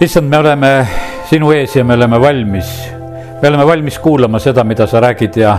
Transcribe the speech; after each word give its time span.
issand, 0.00 0.28
me 0.28 0.38
oleme 0.38 0.86
sinu 1.30 1.52
ees 1.52 1.76
ja 1.76 1.84
me 1.84 1.94
oleme 1.94 2.20
valmis. 2.20 2.90
me 3.42 3.48
oleme 3.48 3.66
valmis 3.66 3.98
kuulama 3.98 4.38
seda, 4.38 4.64
mida 4.64 4.86
sa 4.86 5.00
räägid 5.00 5.36
ja 5.36 5.58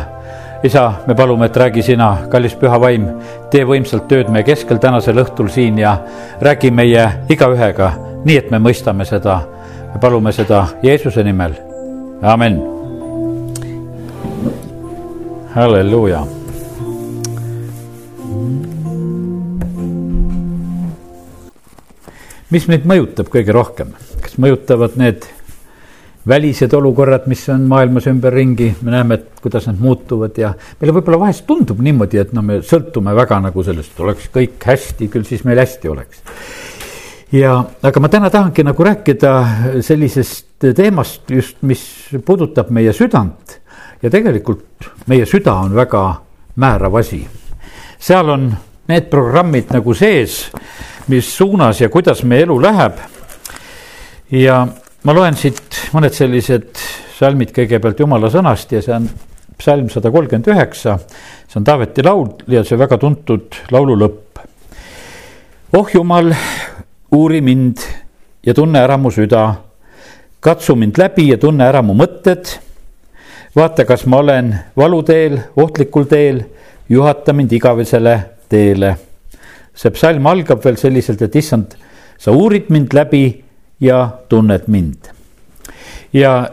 isa, 0.63 0.93
me 1.07 1.15
palume, 1.15 1.45
et 1.45 1.57
räägi 1.57 1.81
sina, 1.81 2.17
kallis 2.29 2.55
püha 2.55 2.79
vaim, 2.81 3.07
tee 3.51 3.65
võimsalt 3.65 4.07
tööd 4.07 4.29
meie 4.33 4.43
keskel 4.43 4.79
tänasel 4.81 5.21
õhtul 5.21 5.49
siin 5.49 5.77
ja 5.79 5.97
räägi 6.41 6.71
meie 6.71 7.09
igaühega, 7.29 7.91
nii 8.25 8.37
et 8.37 8.51
me 8.51 8.59
mõistame 8.59 9.05
seda. 9.05 9.41
me 9.93 9.99
palume 10.01 10.31
seda 10.31 10.67
Jeesuse 10.83 11.23
nimel, 11.23 11.53
amen. 12.21 12.61
halleluuja 15.55 16.25
mis 22.51 22.67
meid 22.67 22.85
mõjutab 22.87 23.29
kõige 23.31 23.53
rohkem, 23.55 23.95
mõjutavad 24.41 24.97
need 24.99 25.25
välised 26.27 26.73
olukorrad, 26.73 27.27
mis 27.29 27.43
on 27.53 27.67
maailmas 27.69 28.07
ümberringi, 28.09 28.71
me 28.81 28.95
näeme, 28.95 29.19
et 29.19 29.41
kuidas 29.43 29.67
need 29.69 29.81
muutuvad 29.81 30.37
ja 30.41 30.53
meile 30.79 30.95
võib-olla 30.95 31.19
vahest 31.21 31.45
tundub 31.45 31.83
niimoodi, 31.85 32.17
et 32.21 32.33
no 32.33 32.41
me 32.45 32.59
sõltume 32.65 33.13
väga 33.15 33.39
nagu 33.43 33.65
sellest, 33.65 33.99
oleks 34.01 34.31
kõik 34.33 34.65
hästi, 34.65 35.09
küll 35.13 35.27
siis 35.27 35.45
meil 35.45 35.61
hästi 35.61 35.91
oleks. 35.91 36.23
ja, 37.35 37.59
aga 37.61 38.01
ma 38.01 38.09
täna 38.09 38.31
tahangi 38.33 38.65
nagu 38.65 38.87
rääkida 38.89 39.33
sellisest 39.85 40.65
teemast 40.75 41.29
just, 41.29 41.61
mis 41.61 41.83
puudutab 42.25 42.71
meie 42.73 42.93
südant 42.93 43.59
ja 44.01 44.09
tegelikult 44.09 44.89
meie 45.07 45.25
süda 45.29 45.53
on 45.67 45.75
väga 45.75 46.07
määrav 46.55 46.95
asi. 46.97 47.21
seal 47.99 48.29
on 48.29 48.49
need 48.87 49.09
programmid 49.13 49.69
nagu 49.73 49.93
sees 49.93 50.49
mis 51.07 51.37
suunas 51.37 51.81
ja 51.81 51.89
kuidas 51.89 52.23
meie 52.23 52.43
elu 52.43 52.61
läheb. 52.61 52.97
Ja 54.35 54.59
ma 55.05 55.13
loen 55.15 55.37
siit 55.39 55.79
mõned 55.95 56.13
sellised 56.15 56.81
salmid 57.15 57.53
kõigepealt 57.55 58.01
jumala 58.03 58.29
sõnast 58.33 58.73
ja 58.75 58.81
see 58.83 58.95
on 58.95 59.07
psalm 59.59 59.87
sada 59.89 60.11
kolmkümmend 60.11 60.49
üheksa. 60.51 60.97
see 61.47 61.59
on 61.59 61.67
Taaveti 61.67 62.03
laul 62.03 62.27
ja 62.51 62.63
see 62.63 62.77
väga 62.77 62.97
tuntud 62.97 63.55
laulu 63.71 63.95
lõpp. 64.01 64.41
oh 65.73 65.93
jumal, 65.93 66.33
uuri 67.11 67.41
mind 67.41 67.85
ja 68.43 68.53
tunne 68.53 68.79
ära 68.79 68.97
mu 68.97 69.11
süda. 69.11 69.55
katsu 70.39 70.75
mind 70.75 70.97
läbi 70.97 71.29
ja 71.31 71.37
tunne 71.37 71.63
ära 71.63 71.81
mu 71.81 71.93
mõtted. 71.93 72.59
vaata, 73.55 73.85
kas 73.85 74.05
ma 74.05 74.17
olen 74.17 74.55
valuteel, 74.77 75.39
ohtlikul 75.55 76.05
teel, 76.05 76.43
juhata 76.89 77.33
mind 77.33 77.51
igavesele 77.51 78.19
teele 78.49 78.95
see 79.75 79.91
psalm 79.91 80.27
algab 80.27 80.63
veel 80.63 80.77
selliselt, 80.79 81.21
et 81.21 81.35
issand, 81.35 81.75
sa 82.17 82.31
uurid 82.31 82.71
mind 82.71 82.95
läbi 82.95 83.25
ja 83.85 84.01
tunned 84.29 84.67
mind. 84.67 85.11
ja, 86.13 86.49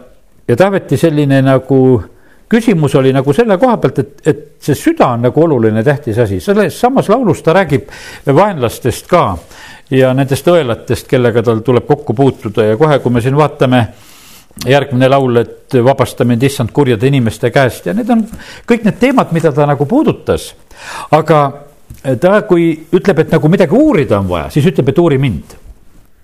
ja 0.48 0.56
Taaveti 0.56 0.96
selline 1.00 1.42
nagu 1.42 1.82
küsimus 2.52 2.94
oli 3.00 3.12
nagu 3.16 3.32
selle 3.32 3.56
koha 3.58 3.78
pealt, 3.80 3.98
et, 4.02 4.14
et 4.28 4.40
see 4.60 4.76
süda 4.76 5.14
on 5.14 5.26
nagu 5.26 5.44
oluline, 5.44 5.84
tähtis 5.84 6.18
asi, 6.20 6.40
selles 6.40 6.76
samas 6.80 7.08
laulus 7.08 7.40
ta 7.42 7.54
räägib 7.56 7.88
vaenlastest 8.28 9.08
ka 9.08 9.24
ja 9.92 10.12
nendest 10.16 10.48
õelatest, 10.48 11.08
kellega 11.08 11.42
tal 11.44 11.62
tuleb 11.64 11.88
kokku 11.88 12.16
puutuda 12.16 12.72
ja 12.72 12.80
kohe, 12.80 12.98
kui 13.00 13.14
me 13.14 13.24
siin 13.24 13.36
vaatame 13.38 13.86
järgmine 14.68 15.08
laul, 15.08 15.40
et 15.40 15.78
vabasta 15.84 16.26
mind 16.28 16.44
issand 16.44 16.72
kurjade 16.76 17.08
inimeste 17.08 17.50
käest 17.50 17.88
ja 17.88 17.96
need 17.96 18.10
on 18.12 18.26
kõik 18.68 18.84
need 18.84 19.00
teemad, 19.00 19.32
mida 19.32 19.52
ta 19.52 19.66
nagu 19.68 19.88
puudutas. 19.88 20.52
aga 21.10 21.40
ta, 22.20 22.42
kui 22.48 22.72
ütleb, 22.92 23.24
et 23.24 23.32
nagu 23.32 23.48
midagi 23.48 23.76
uurida 23.78 24.20
on 24.20 24.28
vaja, 24.28 24.50
siis 24.52 24.68
ütleb, 24.68 24.92
et 24.92 25.00
uuri 25.00 25.18
mind 25.22 25.56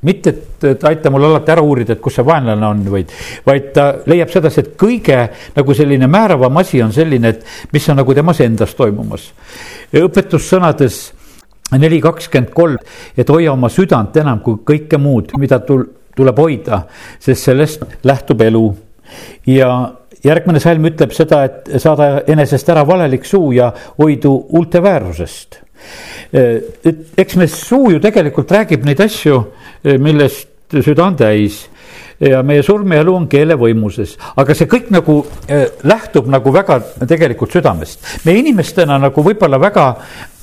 mitte, 0.06 0.34
et, 0.62 0.84
aita 0.84 1.10
mul 1.10 1.24
alati 1.26 1.52
ära 1.54 1.62
uurida, 1.64 1.96
et 1.96 2.02
kus 2.02 2.18
see 2.18 2.26
vaenlane 2.26 2.66
on, 2.66 2.82
vaid, 2.92 3.12
vaid 3.46 3.70
ta 3.74 3.88
leiab 4.06 4.30
sedasi, 4.30 4.62
et 4.62 4.72
kõige 4.78 5.20
nagu 5.56 5.74
selline 5.74 6.06
määravam 6.10 6.60
asi 6.62 6.82
on 6.82 6.92
selline, 6.94 7.34
et 7.34 7.72
mis 7.74 7.88
on 7.88 7.98
nagu 7.98 8.14
temas 8.14 8.40
endas 8.44 8.74
toimumas. 8.78 9.32
õpetussõnades 9.98 11.00
neli 11.76 12.00
kakskümmend 12.00 12.52
kolm, 12.54 12.78
et 13.16 13.28
hoia 13.28 13.52
oma 13.52 13.68
südant 13.72 14.16
enam 14.16 14.40
kui 14.44 14.60
kõike 14.64 15.00
muud, 15.00 15.34
mida 15.38 15.60
tul-, 15.66 15.88
tuleb 16.16 16.38
hoida, 16.38 16.82
sest 17.20 17.50
sellest 17.50 17.84
lähtub 18.06 18.42
elu. 18.42 18.66
ja 19.46 19.68
järgmine 20.24 20.60
salm 20.60 20.84
ütleb 20.90 21.14
seda, 21.16 21.44
et 21.46 21.80
saada 21.80 22.24
enesest 22.28 22.68
ära 22.68 22.84
valelik 22.86 23.24
suu 23.24 23.52
ja 23.56 23.70
hoidu 23.98 24.34
huulte 24.50 24.82
väärusest. 24.82 25.60
et 26.32 27.18
eks 27.18 27.36
me 27.36 27.46
suu 27.46 27.90
ju 27.94 28.00
tegelikult 28.00 28.50
räägib 28.52 28.84
neid 28.84 29.00
asju, 29.00 29.38
millest 29.84 30.48
süda 30.82 31.04
on 31.06 31.16
täis 31.16 31.62
ja 32.20 32.42
meie 32.42 32.62
surmeelu 32.66 33.14
on 33.14 33.26
keele 33.30 33.56
võimuses, 33.58 34.16
aga 34.36 34.54
see 34.56 34.68
kõik 34.70 34.90
nagu 34.94 35.20
äh, 35.48 35.68
lähtub 35.86 36.28
nagu 36.30 36.52
väga 36.54 36.80
tegelikult 37.06 37.54
südamest. 37.54 38.00
me 38.24 38.34
inimestena 38.38 38.98
nagu 38.98 39.22
võib-olla 39.24 39.60
väga 39.60 39.88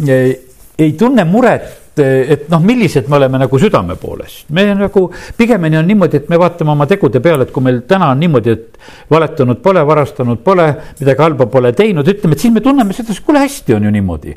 äh, 0.08 0.36
ei 0.80 0.94
tunne 1.00 1.26
muret 1.28 1.85
et, 2.00 2.32
et 2.32 2.50
noh, 2.50 2.62
millised 2.64 3.08
me 3.10 3.18
oleme 3.20 3.40
nagu 3.40 3.60
südame 3.60 3.96
poolest. 4.00 4.50
me 4.50 4.66
nagu 4.76 5.06
pigemini 5.38 5.78
on 5.78 5.88
niimoodi, 5.88 6.18
et 6.18 6.30
me 6.30 6.40
vaatame 6.40 6.72
oma 6.72 6.88
tegude 6.90 7.22
peale, 7.24 7.48
et 7.48 7.54
kui 7.56 7.64
meil 7.64 7.82
täna 7.88 8.12
on 8.12 8.20
niimoodi, 8.20 8.52
et 8.52 8.78
valetanud 9.12 9.62
pole, 9.64 9.86
varastanud 9.88 10.42
pole, 10.44 10.68
midagi 11.00 11.26
halba 11.26 11.48
pole 11.52 11.72
teinud, 11.78 12.08
ütleme, 12.08 12.36
et 12.36 12.46
siis 12.46 12.54
me 12.54 12.64
tunneme 12.66 12.94
seda, 12.94 13.16
kuule 13.26 13.42
hästi 13.46 13.78
on 13.78 13.88
ju 13.88 13.96
niimoodi. 13.96 14.36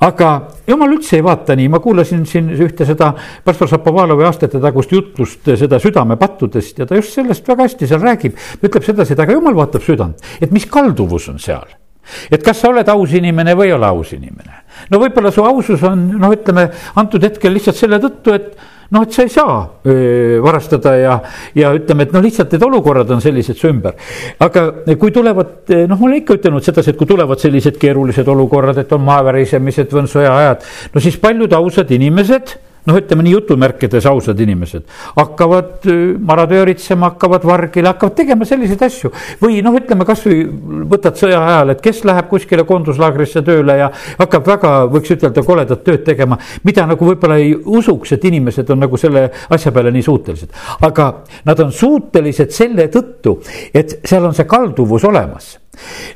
aga 0.00 0.32
jumal 0.66 0.96
üldse 0.96 1.16
ei 1.20 1.24
vaata 1.24 1.56
nii, 1.56 1.70
ma 1.72 1.80
kuulasin 1.84 2.26
siin 2.26 2.50
ühte 2.56 2.86
seda 2.88 3.12
pastor 3.44 3.70
Šapovalovi 3.70 4.26
aastate 4.26 4.60
tagust 4.62 4.92
jutlust 4.92 5.50
seda 5.56 5.80
südamepattudest 5.82 6.78
ja 6.78 6.86
ta 6.86 6.98
just 6.98 7.14
sellest 7.16 7.48
väga 7.48 7.68
hästi 7.68 7.86
seal 7.86 8.02
räägib. 8.02 8.36
ütleb 8.62 8.84
sedasi, 8.84 9.14
et 9.14 9.20
aga 9.20 9.38
jumal 9.38 9.56
vaatab 9.56 9.84
südant, 9.84 10.22
et 10.40 10.52
mis 10.52 10.66
kalduvus 10.66 11.28
on 11.32 11.38
seal 11.42 11.85
et 12.30 12.42
kas 12.44 12.62
sa 12.62 12.70
oled 12.72 12.88
aus 12.88 13.12
inimene 13.16 13.56
või 13.58 13.70
ei 13.70 13.76
ole 13.76 13.90
aus 13.90 14.12
inimene. 14.16 14.62
no 14.90 15.02
võib-olla 15.02 15.32
su 15.34 15.44
ausus 15.44 15.82
on 15.86 16.08
noh, 16.20 16.32
ütleme 16.32 16.68
antud 16.96 17.22
hetkel 17.24 17.54
lihtsalt 17.56 17.78
selle 17.78 18.00
tõttu, 18.02 18.34
et 18.36 18.56
noh, 18.94 19.02
et 19.02 19.14
sa 19.14 19.24
ei 19.26 19.32
saa 19.32 19.56
öö, 19.86 20.38
varastada 20.44 20.94
ja, 20.98 21.16
ja 21.58 21.72
ütleme, 21.74 22.06
et 22.06 22.14
noh, 22.14 22.22
lihtsalt 22.24 22.52
need 22.54 22.66
olukorrad 22.66 23.10
on 23.14 23.22
sellised 23.24 23.58
su 23.58 23.70
ümber. 23.70 23.96
aga 24.42 24.66
kui 25.00 25.14
tulevad, 25.14 25.72
noh, 25.72 25.96
ma 25.96 26.08
olen 26.10 26.20
ikka 26.20 26.38
ütelnud 26.38 26.66
sedasi, 26.66 26.92
et 26.92 27.00
kui 27.00 27.08
tulevad 27.10 27.42
sellised 27.42 27.80
keerulised 27.82 28.28
olukorrad, 28.30 28.78
et 28.82 28.94
on 28.94 29.02
maavärisemised 29.06 29.90
või 29.92 30.04
on 30.04 30.12
sõjaajad, 30.12 30.70
no 30.94 31.02
siis 31.02 31.18
paljud 31.22 31.58
ausad 31.58 31.90
inimesed 31.96 32.56
noh, 32.86 32.98
ütleme 33.00 33.26
nii 33.26 33.34
jutumärkides 33.36 34.06
ausad 34.10 34.40
inimesed 34.42 34.86
hakkavad 35.16 35.86
äh, 35.90 36.02
maratööritsema, 36.30 37.10
hakkavad 37.12 37.46
vargile, 37.46 37.90
hakkavad 37.92 38.16
tegema 38.18 38.48
selliseid 38.48 38.82
asju. 38.86 39.12
või 39.42 39.60
noh, 39.64 39.76
ütleme 39.78 40.06
kasvõi 40.08 40.42
võtad 40.90 41.18
sõja 41.18 41.40
ajal, 41.42 41.74
et 41.74 41.82
kes 41.84 42.02
läheb 42.08 42.30
kuskile 42.30 42.66
koonduslaagrisse 42.68 43.42
tööle 43.46 43.78
ja 43.80 43.90
hakkab 44.18 44.46
väga, 44.46 44.72
võiks 44.92 45.14
ütelda, 45.16 45.44
koledat 45.46 45.84
tööd 45.86 46.04
tegema, 46.06 46.38
mida 46.64 46.86
nagu 46.88 47.10
võib-olla 47.10 47.40
ei 47.42 47.54
usuks, 47.54 48.16
et 48.16 48.24
inimesed 48.30 48.70
on 48.72 48.82
nagu 48.86 49.00
selle 49.00 49.28
asja 49.50 49.72
peale 49.74 49.92
nii 49.94 50.06
suutelised. 50.06 50.56
aga 50.86 51.12
nad 51.44 51.60
on 51.60 51.72
suutelised 51.72 52.54
selle 52.54 52.88
tõttu, 52.92 53.38
et 53.74 54.00
seal 54.04 54.24
on 54.24 54.34
see 54.34 54.48
kalduvus 54.48 55.04
olemas 55.04 55.56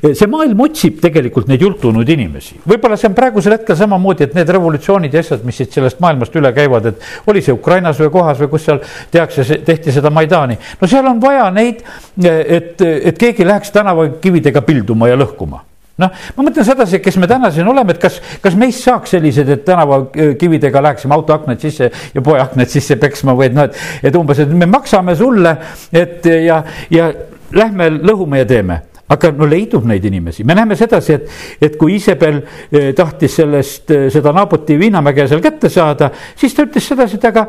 see 0.01 0.29
maailm 0.31 0.63
otsib 0.65 0.99
tegelikult 1.03 1.49
neid 1.51 1.61
jultunud 1.61 2.09
inimesi, 2.09 2.59
võib-olla 2.67 2.97
see 2.99 3.09
on 3.11 3.17
praegusel 3.17 3.55
hetkel 3.57 3.77
samamoodi, 3.77 4.27
et 4.27 4.37
need 4.37 4.53
revolutsioonid 4.57 5.13
ja 5.13 5.23
asjad, 5.23 5.45
mis 5.47 5.61
siit 5.61 5.73
sellest 5.77 6.01
maailmast 6.03 6.35
üle 6.39 6.51
käivad, 6.55 6.91
et 6.91 7.29
oli 7.31 7.43
see 7.45 7.55
Ukrainas 7.55 7.99
või 8.01 8.11
kohas 8.13 8.39
või 8.41 8.51
kus 8.53 8.67
seal 8.67 8.81
tehakse, 9.11 9.61
tehti 9.65 9.93
seda 9.93 10.11
Maidani. 10.13 10.57
no 10.81 10.89
seal 10.89 11.07
on 11.07 11.21
vaja 11.21 11.49
neid, 11.53 11.83
et, 12.21 12.81
et 12.81 13.17
keegi 13.17 13.47
läheks 13.47 13.73
tänavakividega 13.75 14.63
pilduma 14.65 15.11
ja 15.11 15.19
lõhkuma. 15.19 15.65
Noh, 16.01 16.13
ma 16.37 16.45
mõtlen 16.47 16.65
sedasi, 16.65 17.01
kes 17.03 17.17
me 17.21 17.27
täna 17.29 17.51
siin 17.53 17.67
oleme, 17.67 17.93
et 17.93 18.01
kas, 18.01 18.17
kas 18.41 18.55
meist 18.57 18.81
saaks 18.85 19.11
sellised, 19.13 19.49
et 19.53 19.65
tänavakividega 19.67 20.81
läheksime 20.87 21.13
auto 21.13 21.35
aknad 21.35 21.61
sisse 21.61 21.91
ja 21.91 22.23
poe 22.25 22.39
aknad 22.41 22.71
sisse 22.71 22.97
peksma 22.97 23.35
või 23.37 23.51
et 23.51 23.57
noh, 23.57 23.67
et, 23.67 23.81
et 24.09 24.17
umbes, 24.17 24.39
et 24.41 24.55
me 24.55 24.69
maksame 24.71 25.13
sulle, 25.19 25.53
et 25.93 26.25
ja, 26.47 26.63
ja 26.89 27.11
lähme 27.53 27.91
lõhume 27.99 28.41
ja 28.41 28.47
teeme 28.49 28.79
aga 29.11 29.31
no 29.35 29.47
leidub 29.49 29.85
neid 29.89 30.05
inimesi, 30.07 30.45
me 30.47 30.55
näeme 30.57 30.77
sedasi, 30.79 31.17
et, 31.17 31.35
et 31.67 31.77
kui 31.79 31.97
Iisabel 31.97 32.39
eh, 32.71 32.91
tahtis 32.97 33.35
sellest, 33.41 33.91
eh, 33.91 34.07
seda 34.13 34.33
Naaboti 34.35 34.77
viinamäge 34.79 35.27
seal 35.27 35.43
kätte 35.43 35.69
saada, 35.71 36.11
siis 36.35 36.55
ta 36.55 36.65
ütles 36.67 36.87
sedasi, 36.93 37.19
et 37.19 37.29
aga, 37.31 37.47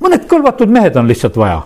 mõned 0.00 0.26
kõlvatud 0.30 0.70
mehed 0.72 0.96
on 1.00 1.10
lihtsalt 1.10 1.38
vaja. 1.40 1.62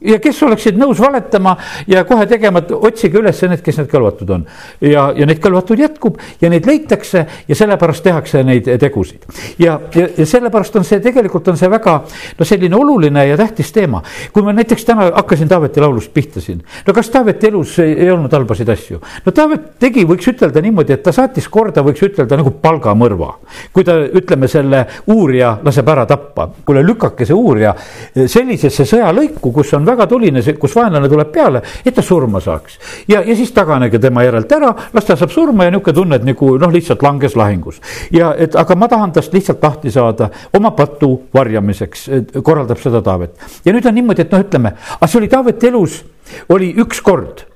Ja 0.00 0.18
kes 0.22 0.42
oleksid 0.42 0.78
nõus 0.80 1.00
valetama 1.00 1.56
ja 1.90 2.04
kohe 2.08 2.26
tegema, 2.30 2.62
et 2.62 2.72
otsige 2.72 3.20
üles 3.20 3.42
need, 3.44 3.62
kes 3.64 3.80
need 3.80 3.90
kõlvatud 3.90 4.30
on. 4.36 4.46
ja, 4.80 5.10
ja 5.16 5.26
neid 5.28 5.40
kõlvatuid 5.42 5.84
jätkub 5.84 6.18
ja 6.40 6.50
neid 6.52 6.66
leitakse 6.66 7.24
ja 7.48 7.56
sellepärast 7.56 8.04
tehakse 8.04 8.42
neid 8.46 8.68
tegusid. 8.80 9.26
ja, 9.58 9.78
ja, 9.94 10.08
ja 10.16 10.26
sellepärast 10.26 10.76
on 10.80 10.86
see, 10.88 11.00
tegelikult 11.04 11.48
on 11.52 11.58
see 11.60 11.70
väga 11.70 11.98
no 12.38 12.48
selline 12.48 12.76
oluline 12.76 13.26
ja 13.28 13.36
tähtis 13.40 13.72
teema. 13.72 14.02
kui 14.32 14.42
ma 14.46 14.54
näiteks 14.56 14.84
täna 14.88 15.10
hakkasin 15.14 15.48
Taaveti 15.50 15.80
laulust 15.80 16.12
pihta 16.14 16.40
siin, 16.40 16.62
no 16.86 16.94
kas 16.96 17.10
Taaveti 17.10 17.50
elus 17.50 17.78
ei, 17.84 17.92
ei 18.06 18.10
olnud 18.10 18.32
halbasid 18.32 18.68
asju? 18.68 19.00
no 19.26 19.32
Taavet 19.36 19.68
tegi, 19.82 20.04
võiks 20.08 20.28
ütelda 20.32 20.62
niimoodi, 20.64 20.94
et 20.96 21.04
ta 21.04 21.12
saatis 21.12 21.48
korda, 21.52 21.84
võiks 21.84 22.02
ütelda 22.06 22.38
nagu 22.40 22.54
palgamõrva. 22.62 23.34
kui 23.72 23.84
ta, 23.84 23.96
ütleme, 24.20 24.48
selle 24.48 24.84
uurija 25.12 25.56
laseb 25.64 25.88
ära 25.92 26.06
tappa, 26.08 26.48
kuule 26.64 26.82
lükake 26.86 27.26
see 27.28 27.36
uurija 27.36 27.74
sellisesse 28.14 28.86
sõjalõiku, 28.88 29.52
kus 29.52 29.74
on 29.76 29.89
väga 29.90 30.06
tuline, 30.10 30.42
kus 30.60 30.76
vaenlane 30.76 31.10
tuleb 31.10 31.32
peale, 31.34 31.62
et 31.84 31.94
ta 31.94 32.02
surma 32.02 32.40
saaks. 32.40 32.78
ja, 33.08 33.22
ja 33.22 33.36
siis 33.36 33.52
taganege 33.56 33.98
tema 33.98 34.24
järelt 34.24 34.52
ära, 34.52 34.72
las 34.92 35.08
ta 35.08 35.16
saab 35.16 35.34
surma 35.34 35.66
ja 35.66 35.74
niisugune 35.74 35.96
tunne, 35.96 36.20
et 36.20 36.26
nagu 36.26 36.54
noh, 36.60 36.72
lihtsalt 36.72 37.02
langes 37.02 37.36
lahingus. 37.36 37.80
ja 38.14 38.32
et 38.38 38.56
aga 38.56 38.76
ma 38.76 38.88
tahan 38.88 39.12
tast 39.16 39.34
lihtsalt 39.34 39.62
lahti 39.62 39.90
saada 39.90 40.30
oma 40.56 40.72
patu 40.76 41.12
varjamiseks, 41.34 42.08
korraldab 42.42 42.80
seda 42.82 43.02
Taavet. 43.02 43.36
ja 43.64 43.74
nüüd 43.74 43.86
on 43.86 43.94
niimoodi, 43.94 44.26
et 44.26 44.32
noh, 44.32 44.42
ütleme, 44.46 44.74
aga 44.96 45.10
see 45.10 45.22
oli 45.22 45.30
Taaveti 45.32 45.70
elus, 45.72 46.02
oli 46.48 46.74
üks 46.78 47.02
kord 47.04 47.49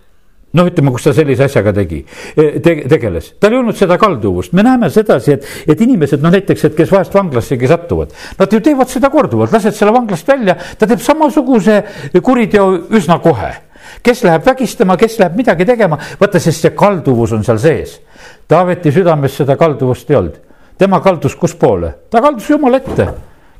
noh, 0.55 0.69
ütleme, 0.71 0.93
kus 0.95 1.09
ta 1.09 1.15
sellise 1.17 1.49
asjaga 1.49 1.75
tegi. 1.75 2.01
Te,, 2.35 2.77
tegeles, 2.91 3.33
tal 3.43 3.55
ei 3.55 3.61
olnud 3.61 3.77
seda 3.79 3.99
kalduvust, 4.01 4.55
me 4.57 4.65
näeme 4.67 4.91
sedasi, 4.93 5.37
et, 5.37 5.49
et 5.75 5.85
inimesed, 5.87 6.23
noh 6.23 6.33
näiteks, 6.35 6.69
et 6.69 6.77
kes 6.79 6.93
vahest 6.95 7.15
vanglassegi 7.15 7.71
satuvad, 7.71 8.15
nad 8.39 8.55
ju 8.55 8.63
teevad 8.65 8.91
seda 8.91 9.11
korduvalt, 9.13 9.55
lased 9.55 9.77
selle 9.77 9.95
vanglast 9.95 10.29
välja, 10.31 10.57
ta 10.79 10.89
teeb 10.91 11.03
samasuguse 11.05 11.81
kuriteo 12.23 12.71
üsna 12.95 13.19
kohe. 13.25 13.53
kes 14.03 14.23
läheb 14.25 14.47
vägistama, 14.47 14.97
kes 14.97 15.19
läheb 15.21 15.35
midagi 15.37 15.65
tegema, 15.69 15.99
vaata, 16.21 16.41
sest 16.41 16.65
see 16.65 16.73
kalduvus 16.77 17.35
on 17.37 17.43
seal 17.45 17.59
sees. 17.61 17.99
Taaveti 18.49 18.93
südames 18.93 19.37
seda 19.37 19.59
kalduvust 19.61 20.11
ei 20.11 20.17
olnud, 20.17 20.39
tema 20.81 21.01
kaldus 21.05 21.37
kuspoole, 21.37 21.93
ta 22.11 22.23
kaldus 22.25 22.49
jumala 22.51 22.81
ette. 22.81 23.09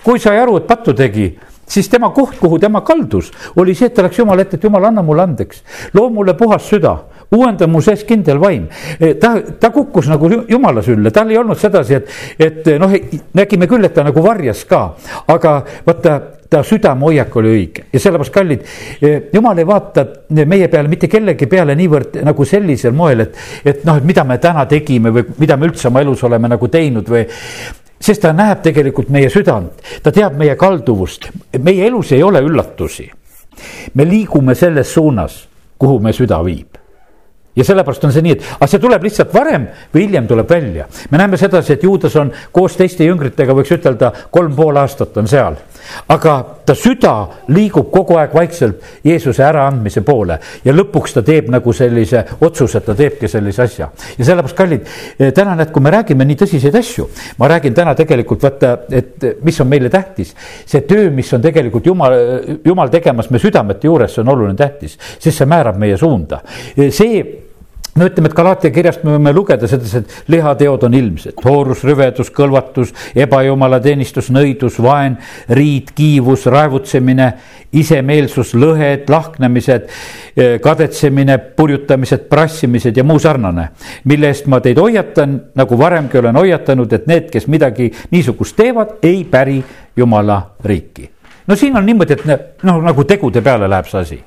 kui 0.05 0.21
sai 0.21 0.39
aru, 0.39 0.57
et 0.61 0.67
pattu 0.69 0.93
tegi 0.93 1.31
siis 1.67 1.89
tema 1.89 2.11
koht, 2.15 2.39
kuhu 2.41 2.59
tema 2.59 2.81
kaldus, 2.87 3.31
oli 3.57 3.75
see, 3.75 3.89
et 3.91 3.97
ta 3.97 4.05
läks 4.07 4.19
Jumala 4.19 4.45
ette, 4.45 4.59
et 4.59 4.65
Jumal, 4.65 4.85
anna 4.91 5.03
mulle 5.03 5.23
andeks. 5.23 5.63
loo 5.95 6.11
mulle 6.11 6.35
puhas 6.35 6.69
süda, 6.69 6.97
uuenda 7.33 7.67
mu 7.67 7.81
sees 7.83 8.05
kindel 8.05 8.41
vaim. 8.41 8.69
E, 8.99 9.15
ta, 9.21 9.35
ta 9.61 9.71
kukkus 9.71 10.09
nagu 10.13 10.31
Jumala 10.49 10.83
sülle, 10.83 11.11
tal 11.11 11.31
ei 11.31 11.39
olnud 11.39 11.59
sedasi, 11.59 11.95
et, 11.95 12.15
et 12.39 12.73
noh, 12.81 12.93
nägime 13.35 13.69
küll, 13.71 13.85
et 13.85 13.95
ta 13.95 14.05
nagu 14.07 14.23
varjas 14.25 14.65
ka, 14.69 14.87
aga 15.35 15.59
vaata 15.87 16.21
ta 16.55 16.61
südamehoiak 16.63 17.37
oli 17.41 17.51
õige 17.51 17.85
ja 17.93 18.01
sellepärast, 18.01 18.35
kallid, 18.35 18.67
e, 19.03 19.15
jumal 19.35 19.59
ei 19.59 19.67
vaata 19.67 20.05
meie 20.45 20.69
peale 20.71 20.91
mitte 20.93 21.09
kellegi 21.11 21.49
peale 21.51 21.75
niivõrd 21.79 22.21
nagu 22.27 22.47
sellisel 22.47 22.95
moel, 22.95 23.25
et, 23.25 23.39
et 23.65 23.87
noh, 23.89 23.99
et 23.99 24.07
mida 24.07 24.23
me 24.29 24.39
täna 24.43 24.67
tegime 24.71 25.11
või 25.15 25.25
mida 25.41 25.57
me 25.59 25.71
üldse 25.71 25.89
oma 25.91 26.05
elus 26.05 26.23
oleme 26.29 26.53
nagu 26.53 26.69
teinud 26.71 27.11
või 27.11 27.25
sest 28.05 28.23
ta 28.25 28.33
näeb 28.37 28.63
tegelikult 28.65 29.09
meie 29.15 29.31
südant, 29.33 29.81
ta 30.03 30.13
teab 30.13 30.37
meie 30.41 30.57
kalduvust, 30.61 31.31
meie 31.59 31.87
elus 31.89 32.13
ei 32.13 32.23
ole 32.23 32.43
üllatusi. 32.45 33.11
me 33.95 34.05
liigume 34.05 34.55
selles 34.55 34.93
suunas, 34.95 35.49
kuhu 35.79 35.99
me 35.99 36.13
süda 36.13 36.43
viib 36.45 36.75
ja 37.57 37.65
sellepärast 37.65 38.05
on 38.05 38.13
see 38.13 38.25
nii, 38.27 38.35
et 38.35 38.47
aga 38.57 38.67
see 38.67 38.83
tuleb 38.83 39.05
lihtsalt 39.07 39.35
varem 39.35 39.69
või 39.95 40.07
hiljem 40.07 40.27
tuleb 40.27 40.51
välja. 40.51 40.87
me 41.11 41.19
näeme 41.19 41.37
sedasi, 41.37 41.73
et 41.73 41.83
Juudas 41.83 42.17
on 42.17 42.33
koos 42.53 42.77
teiste 42.77 43.05
jüngritega, 43.05 43.55
võiks 43.55 43.73
ütelda, 43.77 44.13
kolm 44.31 44.57
pool 44.57 44.77
aastat 44.77 45.17
on 45.17 45.31
seal 45.31 45.59
aga 46.09 46.35
ta 46.67 46.75
süda 46.79 47.13
liigub 47.55 47.91
kogu 47.93 48.19
aeg 48.19 48.35
vaikselt 48.35 49.05
Jeesuse 49.05 49.45
äraandmise 49.45 50.03
poole 50.07 50.39
ja 50.65 50.75
lõpuks 50.75 51.17
ta 51.17 51.23
teeb 51.27 51.51
nagu 51.53 51.73
sellise 51.77 52.25
otsuse, 52.41 52.79
et 52.79 52.89
ta 52.89 52.97
teebki 52.99 53.29
sellise 53.29 53.63
asja. 53.63 53.91
ja 54.19 54.25
sellepärast, 54.25 54.57
kallid, 54.57 54.91
eh, 55.19 55.33
täna 55.33 55.55
näed, 55.59 55.73
kui 55.73 55.83
me 55.83 55.93
räägime 55.95 56.27
nii 56.29 56.41
tõsiseid 56.45 56.79
asju, 56.79 57.09
ma 57.39 57.49
räägin 57.49 57.75
täna 57.75 57.95
tegelikult 57.95 58.43
vaata, 58.43 58.75
et 58.91 59.29
mis 59.45 59.61
on 59.61 59.69
meile 59.69 59.91
tähtis. 59.91 60.35
see 60.67 60.81
töö, 60.89 61.11
mis 61.11 61.33
on 61.33 61.43
tegelikult 61.43 61.87
jumal, 61.87 62.19
jumal 62.65 62.93
tegemas 62.93 63.31
me 63.31 63.39
südamete 63.39 63.89
juures, 63.89 64.15
see 64.15 64.23
on 64.23 64.35
oluline 64.35 64.57
tähtis, 64.59 64.99
sest 65.19 65.39
see 65.39 65.47
määrab 65.47 65.79
meie 65.79 65.97
suunda. 65.97 66.41
see 66.91 67.44
no 67.95 68.07
ütleme, 68.09 68.29
et 68.31 68.35
Galatia 68.35 68.73
kirjast 68.75 69.05
me 69.07 69.15
võime 69.15 69.33
lugeda 69.35 69.69
sedasi, 69.71 70.03
et 70.03 70.31
lihateod 70.33 70.87
on 70.89 70.97
ilmsed, 70.99 71.37
hoorus, 71.45 71.85
rüvedus, 71.87 72.31
kõlvatus, 72.35 72.91
ebajumalateenistus, 73.25 74.31
nõidus, 74.35 74.81
vaen, 74.83 75.17
riid, 75.55 75.93
kiivus, 75.97 76.49
raevutsemine, 76.51 77.31
isemeelsus, 77.75 78.55
lõhed, 78.59 79.07
lahknemised, 79.11 79.89
eh, 80.37 80.59
kadetsemine, 80.63 81.39
purjutamised, 81.57 82.29
prassimised 82.31 82.97
ja 82.97 83.05
muu 83.05 83.19
sarnane. 83.19 83.69
mille 84.05 84.27
eest 84.27 84.47
ma 84.47 84.61
teid 84.61 84.79
hoiatan, 84.79 85.41
nagu 85.55 85.79
varemgi 85.79 86.19
olen 86.19 86.37
hoiatanud, 86.37 86.93
et 86.93 87.07
need, 87.07 87.31
kes 87.31 87.47
midagi 87.47 87.93
niisugust 88.11 88.57
teevad, 88.57 88.99
ei 89.03 89.25
päri 89.25 89.65
Jumala 89.97 90.55
riiki 90.65 91.11
no 91.47 91.57
siin 91.57 91.77
on 91.77 91.87
niimoodi, 91.87 92.13
et 92.13 92.63
noh, 92.63 92.83
nagu 92.83 93.05
tegude 93.05 93.43
peale 93.43 93.69
läheb 93.69 93.87
see 93.87 94.01
asi. 94.01 94.19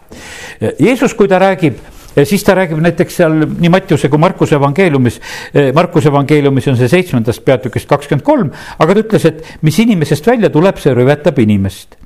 Jeesus, 0.80 1.14
kui 1.14 1.28
ta 1.28 1.40
räägib 1.40 1.97
siis 2.26 2.44
ta 2.44 2.56
räägib 2.58 2.82
näiteks 2.82 3.20
seal 3.22 3.40
nii 3.46 3.70
Mattiuse 3.70 4.10
kui 4.10 4.22
Markuse 4.22 4.56
evangeeliumis, 4.58 5.20
eh, 5.54 5.74
Markuse 5.76 6.10
evangeeliumis 6.10 6.68
on 6.68 6.78
see 6.78 6.90
seitsmendast 6.92 7.44
peatükist 7.46 7.90
kakskümmend 7.90 8.26
kolm, 8.26 8.52
aga 8.80 8.94
ta 8.94 9.04
ütles, 9.04 9.28
et 9.30 9.44
mis 9.62 9.80
inimesest 9.84 10.28
välja 10.28 10.50
tuleb, 10.54 10.80
see 10.82 10.96
rüvetab 10.98 11.40
inimest. 11.40 11.98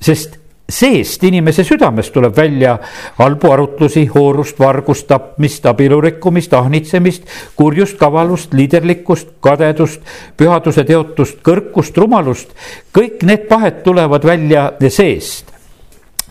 sest 0.00 0.38
seest 0.72 1.24
inimese 1.28 1.64
südamest 1.64 2.12
tuleb 2.14 2.36
välja 2.36 2.78
halbu 3.18 3.52
arutlusi, 3.52 4.06
hoorust, 4.14 4.58
vargust, 4.58 5.06
tapmist, 5.10 5.66
abielu 5.66 6.00
rikkumist, 6.00 6.54
ahnitsemist, 6.56 7.28
kurjust, 7.56 7.98
kavalust, 8.00 8.54
liiderlikkust, 8.56 9.34
kadedust, 9.44 10.00
pühaduse 10.36 10.86
teotust, 10.88 11.42
kõrkust, 11.44 11.98
rumalust. 11.98 12.54
kõik 12.94 13.24
need 13.28 13.48
pahed 13.48 13.82
tulevad 13.84 14.24
välja 14.24 14.70
seest 14.88 15.51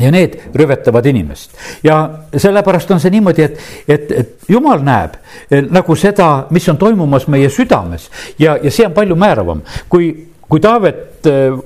ja 0.01 0.11
need 0.11 0.37
rüvetavad 0.55 1.05
inimest. 1.05 1.55
Ja 1.83 2.01
sellepärast 2.37 2.91
on 2.91 2.99
see 3.03 3.13
niimoodi, 3.13 3.47
et, 3.47 3.59
et, 3.87 4.11
et 4.11 4.51
jumal 4.51 4.83
näeb 4.85 5.17
eh, 5.49 5.63
nagu 5.63 5.95
seda, 5.95 6.47
mis 6.51 6.67
on 6.69 6.79
toimumas 6.81 7.27
meie 7.31 7.49
südames. 7.49 8.09
Ja, 8.39 8.57
ja 8.61 8.71
see 8.71 8.87
on 8.87 8.95
palju 8.97 9.17
määravam, 9.19 9.63
kui, 9.89 10.11
kui 10.49 10.63
Taavet 10.63 11.29
eh, 11.29 11.59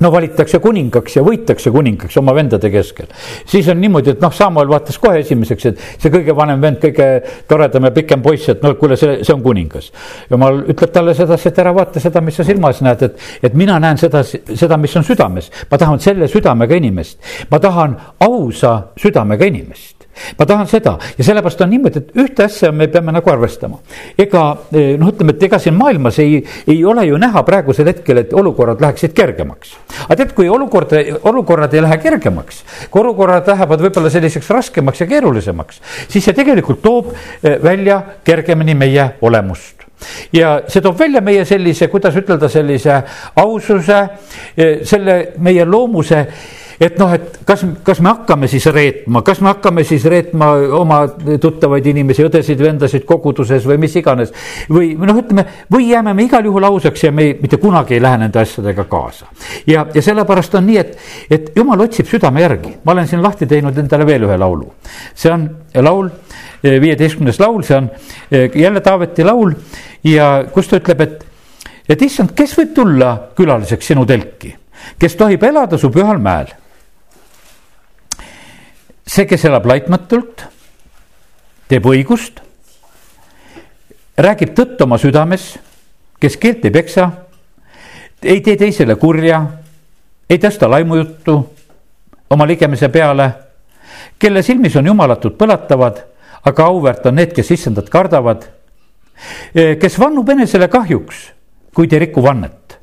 no 0.00 0.10
valitakse 0.12 0.60
kuningaks 0.62 1.16
ja 1.18 1.24
võitakse 1.24 1.72
kuningaks 1.72 2.16
oma 2.20 2.34
vendade 2.36 2.70
keskel. 2.72 3.08
siis 3.46 3.68
on 3.68 3.80
niimoodi, 3.80 4.14
et 4.14 4.24
noh, 4.24 4.32
Samuel 4.34 4.70
vaatas 4.70 4.98
kohe 4.98 5.20
esimeseks, 5.20 5.66
et 5.70 5.84
see 5.98 6.12
kõige 6.12 6.36
vanem 6.36 6.62
vend, 6.62 6.80
kõige 6.82 7.08
toredam 7.48 7.88
ja 7.88 7.92
pikem 7.94 8.22
poiss, 8.22 8.48
et 8.52 8.64
no 8.64 8.74
kuule, 8.80 8.96
see, 9.00 9.20
see 9.24 9.34
on 9.34 9.44
kuningas. 9.44 9.90
jumal 10.30 10.62
ütleb 10.72 10.94
talle 10.94 11.14
sedasi, 11.18 11.50
et 11.50 11.62
ära 11.64 11.74
vaata 11.76 12.02
seda, 12.02 12.24
mis 12.24 12.40
sa 12.40 12.46
silmas 12.48 12.82
näed, 12.86 13.06
et, 13.10 13.24
et 13.50 13.56
mina 13.56 13.78
näen 13.82 14.00
seda, 14.00 14.24
seda, 14.24 14.80
mis 14.80 14.96
on 14.96 15.06
südames. 15.06 15.50
ma 15.70 15.78
tahan 15.78 16.00
selle 16.00 16.28
südamega 16.28 16.80
inimest, 16.80 17.18
ma 17.50 17.60
tahan 17.60 17.96
ausa 18.26 18.76
südamega 19.00 19.48
inimest 19.52 19.99
ma 20.38 20.46
tahan 20.46 20.68
seda 20.70 20.96
ja 21.18 21.24
sellepärast 21.24 21.60
on 21.64 21.70
niimoodi, 21.70 22.02
et 22.02 22.20
ühte 22.20 22.44
asja 22.46 22.72
me 22.72 22.88
peame 22.88 23.12
nagu 23.12 23.30
arvestama. 23.30 23.80
ega 24.18 24.44
eh, 24.72 24.94
noh, 25.00 25.10
ütleme, 25.12 25.34
et 25.36 25.42
ega 25.48 25.58
siin 25.62 25.76
maailmas 25.78 26.18
ei, 26.22 26.40
ei 26.66 26.84
ole 26.84 27.06
ju 27.06 27.18
näha 27.20 27.42
praegusel 27.46 27.90
hetkel, 27.92 28.22
et 28.24 28.34
olukorrad 28.34 28.80
läheksid 28.80 29.14
kergemaks. 29.16 29.74
aga 30.06 30.18
tead, 30.22 30.34
kui 30.36 30.48
olukord, 30.48 30.94
olukorrad 31.22 31.74
ei 31.74 31.84
lähe 31.84 31.98
kergemaks, 32.02 32.64
kui 32.90 33.04
olukorrad 33.04 33.48
lähevad 33.54 33.84
võib-olla 33.88 34.12
selliseks 34.12 34.50
raskemaks 34.50 35.04
ja 35.04 35.10
keerulisemaks, 35.10 35.82
siis 36.08 36.24
see 36.24 36.36
tegelikult 36.36 36.82
toob 36.82 37.12
eh, 37.14 37.58
välja 37.62 38.02
kergemini 38.24 38.74
meie 38.74 39.12
olemust 39.20 39.80
ja 40.32 40.60
see 40.68 40.82
toob 40.82 40.98
välja 40.98 41.20
meie 41.24 41.44
sellise, 41.48 41.88
kuidas 41.92 42.16
ütelda, 42.16 42.48
sellise 42.48 43.02
aususe, 43.40 44.00
eh, 44.56 44.80
selle 44.86 45.20
meie 45.38 45.64
loomuse 45.68 46.24
et 46.80 46.96
noh, 46.98 47.10
et 47.12 47.40
kas, 47.44 47.62
kas 47.84 47.98
me 48.00 48.08
hakkame 48.08 48.48
siis 48.48 48.64
reetma, 48.72 49.20
kas 49.24 49.42
me 49.44 49.50
hakkame 49.50 49.84
siis 49.84 50.04
reetma 50.08 50.48
oma 50.78 51.02
tuttavaid 51.40 51.86
inimesi, 51.92 52.24
õdesid-vendasid 52.24 53.04
koguduses 53.08 53.66
või 53.68 53.76
mis 53.82 53.96
iganes. 54.00 54.32
või 54.72 54.94
noh, 54.96 55.18
ütleme 55.20 55.44
või 55.72 55.90
jääme 55.90 56.14
me 56.16 56.24
igal 56.24 56.48
juhul 56.48 56.64
ausaks 56.70 57.04
ja 57.04 57.12
me 57.12 57.26
ei, 57.28 57.34
mitte 57.42 57.60
kunagi 57.60 57.98
ei 57.98 58.02
lähe 58.02 58.22
nende 58.22 58.40
asjadega 58.40 58.86
kaasa. 58.88 59.28
ja, 59.66 59.86
ja 59.94 60.02
sellepärast 60.02 60.56
on 60.56 60.66
nii, 60.66 60.78
et, 60.80 60.96
et 61.30 61.50
jumal 61.56 61.84
otsib 61.84 62.08
südame 62.08 62.40
järgi, 62.40 62.72
ma 62.84 62.96
olen 62.96 63.10
siin 63.10 63.22
lahti 63.22 63.46
teinud 63.50 63.76
endale 63.78 64.06
veel 64.08 64.24
ühe 64.28 64.38
laulu. 64.40 64.72
see 65.14 65.32
on 65.32 65.44
laul, 65.84 66.08
eh, 66.64 66.80
viieteistkümnes 66.80 67.40
laul, 67.40 67.60
see 67.62 67.76
on 67.76 67.90
eh, 68.30 68.48
jälle 68.56 68.80
Taaveti 68.80 69.24
laul 69.24 69.52
ja 70.04 70.30
kus 70.52 70.72
ta 70.72 70.80
ütleb, 70.80 71.04
et, 71.04 71.28
et 71.92 72.08
issand, 72.08 72.32
kes 72.32 72.56
võib 72.56 72.72
tulla 72.74 73.12
külaliseks 73.36 73.92
sinu 73.92 74.08
telki, 74.08 74.54
kes 74.98 75.20
tohib 75.20 75.44
elada 75.44 75.76
su 75.76 75.92
pühal 75.92 76.16
mäel 76.24 76.56
see, 79.10 79.26
kes 79.26 79.44
elab 79.48 79.66
laitmatult, 79.66 80.44
teeb 81.70 81.86
õigust, 81.90 82.38
räägib 84.20 84.54
tõtt 84.54 84.82
oma 84.84 84.98
südames, 85.02 85.56
kes 86.22 86.36
keelt 86.38 86.64
ei 86.68 86.74
peksa, 86.74 87.08
ei 88.22 88.42
tee 88.44 88.58
teisele 88.60 88.94
kurja, 89.00 89.42
ei 90.30 90.38
tõsta 90.38 90.70
laimujuttu, 90.70 91.36
oma 92.30 92.46
ligemise 92.46 92.90
peale, 92.92 93.30
kelle 94.20 94.44
silmis 94.46 94.76
on 94.78 94.86
jumalatud 94.92 95.34
põletavad, 95.40 96.04
aga 96.46 96.70
auväärt 96.70 97.10
on 97.10 97.18
need, 97.18 97.34
kes 97.34 97.50
issandat 97.50 97.90
kardavad. 97.90 98.46
kes 99.52 99.98
vannub 99.98 100.28
enesele 100.28 100.68
kahjuks, 100.68 101.32
kuid 101.74 101.92
ei 101.92 101.98
riku 101.98 102.22
vannet. 102.22 102.78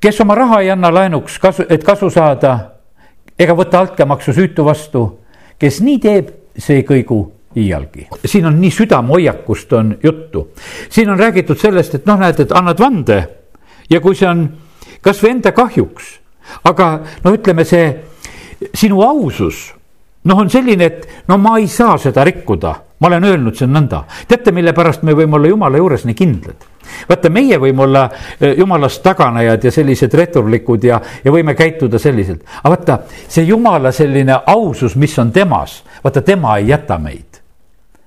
kes 0.00 0.20
oma 0.20 0.34
raha 0.34 0.60
ei 0.60 0.70
anna 0.70 0.94
laenuks 0.94 1.38
kasu, 1.38 1.66
et 1.68 1.84
kasu 1.84 2.10
saada 2.10 2.71
ega 3.42 3.56
võta 3.58 3.82
altkäemaksu 3.82 4.34
süütu 4.36 4.64
vastu, 4.66 5.04
kes 5.58 5.80
nii 5.84 5.98
teeb, 6.02 6.30
see 6.58 6.82
kõigu 6.86 7.20
iialgi. 7.56 8.08
siin 8.24 8.46
on 8.46 8.60
nii 8.60 8.70
südamehoiakust 8.70 9.72
on 9.72 9.96
juttu, 10.02 10.48
siin 10.88 11.10
on 11.10 11.18
räägitud 11.18 11.58
sellest, 11.58 11.94
et 11.94 12.06
noh, 12.06 12.18
näed, 12.18 12.40
et 12.40 12.52
annad 12.52 12.80
vande 12.80 13.18
ja 13.90 14.00
kui 14.00 14.16
see 14.16 14.28
on 14.28 14.46
kasvõi 15.02 15.36
enda 15.36 15.52
kahjuks, 15.52 16.16
aga 16.64 16.88
no 17.24 17.34
ütleme, 17.34 17.64
see 17.64 17.92
sinu 18.74 19.02
ausus 19.04 19.72
noh, 20.24 20.38
on 20.38 20.50
selline, 20.50 20.86
et 20.86 21.28
no 21.28 21.38
ma 21.38 21.56
ei 21.60 21.68
saa 21.68 21.96
seda 22.00 22.24
rikkuda, 22.24 22.74
ma 23.00 23.10
olen 23.10 23.24
öelnud, 23.32 23.56
see 23.58 23.66
on 23.66 23.76
nõnda. 23.76 24.04
teate, 24.28 24.52
mille 24.54 24.72
pärast 24.72 25.02
me 25.02 25.16
võime 25.18 25.38
olla 25.38 25.50
jumala 25.50 25.82
juures 25.82 26.06
nii 26.06 26.18
kindlad? 26.18 26.68
Vaata, 27.08 27.30
meie 27.30 27.58
võime 27.58 27.86
olla 27.86 28.04
eh, 28.40 28.54
jumalast 28.58 29.02
taganejad 29.02 29.64
ja 29.64 29.72
sellised 29.74 30.14
returlikud 30.14 30.84
ja, 30.84 31.00
ja 31.24 31.34
võime 31.34 31.54
käituda 31.58 31.98
selliselt. 31.98 32.44
aga 32.62 32.74
vaata, 32.76 32.98
see 33.28 33.44
jumala 33.44 33.92
selline 33.92 34.40
ausus, 34.46 34.96
mis 34.96 35.18
on 35.18 35.32
temas, 35.32 35.82
vaata, 36.04 36.22
tema 36.22 36.56
ei 36.58 36.68
jäta 36.72 36.98
meid 36.98 37.41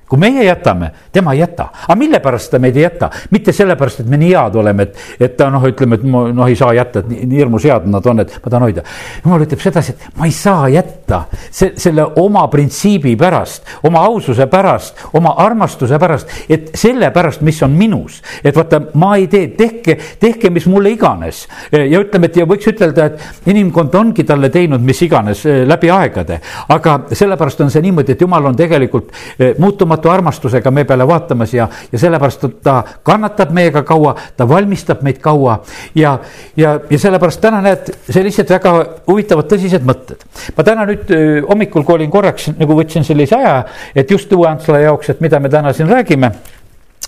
kui 0.09 0.19
meie 0.21 0.43
jätame, 0.45 0.91
tema 1.11 1.33
ei 1.33 1.39
jäta, 1.39 1.67
aga 1.87 1.95
mille 1.99 2.19
pärast 2.23 2.51
ta 2.53 2.59
meid 2.61 2.77
ei 2.77 2.85
jäta, 2.85 3.09
mitte 3.33 3.53
sellepärast, 3.55 4.03
et 4.03 4.09
me 4.09 4.19
nii 4.21 4.31
head 4.33 4.55
oleme, 4.61 4.87
et, 4.87 4.99
et 5.19 5.35
ta 5.37 5.49
noh, 5.53 5.63
ütleme, 5.65 5.99
et 5.99 6.05
ma 6.05 6.25
noh, 6.29 6.49
ei 6.49 6.57
saa 6.57 6.73
jätta, 6.77 7.01
et 7.01 7.09
nii, 7.09 7.25
nii 7.31 7.41
hirmus 7.41 7.65
head 7.65 7.87
nad 7.91 8.05
on, 8.11 8.21
et 8.23 8.35
ma 8.37 8.51
tahan 8.53 8.67
hoida. 8.67 8.85
jumal 9.23 9.45
ütleb 9.45 9.63
sedasi, 9.63 9.95
et 9.95 10.19
ma 10.19 10.29
ei 10.29 10.35
saa 10.35 10.69
jätta 10.69 11.23
se, 11.49 11.71
selle 11.81 12.05
oma 12.21 12.45
printsiibi 12.53 13.15
pärast, 13.19 13.65
oma 13.83 14.05
aususe 14.05 14.47
pärast, 14.51 15.01
oma 15.17 15.35
armastuse 15.45 15.99
pärast, 15.99 16.31
et 16.49 16.71
selle 16.77 17.11
pärast, 17.15 17.41
mis 17.41 17.61
on 17.65 17.75
minus. 17.75 18.21
et 18.43 18.55
vaata, 18.55 18.81
ma 18.93 19.15
ei 19.17 19.27
tee, 19.31 19.49
tehke, 19.57 19.97
tehke, 20.19 20.53
mis 20.53 20.69
mulle 20.69 20.93
iganes 20.93 21.45
ja 21.71 21.99
ütleme, 21.99 22.29
et 22.29 22.37
ja 22.37 22.45
võiks 22.49 22.69
ütelda, 22.69 23.09
et 23.09 23.49
inimkond 23.51 23.95
ongi 23.95 24.23
talle 24.23 24.49
teinud 24.53 24.85
mis 24.85 25.01
iganes 25.05 25.45
eh, 25.49 25.63
läbi 25.67 25.89
aegade, 25.91 26.39
aga 26.73 26.95
sellepärast 27.11 27.65
on 27.65 27.73
see 27.73 27.83
niimoodi, 27.85 28.15
et 28.15 28.21
jumal 28.21 28.51
on 28.51 28.57
tegelikult 28.57 29.11
eh, 29.39 29.55
lõpmatu 29.95 30.11
armastusega 30.11 30.71
meie 30.71 30.85
peale 30.85 31.05
vaatamas 31.07 31.53
ja, 31.53 31.67
ja 31.91 31.99
sellepärast 31.99 32.45
ta 32.63 32.83
kannatab 33.03 33.51
meiega 33.51 33.83
kaua, 33.83 34.15
ta 34.37 34.47
valmistab 34.47 35.01
meid 35.01 35.19
kaua. 35.21 35.61
ja, 35.95 36.19
ja, 36.57 36.79
ja 36.89 36.99
sellepärast 36.99 37.41
täna 37.41 37.61
näed, 37.61 37.91
sellised 38.09 38.49
väga 38.49 38.73
huvitavad 39.07 39.47
tõsised 39.47 39.85
mõtted. 39.85 40.25
ma 40.57 40.63
täna 40.63 40.85
nüüd 40.85 41.11
hommikul, 41.47 41.83
kui 41.83 41.95
olin 41.95 42.11
korraks 42.11 42.51
nagu 42.57 42.75
võtsin 42.75 43.03
sellise 43.03 43.35
aja, 43.35 43.63
et 43.95 44.11
just 44.11 44.31
Uue 44.33 44.47
Antsla 44.47 44.79
jaoks, 44.79 45.09
et 45.09 45.21
mida 45.21 45.39
me 45.39 45.49
täna 45.49 45.73
siin 45.73 45.89
räägime 45.89 46.31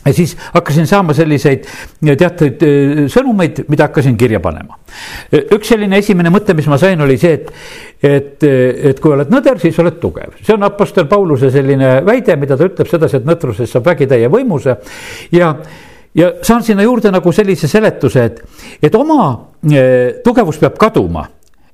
ja 0.05 0.13
siis 0.13 0.37
hakkasin 0.53 0.87
saama 0.87 1.13
selliseid 1.17 1.65
teatud 2.17 2.63
sõnumeid, 3.11 3.63
mida 3.71 3.87
hakkasin 3.89 4.17
kirja 4.17 4.39
panema. 4.43 4.77
üks 5.33 5.73
selline 5.73 5.99
esimene 5.99 6.31
mõte, 6.33 6.55
mis 6.57 6.67
ma 6.69 6.77
sain, 6.81 7.01
oli 7.01 7.17
see, 7.19 7.33
et, 7.33 7.51
et, 8.03 8.47
et 8.91 9.01
kui 9.03 9.11
oled 9.13 9.31
nõder, 9.33 9.59
siis 9.61 9.79
oled 9.83 9.99
tugev. 10.01 10.37
see 10.43 10.55
on 10.55 10.63
Apostel 10.67 11.09
Pauluse 11.11 11.51
selline 11.51 11.99
väide, 12.05 12.37
mida 12.39 12.57
ta 12.57 12.69
ütleb 12.69 12.89
sedasi, 12.89 13.21
et 13.21 13.27
nõtrusest 13.27 13.77
saab 13.77 13.91
vägitäie 13.91 14.31
võimuse 14.31 14.77
ja 15.35 15.53
ja 16.17 16.31
saan 16.41 16.63
sinna 16.63 16.83
juurde 16.83 17.11
nagu 17.13 17.31
sellise 17.31 17.67
seletuse, 17.69 18.23
et, 18.23 18.39
et 18.83 18.95
oma 18.95 19.27
tugevus 20.23 20.57
peab 20.61 20.77
kaduma, 20.81 21.27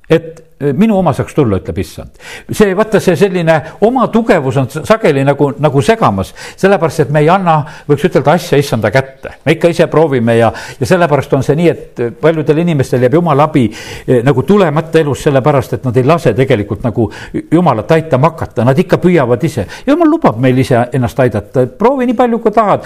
et 0.09 0.41
minu 0.77 0.97
oma 0.97 1.13
saaks 1.13 1.35
tulla, 1.35 1.57
ütleb 1.61 1.79
issand. 1.83 2.19
see, 2.51 2.75
vaata 2.77 2.99
see 3.03 3.15
selline 3.19 3.55
oma 3.81 4.07
tugevus 4.13 4.57
on 4.57 4.69
sageli 4.73 5.23
nagu, 5.25 5.51
nagu 5.59 5.81
segamas, 5.81 6.33
sellepärast 6.55 7.05
et 7.05 7.13
me 7.13 7.23
ei 7.23 7.29
anna, 7.29 7.57
võiks 7.87 8.05
ütelda 8.09 8.35
asja 8.37 8.57
issanda 8.57 8.91
kätte. 8.91 9.37
me 9.45 9.57
ikka 9.57 9.71
ise 9.73 9.87
proovime 9.87 10.37
ja, 10.37 10.51
ja 10.79 10.85
sellepärast 10.87 11.33
on 11.33 11.43
see 11.43 11.57
nii, 11.59 11.69
et 11.69 12.03
paljudel 12.21 12.63
inimestel 12.63 13.03
jääb 13.03 13.17
jumala 13.19 13.47
abi 13.49 13.65
eh, 14.07 14.21
nagu 14.23 14.43
tulemata 14.43 14.99
elus, 14.99 15.23
sellepärast 15.27 15.77
et 15.77 15.87
nad 15.87 15.97
ei 15.97 16.07
lase 16.07 16.33
tegelikult 16.33 16.83
nagu 16.83 17.09
jumalat 17.51 17.91
aitama 17.91 18.33
hakata, 18.33 18.65
nad 18.65 18.79
ikka 18.79 18.97
püüavad 18.97 19.43
ise. 19.43 19.65
jumal 19.87 20.09
lubab 20.09 20.39
meil 20.39 20.57
ise 20.57 20.79
ennast 20.93 21.19
aidata, 21.19 21.65
proovi 21.67 22.07
nii 22.09 22.17
palju, 22.17 22.39
kui 22.43 22.51
tahad. 22.51 22.85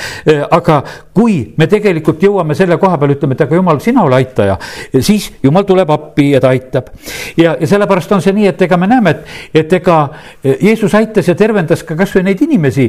Aga 0.52 0.82
kui 1.16 1.40
me 1.58 1.68
tegelikult 1.68 2.22
jõuame 2.24 2.56
selle 2.58 2.78
koha 2.82 2.98
peale, 2.98 3.18
ütleme, 3.18 3.38
et 3.38 3.44
aga 3.46 3.60
jumal, 3.60 3.80
sina 3.84 4.04
ole 4.06 4.20
aitaja, 4.20 4.58
siis 5.00 5.30
jumal 5.44 5.66
tuleb 5.68 5.92
appi 5.94 6.32
ja 6.32 6.42
ta 6.44 6.52
aitab. 6.54 6.92
ja, 7.38 7.56
ja 7.60 7.68
sellepärast 7.68 8.12
on 8.16 8.22
see 8.24 8.34
nii, 8.36 8.48
et 8.52 8.62
ega 8.68 8.78
me 8.80 8.88
näeme, 8.90 9.14
et, 9.14 9.34
et 9.62 9.74
ega 9.80 9.98
eh, 10.44 10.58
Jeesus 10.68 10.94
aitas 10.98 11.28
ja 11.28 11.36
tervendas 11.38 11.84
ka 11.88 11.98
kasvõi 12.00 12.24
neid 12.28 12.42
inimesi, 12.46 12.88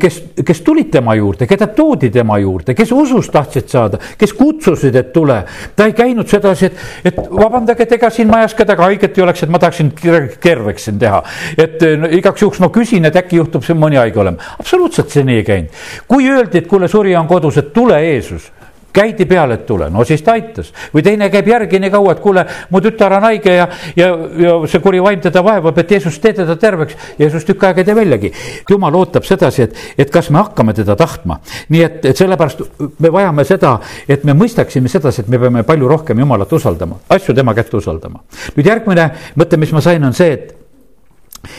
kes, 0.00 0.20
kes 0.46 0.62
tulid 0.66 0.90
tema 0.92 1.14
juurde, 1.18 1.48
keda 1.50 1.70
toodi 1.76 2.10
tema 2.14 2.38
juurde, 2.42 2.74
kes 2.78 2.92
usust 2.96 3.32
tahtsid 3.34 3.68
saada, 3.70 4.00
kes 4.18 4.34
kutsusid, 4.36 4.96
et 4.96 5.12
tule. 5.14 5.40
ta 5.76 5.88
ei 5.88 5.96
käinud 5.96 6.28
sedasi, 6.30 6.70
et, 6.70 6.86
et 7.12 7.20
vabandage, 7.30 7.86
et 7.86 7.96
ega 7.98 8.10
siin 8.14 8.30
majas 8.30 8.54
kedagi 8.58 8.86
haiget 8.86 9.18
ei 9.18 9.26
oleks, 9.26 9.44
et 9.44 9.52
ma 9.52 9.62
tahaksin 9.62 9.92
terveks 10.40 10.88
siin 10.88 10.98
teha. 11.00 11.22
et 11.58 11.82
no, 11.98 12.10
igaks 12.20 12.42
juhuks 12.42 12.60
ma 12.60 12.70
küsin, 12.74 13.08
et 13.08 13.16
äkki 13.16 13.40
juhtub 13.40 13.66
siin 13.66 13.80
mõni 13.80 14.00
haige 14.00 14.20
olema. 14.20 14.54
absoluutselt 14.58 15.10
see 15.10 15.26
nii 15.26 15.42
ei 15.42 15.46
käinud. 15.46 15.84
kui 16.08 16.30
öeldi, 16.30 16.62
et 16.62 16.70
kuule, 16.70 16.88
surija 16.88 17.20
on 17.20 17.28
kodus, 17.30 17.60
et 17.60 17.72
tule 17.72 18.00
Jeesus 18.04 18.50
käidi 18.92 19.26
peale, 19.26 19.54
et 19.54 19.66
tule, 19.66 19.90
no 19.90 20.04
siis 20.04 20.22
ta 20.22 20.32
aitas. 20.32 20.72
või 20.94 21.02
teine 21.02 21.30
käib 21.30 21.48
järgi 21.48 21.80
nii 21.80 21.90
kaua, 21.90 22.12
et 22.12 22.20
kuule, 22.20 22.44
mu 22.70 22.80
tütar 22.80 23.12
on 23.16 23.26
haige 23.28 23.54
ja, 23.54 23.68
ja, 23.96 24.08
ja 24.38 24.56
see 24.70 24.82
kuri 24.82 25.02
vaim 25.02 25.20
teda 25.20 25.42
vaevab, 25.44 25.78
et 25.78 25.90
Jeesus, 25.90 26.18
tee 26.18 26.32
teda 26.36 26.56
terveks. 26.56 26.96
Jeesus 27.18 27.46
tükk 27.48 27.64
aega 27.68 27.82
ei 27.82 27.88
tee 27.88 27.96
väljagi. 27.96 28.32
jumal 28.70 28.94
ootab 28.94 29.24
sedasi, 29.24 29.62
et, 29.62 29.78
et 29.98 30.10
kas 30.10 30.30
me 30.30 30.38
hakkame 30.42 30.74
teda 30.74 30.96
tahtma. 30.96 31.40
nii 31.68 31.82
et, 31.84 32.04
et 32.12 32.16
sellepärast 32.16 32.62
me 32.98 33.12
vajame 33.12 33.44
seda, 33.44 33.78
et 34.08 34.24
me 34.24 34.34
mõistaksime 34.34 34.88
sedasi, 34.88 35.22
et 35.22 35.28
me 35.28 35.38
peame 35.38 35.62
palju 35.62 35.88
rohkem 35.88 36.18
Jumalat 36.18 36.52
usaldama, 36.52 37.00
asju 37.08 37.34
tema 37.34 37.54
kätte 37.54 37.76
usaldama. 37.76 38.24
nüüd 38.56 38.66
järgmine 38.66 39.10
mõte, 39.36 39.56
mis 39.56 39.72
ma 39.72 39.80
sain, 39.84 40.04
on 40.04 40.16
see, 40.16 40.32
et, 40.32 40.54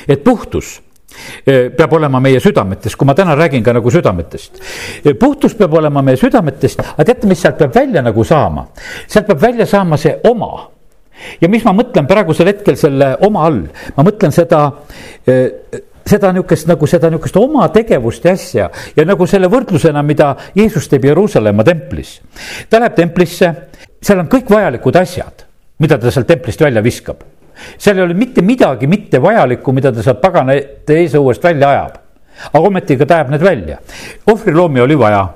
et 0.07 0.23
puhtus 0.23 0.79
peab 1.45 1.93
olema 1.93 2.19
meie 2.23 2.39
südametes, 2.39 2.95
kui 2.95 3.07
ma 3.07 3.15
täna 3.17 3.35
räägin 3.35 3.63
ka 3.63 3.73
nagu 3.73 3.91
südametest. 3.91 4.61
puhtus 5.19 5.55
peab 5.55 5.73
olema 5.73 6.01
meie 6.01 6.17
südametest, 6.17 6.79
aga 6.79 7.05
teate, 7.05 7.27
mis 7.27 7.41
sealt 7.41 7.57
peab 7.57 7.75
välja 7.75 8.01
nagu 8.01 8.23
saama? 8.23 8.67
sealt 9.07 9.27
peab 9.27 9.41
välja 9.41 9.65
saama 9.65 9.97
see 9.97 10.15
oma. 10.29 10.69
ja 11.41 11.49
mis 11.49 11.63
ma 11.65 11.73
mõtlen 11.77 12.07
praegusel 12.07 12.47
hetkel 12.47 12.77
selle 12.77 13.15
oma 13.27 13.45
all, 13.45 13.63
ma 13.97 14.03
mõtlen 14.07 14.33
seda 14.33 14.67
seda 16.07 16.31
niisugust 16.33 16.67
nagu 16.69 16.87
seda 16.89 17.11
niisugust 17.11 17.37
oma 17.37 17.67
tegevust 17.73 18.25
ja 18.25 18.33
asja 18.37 18.69
ja 18.95 19.05
nagu 19.05 19.27
selle 19.29 19.49
võrdlusena, 19.51 20.01
mida 20.03 20.33
Jeesus 20.55 20.89
teeb 20.89 21.05
Jeruusalemma 21.11 21.63
templis. 21.67 22.19
ta 22.69 22.79
läheb 22.79 22.97
templisse, 22.97 23.53
seal 24.01 24.23
on 24.23 24.31
kõik 24.31 24.49
vajalikud 24.49 24.97
asjad, 24.97 25.45
mida 25.79 25.99
ta 25.99 26.11
sealt 26.11 26.27
templist 26.27 26.61
välja 26.61 26.83
viskab 26.83 27.23
seal 27.77 27.98
ei 27.98 28.03
ole 28.03 28.17
mitte 28.17 28.41
midagi 28.41 28.88
mittevajalikku, 28.88 29.74
mida 29.75 29.91
ta 29.91 30.03
sealt 30.03 30.22
paganate 30.22 31.01
eesõuest 31.03 31.43
välja 31.43 31.70
ajab. 31.70 32.00
aga 32.53 32.63
ometigi 32.67 33.05
ta 33.05 33.20
ajab 33.20 33.36
need 33.36 33.46
välja. 33.46 33.77
ohvriloomi 34.27 34.81
oli 34.81 34.98
vaja, 34.98 35.27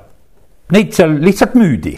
neid 0.72 0.92
seal 0.92 1.18
lihtsalt 1.22 1.54
müüdi 1.54 1.96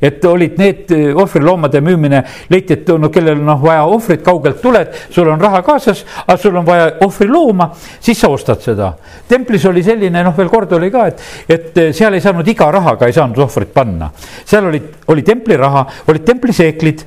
et 0.00 0.24
olid 0.24 0.56
need 0.58 0.90
eh, 0.94 1.16
ohvriloomade 1.16 1.80
müümine, 1.84 2.22
leiti, 2.50 2.78
et 2.78 2.88
no 2.98 3.10
kellel 3.12 3.40
noh 3.44 3.60
vaja 3.62 3.84
ohvrit, 3.88 4.22
kaugelt 4.24 4.60
tuled, 4.62 4.96
sul 5.12 5.28
on 5.28 5.40
raha 5.40 5.62
kaasas, 5.66 6.02
aga 6.24 6.36
sul 6.40 6.56
on 6.56 6.66
vaja 6.66 6.90
ohvrilooma, 7.04 7.70
siis 8.00 8.20
sa 8.20 8.32
ostad 8.32 8.62
seda. 8.64 8.92
templis 9.28 9.64
oli 9.68 9.84
selline, 9.84 10.24
noh, 10.24 10.36
veel 10.36 10.48
kord 10.52 10.72
oli 10.78 10.90
ka, 10.92 11.06
et, 11.12 11.24
et 11.48 11.78
eh, 11.84 11.92
seal 11.96 12.16
ei 12.16 12.24
saanud 12.24 12.48
iga 12.48 12.70
rahaga 12.72 13.08
ei 13.08 13.16
saanud 13.16 13.44
ohvrit 13.44 13.72
panna. 13.74 14.10
seal 14.44 14.70
olid, 14.72 14.92
oli 15.12 15.26
templiraha, 15.26 15.86
olid 16.08 16.24
templiseeklid 16.26 17.04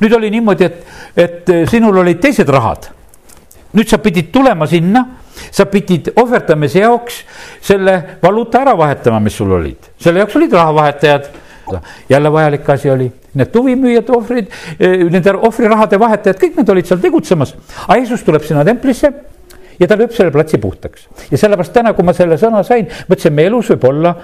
nüüd 0.00 0.14
oli 0.18 0.30
niimoodi, 0.30 0.64
et, 0.64 0.94
et 1.16 1.50
eh, 1.54 1.64
sinul 1.70 2.02
olid 2.04 2.20
teised 2.22 2.48
rahad. 2.48 2.90
nüüd 3.72 3.88
sa 3.88 3.98
pidid 4.00 4.30
tulema 4.32 4.66
sinna, 4.66 5.04
sa 5.52 5.66
pidid 5.68 6.12
ohverdamise 6.16 6.80
jaoks 6.80 7.20
selle 7.62 7.98
valuuta 8.22 8.62
ära 8.62 8.72
vahetama, 8.78 9.20
mis 9.20 9.36
sul 9.36 9.52
olid, 9.52 9.92
selle 10.00 10.24
jaoks 10.24 10.36
olid 10.40 10.56
rahavahetajad 10.56 11.28
jälle 12.08 12.32
vajalik 12.32 12.70
asi 12.70 12.90
oli, 12.90 13.10
need 13.34 13.50
tuvimüüjad, 13.52 14.08
ohvrid, 14.16 14.46
eh, 14.80 15.02
nende 15.12 15.34
ohvrirahade 15.36 15.98
vahetajad, 16.00 16.38
kõik 16.40 16.56
need 16.56 16.70
olid 16.72 16.88
seal 16.88 17.00
tegutsemas. 17.02 17.54
aga 17.86 17.98
Jeesus 18.00 18.24
tuleb 18.24 18.42
sinna 18.42 18.64
templisse 18.64 19.12
ja 19.78 19.86
ta 19.86 19.96
lööb 19.98 20.12
selle 20.14 20.32
platsi 20.34 20.58
puhtaks. 20.58 21.08
ja 21.30 21.38
sellepärast 21.38 21.72
täna, 21.72 21.92
kui 21.92 22.04
ma 22.04 22.12
selle 22.16 22.38
sõna 22.40 22.62
sain, 22.66 22.86
mõtlesin, 23.08 23.34
meie 23.34 23.50
elus 23.50 23.70
võib 23.74 23.88
olla, 23.90 24.14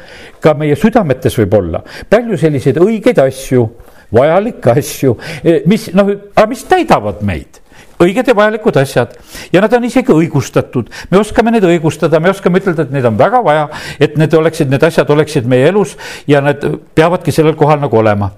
ka 0.41 0.55
meie 0.59 0.77
südametes 0.77 1.39
võib 1.39 1.59
olla 1.59 1.83
palju 2.11 2.39
selliseid 2.41 2.81
õigeid 2.83 3.21
asju 3.23 3.69
vajalikke 4.15 4.79
asju, 4.79 5.19
e, 5.43 5.61
mis 5.71 5.91
noh, 5.95 6.11
aga 6.35 6.47
mis 6.51 6.65
täidavad 6.69 7.23
meid? 7.27 7.61
Õiged 8.03 8.27
ja 8.27 8.35
vajalikud 8.35 8.77
asjad. 8.77 9.13
Ja 9.55 9.63
nad 9.63 9.73
on 9.77 9.85
isegi 9.87 10.13
õigustatud, 10.13 10.89
me 11.11 11.21
oskame 11.21 11.53
neid 11.55 11.65
õigustada, 11.69 12.19
me 12.21 12.33
oskame 12.33 12.59
ütelda, 12.59 12.87
et 12.87 12.95
neid 12.95 13.07
on 13.07 13.19
väga 13.19 13.41
vaja, 13.45 13.69
et 14.03 14.17
need 14.19 14.35
oleksid, 14.35 14.71
need 14.71 14.83
asjad 14.83 15.11
oleksid 15.15 15.47
meie 15.51 15.69
elus 15.71 15.95
ja 16.31 16.43
need 16.45 16.65
peavadki 16.95 17.33
sellel 17.35 17.55
kohal 17.59 17.81
nagu 17.85 17.99
olema. 17.99 18.33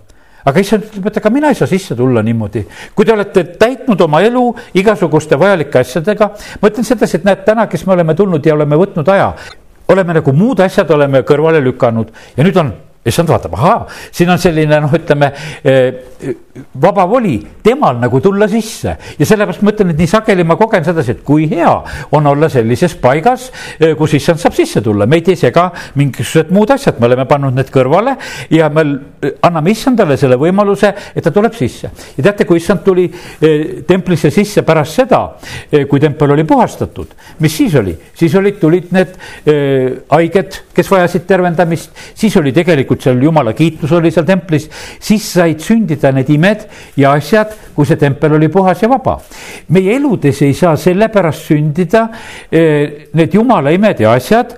aga 0.47 0.63
issand 0.63 0.85
ütleb, 0.87 1.07
et 1.09 1.17
ega 1.19 1.31
mina 1.35 1.49
ei 1.51 1.57
saa 1.59 1.67
sisse 1.67 1.97
tulla 1.99 2.23
niimoodi. 2.23 2.67
kui 2.95 3.05
te 3.05 3.13
olete 3.13 3.45
täitnud 3.59 4.01
oma 4.01 4.21
elu 4.23 4.45
igasuguste 4.75 5.39
vajalike 5.39 5.79
asjadega, 5.79 6.31
ma 6.61 6.69
ütlen 6.69 6.85
sedasi, 6.85 7.17
et 7.17 7.25
näed, 7.25 7.43
täna, 7.45 7.67
kes 7.67 7.87
me 7.87 7.97
oleme 7.97 8.15
tulnud 8.15 8.47
ja 8.47 8.55
oleme 8.55 8.77
võtnud 8.77 9.09
aja, 9.09 9.33
oleme 9.89 10.21
nagu 10.21 10.33
muud 10.33 10.61
asjad 10.61 10.91
oleme 10.91 11.25
kõrvale 11.27 11.65
lükanud. 11.65 12.13
Ja 12.37 12.45
nüüd 12.45 12.61
on 12.61 12.73
issand 13.07 13.31
vaatab, 13.31 13.55
ahaa, 13.57 13.87
siin 14.15 14.31
on 14.33 14.41
selline 14.41 14.81
noh, 14.83 14.93
ütleme 14.97 15.31
eh, 15.65 16.35
vaba 16.81 17.05
voli 17.09 17.37
temal 17.63 17.99
nagu 18.01 18.21
tulla 18.25 18.49
sisse. 18.49 18.97
Ja 19.19 19.29
sellepärast 19.29 19.63
ma 19.67 19.73
ütlen, 19.75 19.93
et 19.93 20.01
nii 20.01 20.11
sageli 20.11 20.47
ma 20.47 20.57
kogen 20.59 20.85
sedasi, 20.87 21.17
et 21.17 21.23
kui 21.27 21.47
hea 21.51 21.73
on 22.17 22.27
olla 22.27 22.49
sellises 22.53 22.97
paigas, 23.01 23.51
eh, 23.79 23.95
kus 23.99 24.17
issand 24.19 24.43
saab 24.43 24.57
sisse 24.57 24.83
tulla, 24.85 25.07
meid 25.11 25.29
ei 25.31 25.39
sega 25.39 25.69
mingisugused 26.01 26.53
muud 26.55 26.73
asjad, 26.75 27.01
me 27.01 27.11
oleme 27.11 27.27
pannud 27.29 27.57
need 27.57 27.71
kõrvale 27.75 28.17
ja 28.55 28.71
me 28.73 28.87
eh, 29.23 29.37
anname 29.47 29.75
issandale 29.75 30.19
selle 30.21 30.39
võimaluse, 30.41 30.93
et 31.15 31.25
ta 31.25 31.35
tuleb 31.35 31.55
sisse. 31.57 31.91
ja 32.17 32.27
teate, 32.29 32.47
kui 32.49 32.61
issand 32.61 32.83
tuli 32.85 33.07
templisse 33.87 34.31
sisse 34.31 34.63
pärast 34.67 34.97
seda, 34.99 35.21
kui 35.89 36.01
tempel 36.01 36.33
oli 36.35 36.45
puhastatud, 36.49 37.13
mis 37.45 37.55
siis 37.57 37.75
oli, 37.79 37.95
siis 38.17 38.35
olid, 38.39 38.59
tulid 38.61 38.93
need 38.95 39.15
haiged, 40.11 40.59
kes 40.75 40.91
vajasid 40.91 41.27
tervendamist, 41.29 41.93
siis 42.17 42.37
oli 42.41 42.53
tegelikult 42.57 42.96
tegelikult 42.97 43.03
seal 43.05 43.23
jumala 43.23 43.53
kiitus 43.55 43.93
oli 43.93 44.11
seal 44.11 44.27
templis, 44.27 44.69
siis 45.01 45.25
said 45.37 45.61
sündida 45.61 46.13
need 46.15 46.31
imed 46.31 46.67
ja 46.97 47.13
asjad, 47.17 47.53
kui 47.75 47.87
see 47.87 47.97
tempel 47.97 48.37
oli 48.37 48.49
puhas 48.49 48.83
ja 48.83 48.89
vaba. 48.89 49.21
meie 49.69 49.97
eludes 49.97 50.43
ei 50.43 50.55
saa 50.55 50.77
sellepärast 50.77 51.51
sündida 51.51 52.09
eh, 52.51 53.09
need 53.15 53.35
jumala 53.35 53.71
imed 53.71 54.01
ja 54.01 54.13
asjad, 54.13 54.57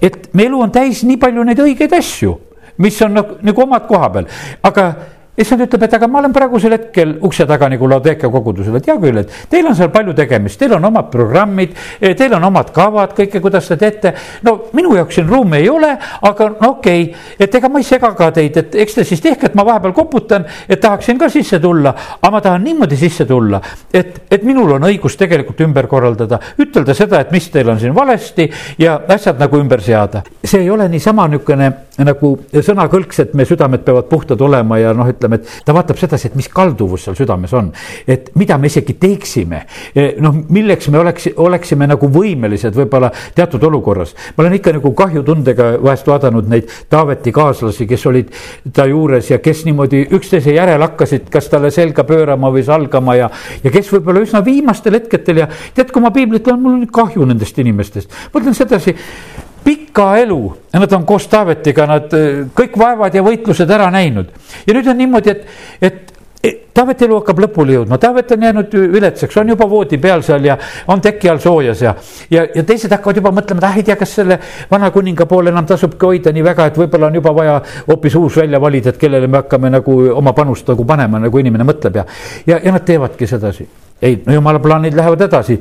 et 0.00 0.32
me 0.34 0.44
elu 0.44 0.60
on 0.60 0.70
täis 0.70 1.04
nii 1.04 1.16
palju 1.16 1.44
neid 1.44 1.58
õigeid 1.58 1.92
asju, 1.96 2.34
mis 2.78 3.00
on 3.02 3.14
nagu, 3.14 3.38
nagu 3.42 3.62
omad 3.62 3.86
koha 3.88 4.10
peal, 4.10 4.28
aga 4.62 4.90
issand 5.40 5.64
ütleb, 5.64 5.84
et 5.86 5.94
aga 5.96 6.08
ma 6.10 6.20
olen 6.20 6.34
praegusel 6.34 6.74
hetkel 6.76 7.16
ukse 7.26 7.46
taga 7.48 7.68
nagu 7.72 7.88
Laodeka 7.90 8.30
kogudusel, 8.32 8.76
et 8.78 8.88
hea 8.90 8.96
küll, 9.00 9.20
et 9.22 9.34
teil 9.50 9.66
on 9.68 9.76
seal 9.76 9.90
palju 9.92 10.14
tegemist, 10.16 10.58
teil 10.60 10.74
on 10.76 10.88
omad 10.90 11.10
programmid, 11.12 11.74
eh, 12.00 12.14
teil 12.18 12.34
on 12.36 12.46
omad 12.50 12.72
kavad, 12.74 13.14
kõike, 13.16 13.40
kuidas 13.42 13.68
te 13.68 13.76
teete. 13.80 14.14
no 14.42 14.56
minu 14.76 14.94
jaoks 14.96 15.14
siin 15.14 15.28
ruumi 15.28 15.58
ei 15.58 15.68
ole, 15.68 15.90
aga 16.22 16.50
no 16.60 16.70
okei 16.76 17.02
okay,, 17.04 17.34
et 17.38 17.54
ega 17.54 17.68
ma 17.68 17.80
ei 17.80 17.84
sega 17.84 18.12
ka 18.16 18.30
teid, 18.36 18.56
et 18.56 18.74
eks 18.84 18.94
te 18.94 19.04
siis 19.04 19.20
tehke, 19.20 19.46
et 19.50 19.54
ma 19.58 19.64
vahepeal 19.64 19.94
koputan, 19.96 20.44
et 20.68 20.80
tahaksin 20.80 21.18
ka 21.18 21.28
sisse 21.28 21.60
tulla, 21.60 21.94
aga 22.20 22.30
ma 22.30 22.40
tahan 22.40 22.64
niimoodi 22.64 22.96
sisse 22.96 23.26
tulla, 23.28 23.60
et, 23.92 24.22
et 24.30 24.42
minul 24.46 24.76
on 24.76 24.88
õigus 24.90 25.16
tegelikult 25.20 25.60
ümber 25.66 25.88
korraldada, 25.90 26.40
ütelda 26.60 26.94
seda, 26.94 27.20
et 27.20 27.32
mis 27.32 27.50
teil 27.50 27.68
on 27.68 27.80
siin 27.80 27.94
valesti 27.94 28.50
ja 28.78 29.00
asjad 29.08 29.40
nagu 29.40 29.58
ümber 29.60 29.80
seada. 29.80 30.22
see 30.44 30.62
ei 30.62 30.70
ole 30.70 30.88
niisama 30.88 31.26
niisugune 31.28 31.70
nagu 32.04 32.32
sõnakõlks, 32.52 33.20
et 33.24 33.34
me 33.34 33.44
südamed 33.44 33.84
peavad 33.84 34.08
puhtad 34.08 34.40
olema 34.40 34.78
ja 34.80 34.92
noh, 34.96 35.08
ütleme, 35.10 35.29
et 35.38 35.48
ta 35.64 35.74
vaatab 35.76 35.98
sedasi, 36.00 36.30
et 36.30 36.38
mis 36.38 36.48
kalduvus 36.48 37.06
seal 37.06 37.18
südames 37.18 37.52
on. 37.56 37.72
et 38.06 38.30
mida 38.34 38.58
me 38.58 38.66
isegi 38.70 38.94
teeksime, 39.00 39.64
e, 39.94 40.14
noh, 40.20 40.34
milleks 40.48 40.88
me 40.88 40.98
oleks, 40.98 41.28
oleksime 41.36 41.86
nagu 41.90 42.08
võimelised 42.12 42.76
võib-olla 42.76 43.10
teatud 43.34 43.62
olukorras. 43.70 44.14
ma 44.36 44.44
olen 44.44 44.58
ikka 44.58 44.74
nagu 44.78 44.92
kahjutundega 44.94 45.70
vahest 45.82 46.06
vaadanud 46.06 46.48
neid 46.48 46.68
Taaveti 46.90 47.32
kaaslasi, 47.32 47.86
kes 47.86 48.06
olid 48.06 48.32
ta 48.74 48.86
juures 48.86 49.30
ja 49.30 49.38
kes 49.38 49.64
niimoodi 49.68 50.06
üksteise 50.16 50.54
järel 50.54 50.82
hakkasid, 50.82 51.28
kas 51.30 51.48
talle 51.52 51.70
selga 51.74 52.04
pöörama 52.04 52.50
või 52.52 52.64
salgama 52.66 53.16
ja, 53.18 53.30
ja 53.64 53.70
kes 53.70 53.92
võib-olla 53.92 54.24
üsna 54.24 54.44
viimastel 54.44 54.98
hetkedel 54.98 55.44
ja 55.44 55.48
tead, 55.74 55.92
kui 55.92 56.02
ma 56.02 56.12
piiblit 56.14 56.46
loen, 56.46 56.60
mul 56.62 56.78
on 56.78 56.90
kahju 56.92 57.28
nendest 57.28 57.58
inimestest. 57.58 58.10
ma 58.32 58.42
ütlen 58.42 58.56
sedasi 58.56 58.96
pika 59.64 60.12
elu. 60.20 60.40
Ja 60.72 60.80
nad 60.80 60.92
on 60.92 61.06
koos 61.06 61.26
Taavetiga, 61.28 61.86
nad 61.90 62.14
eh, 62.16 62.44
kõik 62.56 62.78
vaevad 62.78 63.14
ja 63.14 63.24
võitlused 63.26 63.70
ära 63.70 63.90
näinud. 63.90 64.30
ja 64.66 64.74
nüüd 64.74 64.88
on 64.88 64.98
niimoodi, 64.98 65.30
et, 65.30 65.46
et 65.82 66.10
Taaveti 66.74 67.04
elu 67.04 67.18
hakkab 67.18 67.40
lõpule 67.44 67.74
jõudma, 67.74 67.98
Taavet 68.00 68.30
on 68.32 68.44
jäänud 68.46 68.74
viletsaks, 68.92 69.36
on 69.42 69.50
juba 69.52 69.66
voodi 69.68 69.98
peal 70.00 70.22
seal 70.24 70.46
ja 70.48 70.54
on 70.88 71.02
teki 71.04 71.28
all 71.28 71.42
soojas 71.42 71.82
ja, 71.84 71.92
ja, 72.32 72.46
ja 72.54 72.64
teised 72.64 72.92
hakkavad 72.94 73.20
juba 73.20 73.32
mõtlema, 73.36 73.60
et 73.60 73.66
ah 73.68 73.76
ei 73.76 73.84
tea, 73.84 73.98
kas 74.00 74.14
selle 74.16 74.38
vana 74.70 74.88
kuninga 74.94 75.26
poole 75.28 75.52
enam 75.52 75.68
tasubki 75.68 76.08
hoida 76.08 76.32
nii 76.32 76.46
väga, 76.46 76.70
et 76.70 76.80
võib-olla 76.80 77.10
on 77.10 77.20
juba 77.20 77.34
vaja 77.36 77.58
hoopis 77.90 78.16
uus 78.16 78.40
välja 78.40 78.60
valida, 78.62 78.94
et 78.94 79.02
kellele 79.02 79.28
me 79.28 79.42
hakkame 79.42 79.74
nagu 79.76 79.98
oma 80.14 80.32
panust 80.32 80.72
nagu 80.72 80.88
panema, 80.88 81.20
nagu 81.20 81.44
inimene 81.44 81.68
mõtleb 81.68 82.00
ja, 82.00 82.08
ja, 82.46 82.62
ja 82.64 82.72
nad 82.72 82.88
teevadki 82.88 83.28
sedasi 83.28 83.68
ei, 84.02 84.22
no 84.26 84.34
jumala 84.34 84.58
plaanid 84.58 84.96
lähevad 84.96 85.20
edasi. 85.28 85.60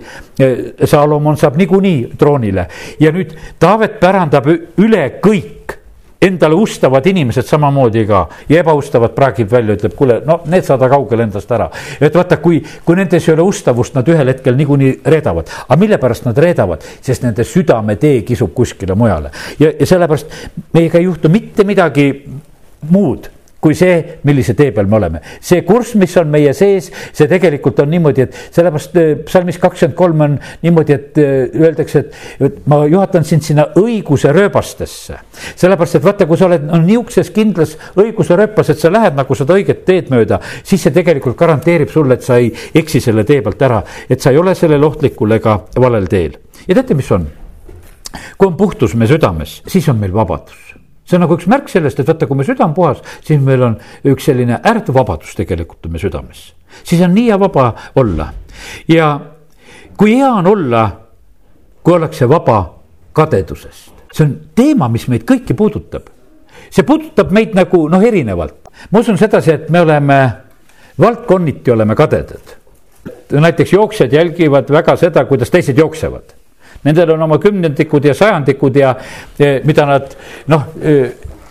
Salomon 0.86 1.38
saab 1.38 1.58
niikuinii 1.60 2.12
troonile 2.18 2.68
ja 3.00 3.12
nüüd 3.12 3.36
Taavet 3.60 4.00
pärandab 4.00 4.48
üle 4.50 5.06
kõik 5.24 5.60
endale 6.22 6.56
ustavad 6.56 7.06
inimesed 7.08 7.48
samamoodi 7.48 8.04
ka 8.08 8.26
ja 8.50 8.60
ebaustavad 8.60 9.14
praagib 9.16 9.52
välja, 9.52 9.78
ütleb, 9.78 9.96
kuule, 9.96 10.20
no 10.28 10.42
need 10.52 10.68
saada 10.68 10.90
kaugele 10.92 11.24
endast 11.24 11.52
ära. 11.52 11.70
et 12.02 12.16
vaata, 12.16 12.38
kui, 12.44 12.60
kui 12.86 12.96
nendes 13.00 13.28
ei 13.28 13.34
ole 13.34 13.46
ustavust, 13.48 13.96
nad 13.96 14.08
ühel 14.08 14.28
hetkel 14.34 14.58
niikuinii 14.60 15.00
reedavad. 15.06 15.48
aga 15.68 15.80
mille 15.80 15.98
pärast 15.98 16.28
nad 16.28 16.38
reedavad, 16.38 16.84
sest 17.02 17.24
nende 17.24 17.44
südametee 17.44 18.22
kisub 18.28 18.54
kuskile 18.54 18.96
mujale 18.96 19.32
ja, 19.60 19.72
ja 19.80 19.86
sellepärast 19.86 20.36
meiega 20.74 21.00
ei 21.00 21.08
juhtu 21.08 21.30
mitte 21.30 21.64
midagi 21.64 22.10
muud 22.90 23.30
kui 23.60 23.76
see, 23.76 24.20
millise 24.28 24.56
tee 24.56 24.72
peal 24.76 24.88
me 24.88 24.96
oleme. 24.98 25.22
see 25.44 25.64
kurss, 25.68 25.96
mis 26.00 26.16
on 26.18 26.30
meie 26.32 26.54
sees, 26.56 26.90
see 27.16 27.28
tegelikult 27.28 27.82
on 27.84 27.90
niimoodi, 27.92 28.26
et 28.28 28.38
sellepärast 28.56 28.96
äh, 29.00 29.10
psalmis 29.28 29.60
kakskümmend 29.60 29.98
kolm 30.00 30.24
on 30.24 30.38
niimoodi, 30.64 30.96
et 30.96 31.20
äh, 31.20 31.34
öeldakse, 31.60 32.06
et, 32.40 32.62
ma 32.72 32.82
juhatan 32.88 33.28
sind 33.28 33.44
sinna 33.46 33.68
õiguse 33.80 34.32
rööbastesse. 34.36 35.20
sellepärast, 35.60 36.00
et 36.00 36.08
vaata, 36.08 36.28
kui 36.30 36.40
sa 36.40 36.48
oled 36.48 36.70
no, 36.70 36.80
niisuguses 36.84 37.34
kindlas 37.36 37.76
õiguse 38.00 38.40
rööpas, 38.40 38.72
et 38.72 38.80
sa 38.80 38.92
lähed 38.94 39.20
nagu 39.20 39.36
seda 39.36 39.60
õiget 39.60 39.84
teed 39.88 40.14
mööda, 40.14 40.40
siis 40.64 40.84
see 40.86 40.96
tegelikult 40.96 41.38
garanteerib 41.40 41.92
sulle, 41.92 42.16
et 42.16 42.26
sa 42.26 42.40
ei 42.40 42.54
eksi 42.80 43.04
selle 43.04 43.28
tee 43.28 43.44
pealt 43.44 43.68
ära, 43.68 43.84
et 44.10 44.24
sa 44.24 44.32
ei 44.32 44.40
ole 44.40 44.56
sellel 44.56 44.88
ohtlikul 44.88 45.36
ega 45.36 45.60
valel 45.80 46.08
teel. 46.08 46.40
ja 46.66 46.80
teate, 46.80 46.96
mis 46.96 47.12
on? 47.12 47.28
kui 48.40 48.48
on 48.48 48.56
puhtus 48.58 48.96
meie 48.98 49.12
südames, 49.12 49.60
siis 49.68 49.86
on 49.92 50.00
meil 50.00 50.16
vabadus 50.16 50.69
see 51.10 51.18
on 51.18 51.26
nagu 51.26 51.38
üks 51.40 51.48
märk 51.50 51.70
sellest, 51.72 52.00
et 52.00 52.08
vaata, 52.08 52.28
kui 52.30 52.38
me 52.38 52.46
süda 52.46 52.68
on 52.68 52.76
puhas, 52.78 53.02
siis 53.26 53.42
meil 53.42 53.64
on 53.66 53.78
üks 54.12 54.30
selline 54.30 54.60
ääretu 54.62 54.94
vabadus 54.94 55.34
tegelikult 55.38 55.88
on 55.88 55.96
meie 55.96 56.04
südames. 56.04 56.44
siis 56.84 57.02
on 57.02 57.16
nii 57.16 57.32
hea 57.32 57.40
vaba 57.40 57.72
olla 57.98 58.30
ja 58.88 59.10
kui 59.98 60.18
hea 60.20 60.30
on 60.30 60.48
olla, 60.48 60.84
kui 61.84 61.98
ollakse 61.98 62.30
vaba 62.30 62.60
kadedusest, 63.18 64.06
see 64.14 64.28
on 64.28 64.36
teema, 64.56 64.90
mis 64.90 65.08
meid 65.10 65.26
kõiki 65.26 65.58
puudutab. 65.58 66.12
see 66.70 66.86
puudutab 66.86 67.34
meid 67.34 67.58
nagu 67.58 67.88
noh, 67.90 68.06
erinevalt, 68.06 68.70
ma 68.92 69.02
usun 69.02 69.18
sedasi, 69.18 69.52
et 69.52 69.70
me 69.70 69.82
oleme 69.82 70.20
valdkonniti 71.00 71.72
oleme 71.72 71.96
kadedad. 71.96 72.58
näiteks 73.32 73.74
jooksjad 73.74 74.14
jälgivad 74.14 74.70
väga 74.70 74.96
seda, 74.96 75.26
kuidas 75.26 75.50
teised 75.50 75.78
jooksevad 75.78 76.39
Nendel 76.84 77.12
on 77.16 77.26
oma 77.28 77.40
kümnendikud 77.42 78.06
ja 78.08 78.14
sajandikud 78.16 78.76
ja 78.80 78.94
mida 79.68 79.86
nad 79.90 80.14
noh, 80.48 80.68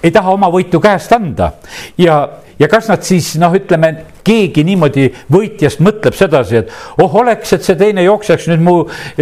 ei 0.03 0.13
taha 0.15 0.35
oma 0.35 0.51
võitu 0.53 0.81
käest 0.81 1.13
anda. 1.13 1.53
ja, 1.99 2.21
ja 2.59 2.69
kas 2.69 2.89
nad 2.89 3.05
siis 3.07 3.35
noh, 3.41 3.55
ütleme 3.55 3.93
keegi 4.25 4.65
niimoodi 4.67 5.09
võitjast 5.33 5.83
mõtleb 5.85 6.17
sedasi, 6.17 6.63
et 6.63 6.73
oh, 7.01 7.15
oleks, 7.21 7.53
et 7.53 7.65
see 7.67 7.77
teine 7.79 8.05
jookseks 8.07 8.49
nüüd 8.53 8.65
mu, 8.65 8.77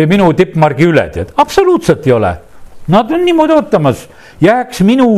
minu 0.09 0.31
tippmargi 0.37 0.89
üle, 0.91 1.09
tead, 1.15 1.35
absoluutselt 1.37 2.07
ei 2.07 2.17
ole. 2.17 2.37
Nad 2.93 3.11
on 3.11 3.25
niimoodi 3.27 3.57
ootamas, 3.57 4.07
jääks 4.43 4.83
minu 4.87 5.09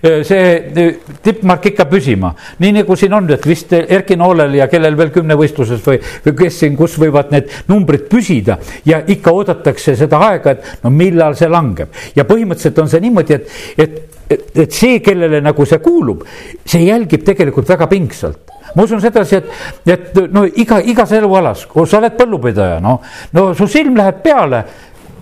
see 0.00 0.86
tippmark 1.22 1.66
ikka 1.72 1.86
püsima. 1.90 2.32
nii 2.58 2.72
nagu 2.78 2.96
siin 2.96 3.12
on, 3.16 3.30
et 3.30 3.46
vist 3.46 3.72
Erki 3.72 4.16
Noolel 4.16 4.54
ja 4.58 4.68
kellel 4.70 4.96
veel 4.98 5.12
kümnevõistluses 5.14 5.82
või, 5.86 5.98
või 6.26 6.36
kes 6.38 6.60
siin, 6.62 6.76
kus 6.76 6.96
võivad 7.00 7.32
need 7.34 7.50
numbrid 7.68 8.08
püsida 8.10 8.58
ja 8.88 9.02
ikka 9.06 9.32
oodatakse 9.32 9.96
seda 9.98 10.20
aega, 10.28 10.56
et 10.56 10.84
no 10.84 10.90
millal 10.94 11.36
see 11.38 11.50
langeb 11.50 11.92
ja 12.16 12.26
põhimõtteliselt 12.28 12.82
on 12.82 12.90
see 12.92 13.02
niimoodi, 13.04 13.38
et, 13.38 13.52
et, 13.76 14.00
et, 14.30 14.48
et 14.66 14.72
see, 14.72 15.00
kellele 15.04 15.42
nagu 15.44 15.66
see 15.68 15.82
kuulub, 15.82 16.24
see 16.64 16.86
jälgib 16.86 17.24
tegelikult 17.26 17.68
väga 17.68 17.90
pingsalt 17.90 18.52
ma 18.74 18.86
usun 18.86 19.02
sedasi, 19.02 19.36
et, 19.36 19.50
et 19.92 20.20
no 20.32 20.44
iga, 20.46 20.78
igas 20.88 21.12
elualas, 21.16 21.66
kui 21.68 21.86
sa 21.88 21.98
oled 22.00 22.16
põllupidaja, 22.16 22.78
no, 22.80 22.98
no 23.36 23.50
su 23.58 23.68
silm 23.70 23.98
läheb 23.98 24.22
peale 24.24 24.62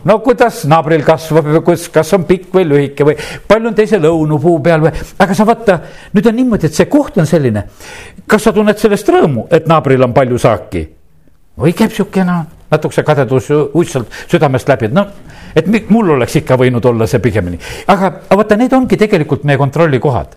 no 0.04 0.18
kuidas 0.24 0.62
naabril 0.70 1.04
kasvab 1.06 1.50
või 1.54 1.64
kus, 1.64 1.88
kas 1.92 2.12
on 2.16 2.24
pikk 2.28 2.54
või 2.54 2.68
lühike 2.68 3.06
või 3.06 3.16
palju 3.48 3.72
on 3.72 3.76
teisel 3.76 4.06
õunupuu 4.10 4.60
peal 4.64 4.86
või, 4.86 4.94
aga 5.18 5.36
sa 5.36 5.46
vaata, 5.48 5.80
nüüd 6.14 6.30
on 6.30 6.40
niimoodi, 6.40 6.70
et 6.70 6.78
see 6.78 6.88
koht 6.90 7.18
on 7.20 7.28
selline. 7.28 7.66
kas 8.26 8.48
sa 8.48 8.54
tunned 8.56 8.78
sellest 8.78 9.08
rõõmu, 9.08 9.48
et 9.50 9.68
naabril 9.68 10.08
on 10.08 10.16
palju 10.16 10.38
saaki? 10.38 10.86
või 11.60 11.74
käib 11.76 11.92
siukene 11.92 12.40
natukese 12.70 13.02
kadedus 13.06 13.50
uudselt 13.50 14.08
südamest 14.30 14.68
läbi, 14.68 14.90
et 14.90 14.96
no 14.96 15.06
et 15.56 15.90
mul 15.90 16.14
oleks 16.14 16.36
ikka 16.40 16.56
võinud 16.60 16.84
olla 16.86 17.06
see 17.10 17.20
pigemini, 17.22 17.58
aga 17.90 18.10
vaata, 18.30 18.56
need 18.60 18.72
ongi 18.76 18.98
tegelikult 19.00 19.44
meie 19.48 19.58
kontrollikohad. 19.58 20.36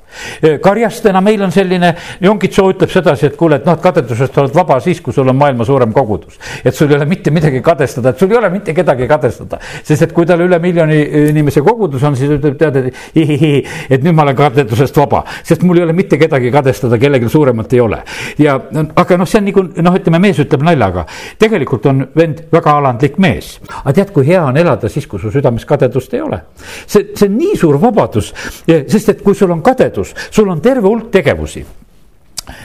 karjastena 0.61 1.21
meil 1.21 1.41
on 1.41 1.51
selline, 1.51 1.93
Jongitso 2.21 2.65
ütleb 2.71 2.91
sedasi, 2.91 3.27
et 3.29 3.37
kuule, 3.37 3.59
et 3.61 3.65
noh, 3.65 3.77
et 3.77 3.83
kadedusest 3.83 4.37
oled 4.41 4.55
vaba 4.55 4.79
siis, 4.81 5.01
kui 5.01 5.13
sul 5.13 5.29
on 5.29 5.37
maailma 5.37 5.65
suurem 5.65 5.93
kogudus. 5.93 6.39
et 6.63 6.75
sul 6.75 6.89
ei 6.89 6.95
ole 6.97 7.05
mitte 7.05 7.31
midagi 7.31 7.61
kadestada, 7.61 8.09
et 8.09 8.19
sul 8.19 8.31
ei 8.31 8.37
ole 8.37 8.49
mitte 8.49 8.73
kedagi 8.73 9.07
kadestada, 9.07 9.59
sest 9.83 10.01
et 10.01 10.13
kui 10.13 10.25
tal 10.25 10.41
üle 10.41 10.59
miljoni 10.59 11.01
inimese 11.29 11.61
kogudus 11.61 12.03
on, 12.03 12.15
siis 12.15 12.31
ütleb 12.31 12.57
tead, 12.57 12.75
et 12.75 12.95
hihihi, 13.15 13.53
et 13.89 14.03
nüüd 14.03 14.15
ma 14.15 14.25
olen 14.27 14.37
kadedusest 14.37 14.97
vaba, 14.97 15.23
sest 15.43 15.63
mul 15.63 15.81
ei 15.81 15.87
ole 15.87 15.93
mitte 15.93 16.17
kedagi 16.17 16.51
kadestada, 16.51 16.97
kellelgi 16.97 17.29
suuremat 17.29 17.73
ei 17.73 17.79
ole. 17.79 18.01
ja 18.37 18.57
aga 18.95 19.17
noh, 19.17 19.29
see 19.29 19.41
on 19.41 19.49
nagu 19.51 19.65
noh, 19.83 19.99
ütleme 19.99 20.21
mees 20.23 20.41
ütleb 20.41 20.65
naljaga, 20.65 21.05
tegelikult 21.39 21.85
on 21.91 22.07
vend 22.23 22.43
väga 22.53 22.77
alandlik 22.79 23.19
mees, 23.21 23.55
aga 23.83 23.95
tead, 23.99 24.11
kui 24.15 24.27
hea 24.27 24.41
on 24.43 24.57
elada 24.59 24.89
siis 24.91 25.07
kui 25.09 25.21
su 25.21 25.31
südames 25.33 25.67
kadedust 25.69 26.13
ei 26.17 26.23
ole. 26.23 26.41
see, 26.85 27.11
see 27.13 27.29
on 27.29 27.37
nii 27.37 27.55
suur 27.59 27.79
vabadus, 27.81 28.33
sest 28.65 29.15
et 29.15 29.23
kui 29.23 29.35
sul 29.37 29.51
on 29.53 29.63
kadedus, 29.65 30.15
sul 30.31 30.49
on 30.49 30.61
terve 30.61 30.87
hulk 30.87 31.11
tegevusi. 31.13 31.65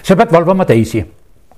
sa 0.03 0.17
pead 0.17 0.33
valvama 0.33 0.65
teisi 0.67 1.05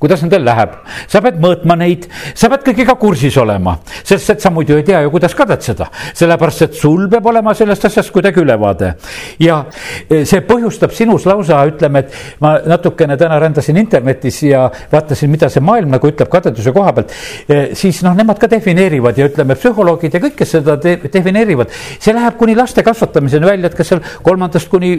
kuidas 0.01 0.23
nendel 0.25 0.45
läheb, 0.47 0.77
sa 1.11 1.21
pead 1.21 1.37
mõõtma 1.43 1.77
neid, 1.77 2.07
sa 2.33 2.49
pead 2.49 2.63
kõigega 2.71 2.95
kursis 3.01 3.37
olema, 3.41 3.75
sest 4.01 4.33
et 4.33 4.41
sa 4.41 4.53
muidu 4.53 4.79
ei 4.79 4.85
tea 4.87 5.03
ju, 5.05 5.11
kuidas 5.13 5.35
kadetseda, 5.37 5.91
sellepärast 6.17 6.65
et 6.65 6.79
sul 6.79 7.05
peab 7.13 7.27
olema 7.29 7.53
sellest 7.57 7.85
asjast 7.91 8.13
kuidagi 8.15 8.41
ülevaade. 8.41 8.95
ja 9.45 9.59
e, 10.09 10.23
see 10.25 10.41
põhjustab 10.47 10.95
sinus 10.97 11.27
lausa, 11.29 11.59
ütleme, 11.69 12.05
et 12.05 12.41
ma 12.41 12.55
natukene 12.65 13.19
täna 13.21 13.39
rändasin 13.43 13.77
internetis 13.77 14.41
ja 14.47 14.71
vaatasin, 14.93 15.31
mida 15.31 15.51
see 15.53 15.61
maailm 15.61 15.93
nagu 15.93 16.09
ütleb 16.09 16.33
kadeduse 16.33 16.73
koha 16.73 16.95
pealt. 16.97 17.13
E, 17.45 17.61
siis 17.77 18.01
noh, 18.07 18.17
nemad 18.17 18.41
ka 18.41 18.49
defineerivad 18.51 19.21
ja 19.21 19.29
ütleme, 19.29 19.59
psühholoogid 19.59 20.17
ja 20.17 20.23
kõik, 20.25 20.39
kes 20.41 20.57
seda 20.57 20.79
de 20.81 20.97
defineerivad, 21.13 21.77
see 22.01 22.17
läheb 22.17 22.41
kuni 22.41 22.57
laste 22.57 22.85
kasvatamiseni 22.87 23.53
välja, 23.53 23.69
et 23.69 23.77
kas 23.77 23.93
seal 23.93 24.01
kolmandast 24.25 24.73
kuni 24.73 24.95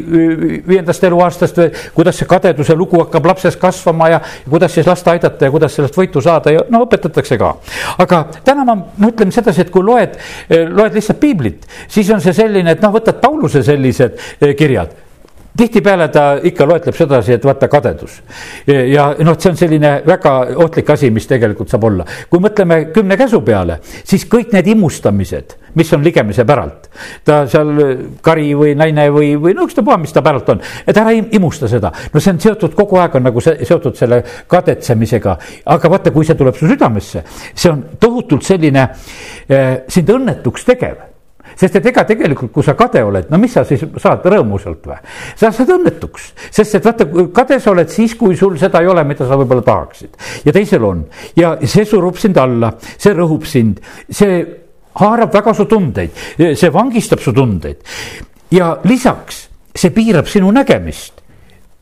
viiendast 0.67 1.09
eluaastast 1.09 1.57
või 1.57 1.73
kuidas 1.97 2.21
see 2.21 2.29
kadeduse 2.29 2.77
lugu 2.77 3.01
hakkab 3.01 3.33
lapses 3.33 3.57
kasvama 3.57 4.13
ja 4.13 4.21
kuidas 4.45 4.77
siis 4.77 4.90
last 4.91 5.07
aidata 5.11 5.47
ja 5.47 5.53
kuidas 5.53 5.75
sellest 5.77 5.97
võitu 5.97 6.23
saada 6.23 6.53
ja 6.53 6.65
no 6.69 6.83
õpetatakse 6.85 7.39
ka. 7.41 7.53
aga 8.03 8.23
täna 8.47 8.65
ma, 8.67 8.77
ütlen 9.07 9.33
sedasi, 9.33 9.65
et 9.65 9.71
kui 9.73 9.85
loed, 9.85 10.17
loed 10.49 10.97
lihtsalt 10.97 11.21
piiblit, 11.21 11.67
siis 11.91 12.09
on 12.13 12.21
see 12.23 12.35
selline, 12.35 12.75
et 12.75 12.83
noh, 12.83 12.93
võtad 12.93 13.21
Pauluse 13.23 13.63
sellised 13.65 14.19
eh, 14.41 14.53
kirjad 14.59 15.10
tihtipeale 15.57 16.07
ta 16.07 16.25
ikka 16.43 16.65
loetleb 16.67 16.95
sedasi, 16.95 17.33
et 17.33 17.45
vaata 17.45 17.67
kadedus. 17.67 18.21
ja 18.67 19.11
noh, 19.19 19.37
see 19.39 19.51
on 19.51 19.57
selline 19.57 19.91
väga 20.07 20.33
ohtlik 20.63 20.89
asi, 20.89 21.11
mis 21.11 21.27
tegelikult 21.27 21.69
saab 21.69 21.83
olla. 21.89 22.05
kui 22.29 22.39
mõtleme 22.43 22.85
kümne 22.93 23.17
käsu 23.19 23.41
peale, 23.45 23.79
siis 24.03 24.25
kõik 24.31 24.53
need 24.55 24.71
imustamised, 24.75 25.57
mis 25.75 25.93
on 25.93 26.03
ligemise 26.03 26.45
päralt. 26.47 26.89
ta 27.25 27.43
seal 27.51 27.73
kari 28.21 28.53
või 28.55 28.75
naine 28.79 29.09
või, 29.11 29.33
või 29.41 29.55
no 29.57 29.67
ükstapuha, 29.67 29.99
mis 30.01 30.15
ta 30.15 30.23
päralt 30.25 30.49
on, 30.55 30.63
et 30.87 30.97
ära 30.97 31.11
imusta 31.11 31.67
seda. 31.71 31.91
no 32.13 32.19
see 32.19 32.33
on 32.33 32.41
seotud 32.47 32.75
kogu 32.75 33.01
aeg 33.01 33.15
on 33.19 33.27
nagu 33.27 33.43
see, 33.43 33.65
seotud 33.67 33.97
selle 33.99 34.23
kadetsemisega. 34.47 35.37
aga 35.65 35.95
vaata, 35.97 36.11
kui 36.11 36.25
see 36.25 36.39
tuleb 36.39 36.55
su 36.55 36.67
südamesse, 36.71 37.23
see 37.53 37.71
on 37.71 37.85
tohutult 37.99 38.47
selline 38.47 38.87
äh, 38.87 39.81
sind 39.87 40.09
õnnetuks 40.09 40.65
tegev 40.67 41.10
sest 41.59 41.77
et 41.79 41.89
ega 41.91 42.03
tegelikult, 42.07 42.51
kui 42.53 42.65
sa 42.65 42.75
kade 42.79 43.03
oled, 43.05 43.29
no 43.31 43.39
mis 43.41 43.53
sa 43.55 43.63
siis 43.67 43.83
saad 44.01 44.25
rõõmu 44.25 44.59
sealt 44.61 44.87
või? 44.87 44.97
sa 45.39 45.51
saad 45.51 45.73
õnnetuks, 45.77 46.31
sest 46.49 46.79
et 46.79 46.87
vaata, 46.87 47.07
kade 47.35 47.59
sa 47.59 47.71
oled 47.73 47.91
siis, 47.91 48.15
kui 48.19 48.37
sul 48.39 48.57
seda 48.61 48.81
ei 48.81 48.89
ole, 48.91 49.03
mida 49.07 49.27
sa 49.27 49.37
võib-olla 49.39 49.65
tahaksid. 49.67 50.17
ja 50.45 50.55
teisel 50.55 50.85
on 50.87 51.05
ja 51.37 51.55
see 51.63 51.85
surub 51.85 52.19
sind 52.21 52.37
alla, 52.41 52.73
see 52.97 53.15
rõhub 53.17 53.47
sind, 53.49 53.81
see 54.09 54.41
haarab 54.99 55.31
väga 55.33 55.53
su 55.55 55.65
tundeid, 55.71 56.25
see 56.37 56.73
vangistab 56.73 57.23
su 57.23 57.33
tundeid. 57.33 57.81
ja 58.51 58.73
lisaks 58.83 59.47
see 59.75 59.93
piirab 59.95 60.27
sinu 60.27 60.51
nägemist 60.51 61.20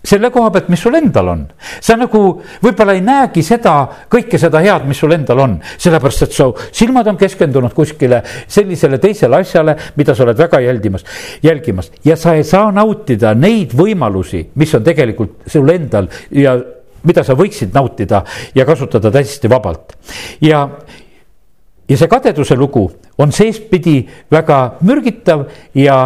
selle 0.03 0.29
koha 0.31 0.49
pealt, 0.51 0.69
mis 0.71 0.79
sul 0.79 0.95
endal 0.95 1.27
on. 1.27 1.41
sa 1.81 1.97
nagu 1.99 2.21
võib-olla 2.63 2.95
ei 2.95 3.01
näegi 3.03 3.43
seda, 3.43 3.73
kõike 4.11 4.39
seda 4.39 4.61
head, 4.63 4.85
mis 4.87 4.99
sul 4.99 5.11
endal 5.11 5.43
on, 5.43 5.57
sellepärast 5.77 6.23
et 6.27 6.35
su 6.35 6.47
silmad 6.71 7.07
on 7.11 7.19
keskendunud 7.19 7.75
kuskile 7.75 8.21
sellisele 8.47 8.99
teisele 8.99 9.41
asjale, 9.43 9.75
mida 9.99 10.15
sa 10.15 10.23
oled 10.23 10.39
väga 10.39 10.61
jälgimas, 10.63 11.05
jälgimas 11.43 11.91
ja 12.05 12.15
sa 12.15 12.37
ei 12.39 12.47
saa 12.47 12.71
nautida 12.71 13.33
neid 13.35 13.75
võimalusi, 13.75 14.45
mis 14.55 14.75
on 14.75 14.87
tegelikult 14.87 15.49
sul 15.51 15.69
endal 15.75 16.07
ja 16.31 16.55
mida 17.03 17.23
sa 17.23 17.35
võiksid 17.35 17.75
nautida 17.75 18.23
ja 18.55 18.65
kasutada 18.67 19.11
täiesti 19.11 19.51
vabalt. 19.51 19.97
ja, 20.41 20.63
ja 21.89 21.97
see 21.97 22.07
kadeduse 22.07 22.55
lugu 22.55 22.87
on 23.17 23.35
seestpidi 23.35 24.01
väga 24.31 24.79
mürgitav 24.79 25.43
ja 25.75 26.05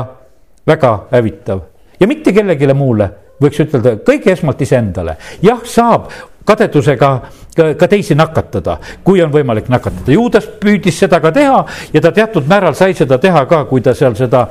väga 0.65 0.95
hävitav 1.11 1.67
ja 1.99 2.07
mitte 2.07 2.33
kellelegi 2.33 2.73
muule 2.73 3.09
võiks 3.43 3.63
ütelda 3.65 3.97
kõige 4.05 4.33
esmalt 4.33 4.61
iseendale, 4.65 5.17
jah, 5.43 5.61
saab 5.67 6.09
kadedusega 6.45 7.13
ka, 7.55 7.87
teisi 7.87 8.15
nakatada, 8.19 8.77
kui 9.03 9.21
on 9.23 9.31
võimalik 9.31 9.69
nakatada. 9.71 10.11
Juudas 10.11 10.47
püüdis 10.59 10.99
seda 10.99 11.21
ka 11.23 11.31
teha 11.35 11.63
ja 11.93 12.03
ta 12.03 12.11
teatud 12.11 12.47
määral 12.49 12.75
sai 12.75 12.95
seda 12.97 13.19
teha 13.21 13.45
ka, 13.49 13.63
kui 13.69 13.81
ta 13.81 13.95
seal 13.97 14.17
seda 14.19 14.47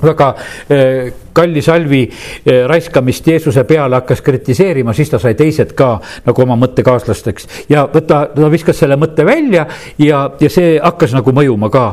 väga 0.00 0.28
eh, 0.68 1.12
kalli 1.32 1.62
salvi 1.62 2.02
eh, 2.46 2.64
raiskamist 2.68 3.26
Jeesuse 3.26 3.64
peale 3.68 3.98
hakkas 4.00 4.22
kritiseerima, 4.24 4.94
siis 4.96 5.10
ta 5.12 5.20
sai 5.20 5.34
teised 5.38 5.74
ka 5.76 5.90
nagu 6.26 6.42
oma 6.42 6.56
mõttekaaslasteks. 6.60 7.48
ja 7.68 7.86
võta, 7.92 8.22
ta 8.34 8.50
viskas 8.52 8.80
selle 8.80 8.96
mõtte 8.96 9.26
välja 9.26 9.66
ja, 9.98 10.24
ja 10.40 10.50
see 10.50 10.78
hakkas 10.80 11.14
nagu 11.16 11.34
mõjuma 11.36 11.70
ka. 11.70 11.86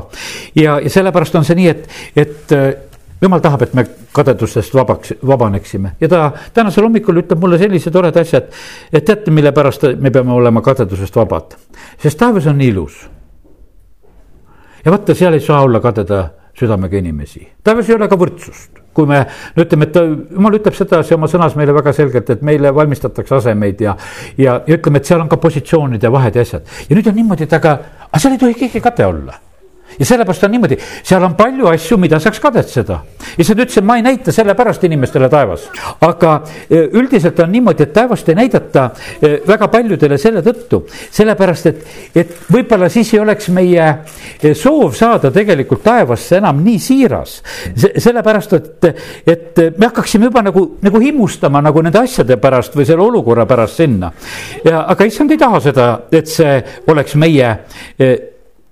ja, 0.56 0.80
ja 0.80 0.90
sellepärast 0.90 1.36
on 1.36 1.48
see 1.48 1.60
nii, 1.60 1.74
et, 1.74 1.90
et 2.16 2.56
eh, 2.56 2.70
jumal 3.22 3.42
tahab, 3.42 3.66
et 3.66 3.74
me 3.74 3.86
kadedustest 4.14 4.74
vabaks, 4.76 5.14
vabaneksime 5.28 5.96
ja 6.02 6.10
ta 6.10 6.32
tänasel 6.54 6.88
hommikul 6.88 7.22
ütleb 7.24 7.42
mulle 7.42 7.60
sellise 7.62 7.92
toreda 7.94 8.22
asja, 8.22 8.44
et, 8.44 8.58
et 8.94 9.06
teate, 9.06 9.34
mille 9.34 9.52
pärast 9.56 9.88
me 10.00 10.12
peame 10.14 10.34
olema 10.34 10.62
kadedusest 10.62 11.16
vabad. 11.16 11.58
sest 12.02 12.20
taevas 12.20 12.48
on 12.48 12.62
ilus. 12.62 13.06
ja 14.86 14.92
vaata, 14.92 15.16
seal 15.16 15.34
ei 15.34 15.44
saa 15.44 15.62
olla 15.62 15.80
kadeda 15.80 16.28
südamega 16.58 16.98
inimesi, 16.98 17.48
taevas 17.64 17.90
ei 17.90 17.96
ole 17.96 18.08
ka 18.08 18.20
võrdsust 18.20 18.84
kui 18.98 19.06
me 19.06 19.20
no 19.56 19.62
ütleme, 19.62 19.86
et 19.86 19.98
jumal 20.34 20.58
ütleb 20.58 20.74
sedasi 20.74 21.14
oma 21.14 21.30
sõnas 21.30 21.54
meile 21.58 21.76
väga 21.76 21.94
selgelt, 21.94 22.32
et 22.34 22.42
meile 22.42 22.72
valmistatakse 22.74 23.36
asemeid 23.38 23.84
ja, 23.86 23.94
ja, 24.38 24.62
ja 24.66 24.78
ütleme, 24.80 24.98
et 24.98 25.10
seal 25.10 25.22
on 25.22 25.30
ka 25.30 25.38
positsioonide 25.42 26.10
vahed 26.14 26.40
ja 26.40 26.46
asjad. 26.48 26.66
ja 26.90 26.98
nüüd 26.98 27.12
on 27.12 27.20
niimoodi, 27.20 27.46
et 27.46 27.54
aga, 27.54 27.78
aga 28.10 28.24
seal 28.24 28.34
ei 28.34 28.42
tohi 28.42 28.58
keegi 28.58 28.82
kade 28.82 29.06
olla 29.06 29.38
ja 30.00 30.06
sellepärast 30.06 30.44
on 30.44 30.52
niimoodi, 30.52 30.78
seal 31.04 31.24
on 31.24 31.36
palju 31.38 31.68
asju, 31.72 31.98
mida 31.98 32.20
saaks 32.22 32.40
kadetseda. 32.42 33.00
issand 33.38 33.62
ütles, 33.64 33.78
et 33.80 33.86
ma 33.86 33.98
ei 33.98 34.04
näita 34.06 34.32
sellepärast 34.32 34.84
inimestele 34.84 35.30
taevas. 35.30 35.68
aga 36.02 36.34
e, 36.70 36.84
üldiselt 37.00 37.40
on 37.40 37.52
niimoodi, 37.52 37.84
et 37.84 37.94
taevast 37.94 38.30
ei 38.30 38.36
näidata 38.36 38.90
e, 39.22 39.34
väga 39.48 39.68
paljudele 39.74 40.18
selle 40.22 40.44
tõttu, 40.46 40.84
sellepärast 41.12 41.66
et, 41.72 41.84
et 42.16 42.36
võib-olla 42.54 42.90
siis 42.94 43.14
ei 43.14 43.20
oleks 43.24 43.50
meie 43.54 43.88
e, 44.42 44.54
soov 44.54 44.94
saada 44.98 45.32
tegelikult 45.34 45.84
taevasse 45.84 46.38
enam 46.42 46.62
nii 46.64 46.80
siiras. 46.80 47.42
sellepärast, 47.98 48.54
et, 48.54 48.88
et 49.28 49.62
me 49.78 49.90
hakkaksime 49.90 50.30
juba 50.30 50.44
nagu, 50.46 50.68
nagu 50.82 51.02
himustama 51.02 51.62
nagu 51.62 51.82
nende 51.82 52.04
asjade 52.04 52.38
pärast 52.42 52.76
või 52.78 52.86
selle 52.86 53.04
olukorra 53.04 53.46
pärast 53.50 53.82
sinna. 53.82 54.12
ja, 54.64 54.86
aga 54.88 55.06
issand 55.06 55.32
ei 55.32 55.42
taha 55.42 55.62
seda, 55.70 55.92
et 56.12 56.28
see 56.28 56.58
oleks 56.88 57.16
meie 57.16 57.56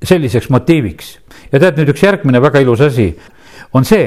selliseks 0.06 0.50
motiiviks. 0.50 1.20
ja 1.52 1.60
tead 1.60 1.80
nüüd 1.80 1.91
üks 1.94 2.04
järgmine 2.04 2.41
väga 2.41 2.60
ilus 2.60 2.82
asi 2.82 3.10
on 3.74 3.86
see, 3.86 4.06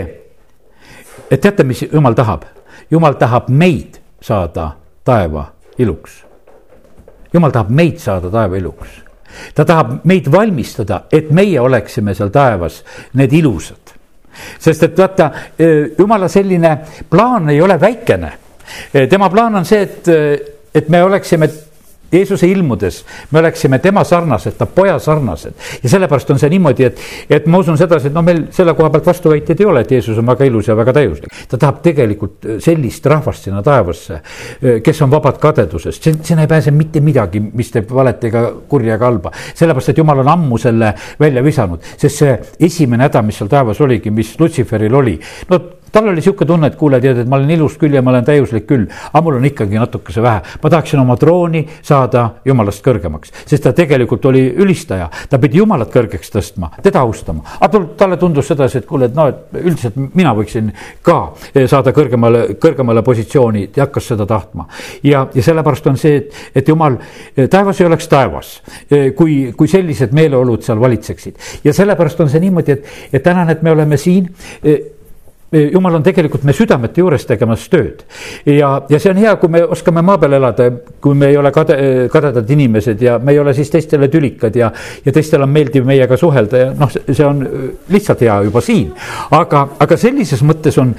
et 1.30 1.40
teate, 1.40 1.64
mis 1.64 1.84
jumal 1.92 2.16
tahab? 2.16 2.44
jumal 2.90 3.18
tahab 3.20 3.48
meid 3.48 3.98
saada 4.20 4.70
taeva 5.04 5.44
iluks. 5.78 6.24
jumal 7.32 7.52
tahab 7.52 7.70
meid 7.70 7.98
saada 7.98 8.30
taeva 8.30 8.56
iluks. 8.56 8.88
ta 9.54 9.64
tahab 9.64 10.00
meid 10.04 10.32
valmistada, 10.32 11.04
et 11.12 11.30
meie 11.30 11.60
oleksime 11.60 12.14
seal 12.14 12.32
taevas 12.34 12.82
need 13.14 13.32
ilusad. 13.32 13.94
sest 14.58 14.82
et 14.82 14.98
vaata, 14.98 15.30
jumala 15.98 16.28
selline 16.28 16.78
plaan 17.10 17.50
ei 17.50 17.60
ole 17.60 17.80
väikene. 17.80 18.32
tema 19.10 19.30
plaan 19.30 19.54
on 19.54 19.64
see, 19.64 19.82
et, 19.82 20.08
et 20.74 20.88
me 20.88 21.02
oleksime 21.04 21.48
Jeesuse 22.12 22.46
ilmudes 22.46 23.04
me 23.30 23.38
oleksime 23.38 23.78
tema 23.78 24.04
sarnased, 24.04 24.56
ta 24.58 24.66
poja 24.66 24.98
sarnased 24.98 25.54
ja 25.82 25.90
sellepärast 25.92 26.30
on 26.32 26.40
see 26.40 26.50
niimoodi, 26.54 26.86
et, 26.88 27.02
et 27.30 27.46
ma 27.46 27.60
usun 27.60 27.78
sedasi, 27.78 28.08
et 28.08 28.16
no 28.16 28.22
meil 28.24 28.46
selle 28.54 28.74
koha 28.78 28.90
pealt 28.94 29.10
vastuväiteid 29.10 29.60
ei 29.60 29.68
ole, 29.68 29.82
et 29.84 29.92
Jeesus 29.92 30.18
on 30.18 30.26
väga 30.26 30.48
ilus 30.48 30.70
ja 30.70 30.76
väga 30.76 30.94
täiuslik. 30.96 31.32
ta 31.48 31.58
tahab 31.58 31.82
tegelikult 31.84 32.46
äh, 32.46 32.58
sellist 32.64 33.06
rahvast 33.06 33.48
sinna 33.48 33.62
taevasse, 33.62 34.20
äh, 34.20 34.80
kes 34.84 35.02
on 35.04 35.12
vabad 35.12 35.40
kadedusest, 35.42 36.10
sinna 36.22 36.46
ei 36.46 36.50
pääse 36.50 36.72
mitte 36.72 37.00
midagi, 37.04 37.40
mis 37.40 37.72
teeb 37.74 37.92
valet 37.94 38.24
ega 38.30 38.44
kurja 38.68 38.96
ega 38.96 39.10
halba. 39.10 39.32
sellepärast, 39.54 39.92
et 39.92 39.98
jumal 39.98 40.24
on 40.24 40.32
ammu 40.36 40.58
selle 40.58 40.94
välja 41.20 41.44
visanud, 41.44 41.84
sest 41.96 42.24
see 42.24 42.38
esimene 42.70 43.08
häda, 43.08 43.22
mis 43.22 43.36
seal 43.38 43.52
taevas 43.52 43.80
oligi, 43.84 44.10
mis 44.10 44.34
Lutseferil 44.40 44.94
oli, 44.94 45.18
no 45.50 45.60
tal 45.92 46.08
oli 46.08 46.22
sihuke 46.24 46.46
tunne, 46.46 46.70
et 46.70 46.76
kuule, 46.76 47.00
tead, 47.00 47.22
et 47.22 47.28
ma 47.28 47.38
olen 47.38 47.50
ilus 47.50 47.76
küll 47.80 47.94
ja 47.94 48.02
ma 48.02 48.12
olen 48.12 48.26
täiuslik 48.26 48.66
küll, 48.68 48.86
aga 49.12 49.22
mul 49.24 49.38
on 49.38 49.46
ikkagi 49.48 49.78
natukese 49.78 50.22
vähe. 50.22 50.42
ma 50.62 50.70
tahaksin 50.70 51.00
oma 51.00 51.16
trooni 51.16 51.64
saada 51.82 52.28
jumalast 52.44 52.84
kõrgemaks, 52.84 53.32
sest 53.46 53.62
ta 53.64 53.72
tegelikult 53.76 54.24
oli 54.30 54.44
ülistaja, 54.56 55.08
ta 55.30 55.38
pidi 55.38 55.60
jumalat 55.62 55.92
kõrgeks 55.94 56.32
tõstma, 56.34 56.70
teda 56.82 57.00
austama. 57.00 57.44
aga 57.60 57.82
talle 57.96 58.16
tundus 58.16 58.48
sedasi, 58.48 58.78
et 58.78 58.86
kuule, 58.86 59.08
et 59.08 59.16
noh, 59.16 59.28
et 59.28 59.62
üldiselt 59.62 59.96
mina 59.96 60.34
võiksin 60.36 60.72
ka 61.02 61.18
saada 61.66 61.92
kõrgemale, 61.96 62.58
kõrgemale 62.60 63.02
positsiooni 63.02 63.68
ja 63.76 63.86
hakkas 63.86 64.12
seda 64.12 64.26
tahtma. 64.26 64.68
ja, 65.02 65.26
ja 65.34 65.42
sellepärast 65.42 65.86
on 65.86 65.96
see, 65.96 66.16
et, 66.22 66.34
et 66.54 66.68
jumal, 66.68 66.98
taevas 67.50 67.80
ei 67.80 67.86
oleks 67.86 68.08
taevas, 68.08 68.52
kui, 69.16 69.38
kui 69.56 69.68
sellised 69.68 70.14
meeleolud 70.16 70.62
seal 70.62 70.80
valitseksid. 70.80 71.38
ja 71.64 71.74
sellepärast 71.74 72.20
on 72.20 72.30
see 72.30 72.40
niimoodi, 72.44 72.78
et, 72.78 72.94
et 73.12 73.22
täna, 73.22 73.48
et 73.50 73.62
me 73.62 73.74
oleme 73.74 73.96
siin 73.96 74.30
jumal 75.52 75.94
on 75.94 76.02
tegelikult 76.04 76.44
me 76.44 76.52
südamete 76.52 77.00
juures 77.00 77.24
tegemas 77.26 77.64
tööd. 77.72 78.02
ja, 78.46 78.70
ja 78.88 79.00
see 79.00 79.12
on 79.12 79.20
hea, 79.22 79.34
kui 79.40 79.48
me 79.52 79.62
oskame 79.64 80.02
maa 80.04 80.18
peal 80.20 80.36
elada, 80.36 80.68
kui 81.00 81.16
me 81.16 81.30
ei 81.32 81.38
ole 81.40 81.52
kade, 81.52 81.78
kadedad 82.12 82.50
inimesed 82.50 83.02
ja 83.02 83.18
me 83.18 83.32
ei 83.32 83.40
ole 83.40 83.54
siis 83.56 83.70
teistele 83.72 84.10
tülikad 84.12 84.56
ja, 84.56 84.70
ja 85.04 85.12
teistel 85.12 85.42
on 85.42 85.52
meeldiv 85.52 85.88
meiega 85.88 86.16
suhelda 86.20 86.62
ja 86.62 86.68
noh, 86.76 86.92
see 86.92 87.24
on 87.24 87.42
lihtsalt 87.88 88.26
hea 88.26 88.38
juba 88.48 88.60
siin. 88.64 88.92
aga, 89.30 89.64
aga 89.80 89.96
sellises 89.96 90.44
mõttes 90.44 90.78
on 90.80 90.92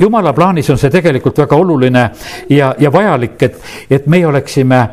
jumala 0.00 0.32
plaanis 0.32 0.70
on 0.72 0.80
see 0.80 0.92
tegelikult 0.92 1.44
väga 1.44 1.60
oluline 1.60 2.08
ja, 2.48 2.74
ja 2.78 2.92
vajalik, 2.92 3.36
et, 3.42 3.60
et 3.90 4.06
meie 4.08 4.26
oleksime 4.26 4.86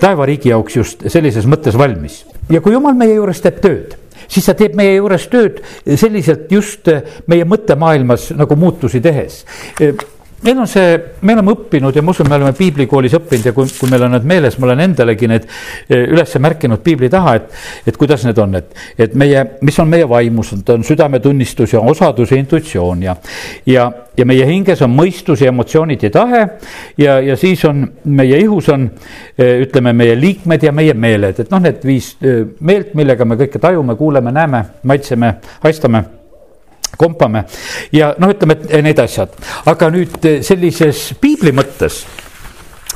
taevariigi 0.00 0.54
jaoks 0.54 0.76
just 0.76 1.08
sellises 1.12 1.46
mõttes 1.46 1.76
valmis. 1.78 2.24
ja 2.48 2.64
kui 2.64 2.72
jumal 2.72 2.96
meie 2.96 3.20
juures 3.20 3.44
teeb 3.44 3.60
tööd 3.60 3.99
siis 4.30 4.46
ta 4.46 4.54
teeb 4.58 4.76
meie 4.78 4.96
juures 4.98 5.26
tööd 5.32 5.60
selliselt 5.98 6.50
just 6.52 6.88
meie 7.30 7.46
mõttemaailmas 7.48 8.30
nagu 8.38 8.58
muutusi 8.58 9.02
tehes 9.04 9.42
meil 10.42 10.58
on 10.58 10.68
see, 10.68 10.96
me 11.26 11.34
oleme 11.34 11.52
õppinud 11.52 11.96
ja 11.96 12.02
ma 12.04 12.14
usun, 12.14 12.28
me 12.30 12.36
oleme 12.38 12.52
piiblikoolis 12.56 13.14
õppinud 13.18 13.48
ja 13.50 13.52
kui, 13.56 13.68
kui 13.76 13.90
meil 13.92 14.06
on 14.06 14.14
need 14.16 14.26
meeles, 14.28 14.56
ma 14.58 14.70
olen 14.70 14.82
endalegi 14.86 15.28
need 15.28 15.46
eh, 15.46 16.06
üles 16.06 16.36
märkinud 16.40 16.80
piibli 16.84 17.10
taha, 17.12 17.34
et, 17.36 17.58
et 17.92 17.98
kuidas 18.00 18.24
need 18.24 18.38
on, 18.40 18.56
et, 18.60 18.70
et 18.98 19.16
meie, 19.20 19.42
mis 19.66 19.80
on 19.82 19.90
meie 19.90 20.08
vaimus, 20.08 20.54
on 20.56 20.84
südametunnistus 20.86 21.74
ja 21.76 21.82
osadus 21.92 22.32
ja 22.32 22.38
intuitsioon 22.40 23.02
ja, 23.04 23.16
ja, 23.68 23.88
ja 24.16 24.28
meie 24.28 24.46
hinges 24.48 24.80
on 24.86 24.94
mõistus 24.94 25.44
ja 25.44 25.52
emotsioonid 25.52 26.06
ja 26.08 26.12
tahe 26.14 26.44
ja, 27.00 27.18
ja 27.24 27.36
siis 27.40 27.64
on 27.68 27.84
meie 28.04 28.40
ihus 28.40 28.70
on, 28.72 28.88
eh, 29.36 29.58
ütleme, 29.66 29.92
meie 29.96 30.16
liikmed 30.20 30.64
ja 30.64 30.72
meie 30.72 30.94
meeled, 30.96 31.44
et 31.44 31.52
noh, 31.52 31.60
need 31.66 31.84
viis 31.84 32.14
eh, 32.24 32.46
meelt, 32.60 32.96
millega 32.96 33.28
me 33.28 33.36
kõike 33.40 33.60
tajume, 33.60 33.98
kuuleme, 34.00 34.32
näeme, 34.32 34.64
maitseme, 34.88 35.34
haistame 35.66 36.19
kompame. 37.00 37.44
Ja 37.94 38.12
noh, 38.20 38.32
ütleme, 38.34 38.58
et 38.68 38.84
need 38.84 39.00
asjad, 39.02 39.36
aga 39.70 39.90
nüüd 39.92 40.18
eh, 40.28 40.40
sellises 40.46 41.10
piibli 41.20 41.52
mõttes 41.56 42.02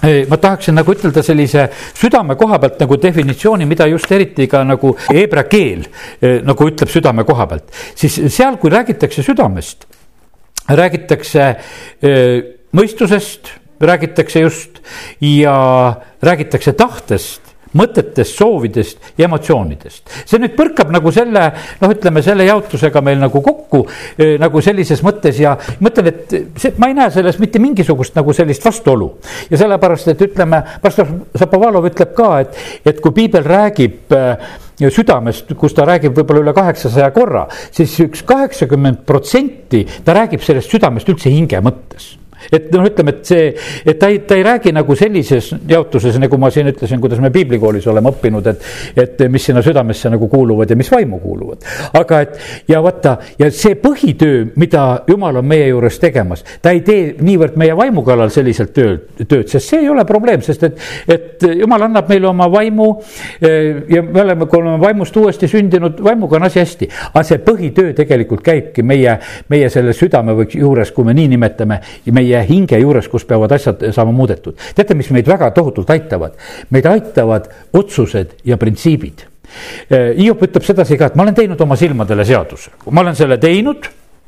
eh, 0.03 0.25
ma 0.31 0.38
tahaksin 0.40 0.77
nagu 0.77 0.95
ütelda 0.95 1.25
sellise 1.25 1.67
südame 1.97 2.37
koha 2.40 2.61
pealt 2.62 2.81
nagu 2.85 2.99
definitsiooni, 3.01 3.69
mida 3.71 3.88
just 3.90 4.12
eriti 4.12 4.49
ka 4.51 4.64
nagu 4.67 4.95
heebra 5.09 5.47
keel 5.51 5.87
eh, 6.21 6.40
nagu 6.45 6.71
ütleb 6.71 6.93
südame 6.93 7.27
koha 7.29 7.49
pealt, 7.51 7.69
siis 7.97 8.21
seal, 8.35 8.59
kui 8.62 8.73
räägitakse 8.75 9.25
südamest, 9.25 9.88
räägitakse 10.64 11.51
mõistusest, 12.75 13.51
räägitakse 13.85 14.40
just 14.40 14.79
ja 15.21 15.57
räägitakse 16.25 16.73
tahtest 16.79 17.44
mõtetest, 17.79 18.39
soovidest 18.39 19.13
ja 19.19 19.29
emotsioonidest. 19.29 20.03
see 20.25 20.41
nüüd 20.43 20.55
põrkab 20.59 20.93
nagu 20.95 21.13
selle, 21.15 21.45
noh, 21.81 21.95
ütleme 21.95 22.23
selle 22.25 22.47
jaotusega 22.49 23.03
meil 23.05 23.21
nagu 23.23 23.43
kokku 23.45 23.85
eh, 24.19 24.37
nagu 24.41 24.63
sellises 24.65 25.03
mõttes 25.07 25.41
ja 25.43 25.57
mõtlen, 25.85 26.11
et 26.13 26.37
see, 26.61 26.75
ma 26.79 26.91
ei 26.91 26.99
näe 26.99 27.11
selles 27.15 27.39
mitte 27.43 27.63
mingisugust 27.63 28.17
nagu 28.19 28.33
sellist 28.37 28.65
vastuolu. 28.65 29.11
ja 29.51 29.61
sellepärast, 29.61 30.13
et 30.15 30.27
ütleme, 30.29 30.63
pastor 30.83 31.11
Zapovalov 31.39 31.91
ütleb 31.91 32.15
ka, 32.17 32.31
et, 32.45 32.61
et 32.87 33.01
kui 33.03 33.15
piibel 33.17 33.45
räägib 33.47 34.15
äh, 34.15 34.59
südamest, 34.91 35.55
kus 35.59 35.75
ta 35.75 35.87
räägib 35.89 36.17
võib-olla 36.17 36.43
üle 36.47 36.57
kaheksasaja 36.57 37.11
korra, 37.15 37.47
siis 37.75 37.95
üks 38.05 38.25
kaheksakümmend 38.27 39.05
protsenti 39.07 39.85
ta 40.05 40.17
räägib 40.17 40.43
sellest 40.45 40.75
südamest 40.75 41.11
üldse 41.11 41.33
hinge 41.33 41.63
mõttes 41.65 42.15
et 42.53 42.71
noh, 42.75 42.87
ütleme, 42.89 43.15
et 43.17 43.29
see, 43.29 43.51
et 43.85 43.99
ta 44.01 44.11
ei, 44.13 44.21
ta 44.29 44.39
ei 44.39 44.45
räägi 44.47 44.73
nagu 44.75 44.97
sellises 44.99 45.53
jaotuses, 45.69 46.19
nagu 46.23 46.39
ma 46.41 46.51
siin 46.55 46.71
ütlesin, 46.73 47.01
kuidas 47.03 47.23
me 47.23 47.31
piiblikoolis 47.35 47.87
oleme 47.91 48.13
õppinud, 48.13 48.51
et, 48.53 48.69
et 49.05 49.25
mis 49.33 49.45
sinna 49.45 49.63
südamesse 49.65 50.13
nagu 50.13 50.29
kuuluvad 50.33 50.71
ja 50.71 50.77
mis 50.77 50.91
vaimu 50.93 51.21
kuuluvad. 51.23 51.65
aga 51.95 52.21
et 52.25 52.39
ja 52.69 52.83
vaata 52.83 53.17
ja 53.39 53.51
see 53.55 53.77
põhitöö, 53.81 54.45
mida 54.61 54.85
jumal 55.09 55.41
on 55.41 55.49
meie 55.49 55.69
juures 55.69 55.99
tegemas, 56.03 56.45
ta 56.63 56.75
ei 56.75 56.83
tee 56.87 57.15
niivõrd 57.25 57.59
meie 57.61 57.77
vaimu 57.77 58.05
kallal 58.07 58.33
selliselt 58.35 58.75
tööd, 58.77 59.07
tööd, 59.25 59.49
sest 59.51 59.73
see 59.73 59.83
ei 59.85 59.91
ole 59.93 60.05
probleem, 60.09 60.43
sest 60.45 60.67
et, 60.69 60.81
et 61.11 61.47
jumal 61.61 61.87
annab 61.89 62.09
meile 62.11 62.29
oma 62.31 62.49
vaimu. 62.53 62.89
Eh, 63.41 63.85
ja 63.95 64.03
me 64.03 64.23
oleme, 64.23 64.49
kui 64.51 64.61
oleme 64.61 64.81
vaimust 64.83 65.17
uuesti 65.17 65.49
sündinud, 65.51 66.01
vaimuga 66.05 66.39
on 66.39 66.49
asi 66.49 66.61
hästi, 66.63 66.89
aga 67.13 67.25
see 67.27 67.41
põhitöö 67.45 67.95
tegelikult 67.97 68.45
käibki 68.45 68.85
meie, 68.87 69.17
meie 69.53 69.71
selle 69.73 69.95
südame 69.97 70.35
või 70.37 70.49
juures, 70.61 70.93
kui 70.95 71.07
me 71.07 71.15
nii 71.17 71.31
nimetame, 71.35 71.81
meie 72.15 72.34
meie 72.35 72.47
hinge 72.49 72.79
juures, 72.81 73.09
kus 73.11 73.27
peavad 73.29 73.53
asjad 73.55 73.83
saama 73.94 74.12
muudetud. 74.12 74.59
teate, 74.75 74.94
mis 74.94 75.11
meid 75.14 75.29
väga 75.29 75.51
tohutult 75.55 75.90
aitavad? 75.90 76.37
meid 76.70 76.87
aitavad 76.87 77.49
otsused 77.73 78.38
ja 78.44 78.57
printsiibid. 78.57 79.27
Hiop 79.90 80.42
ütleb 80.42 80.64
sedasi 80.66 80.99
ka, 80.99 81.12
et 81.12 81.18
ma 81.18 81.23
olen 81.23 81.37
teinud 81.37 81.61
oma 81.61 81.77
silmadele 81.79 82.25
seaduse, 82.27 82.75
ma 82.90 83.05
olen 83.05 83.14
selle 83.14 83.38
teinud 83.38 83.87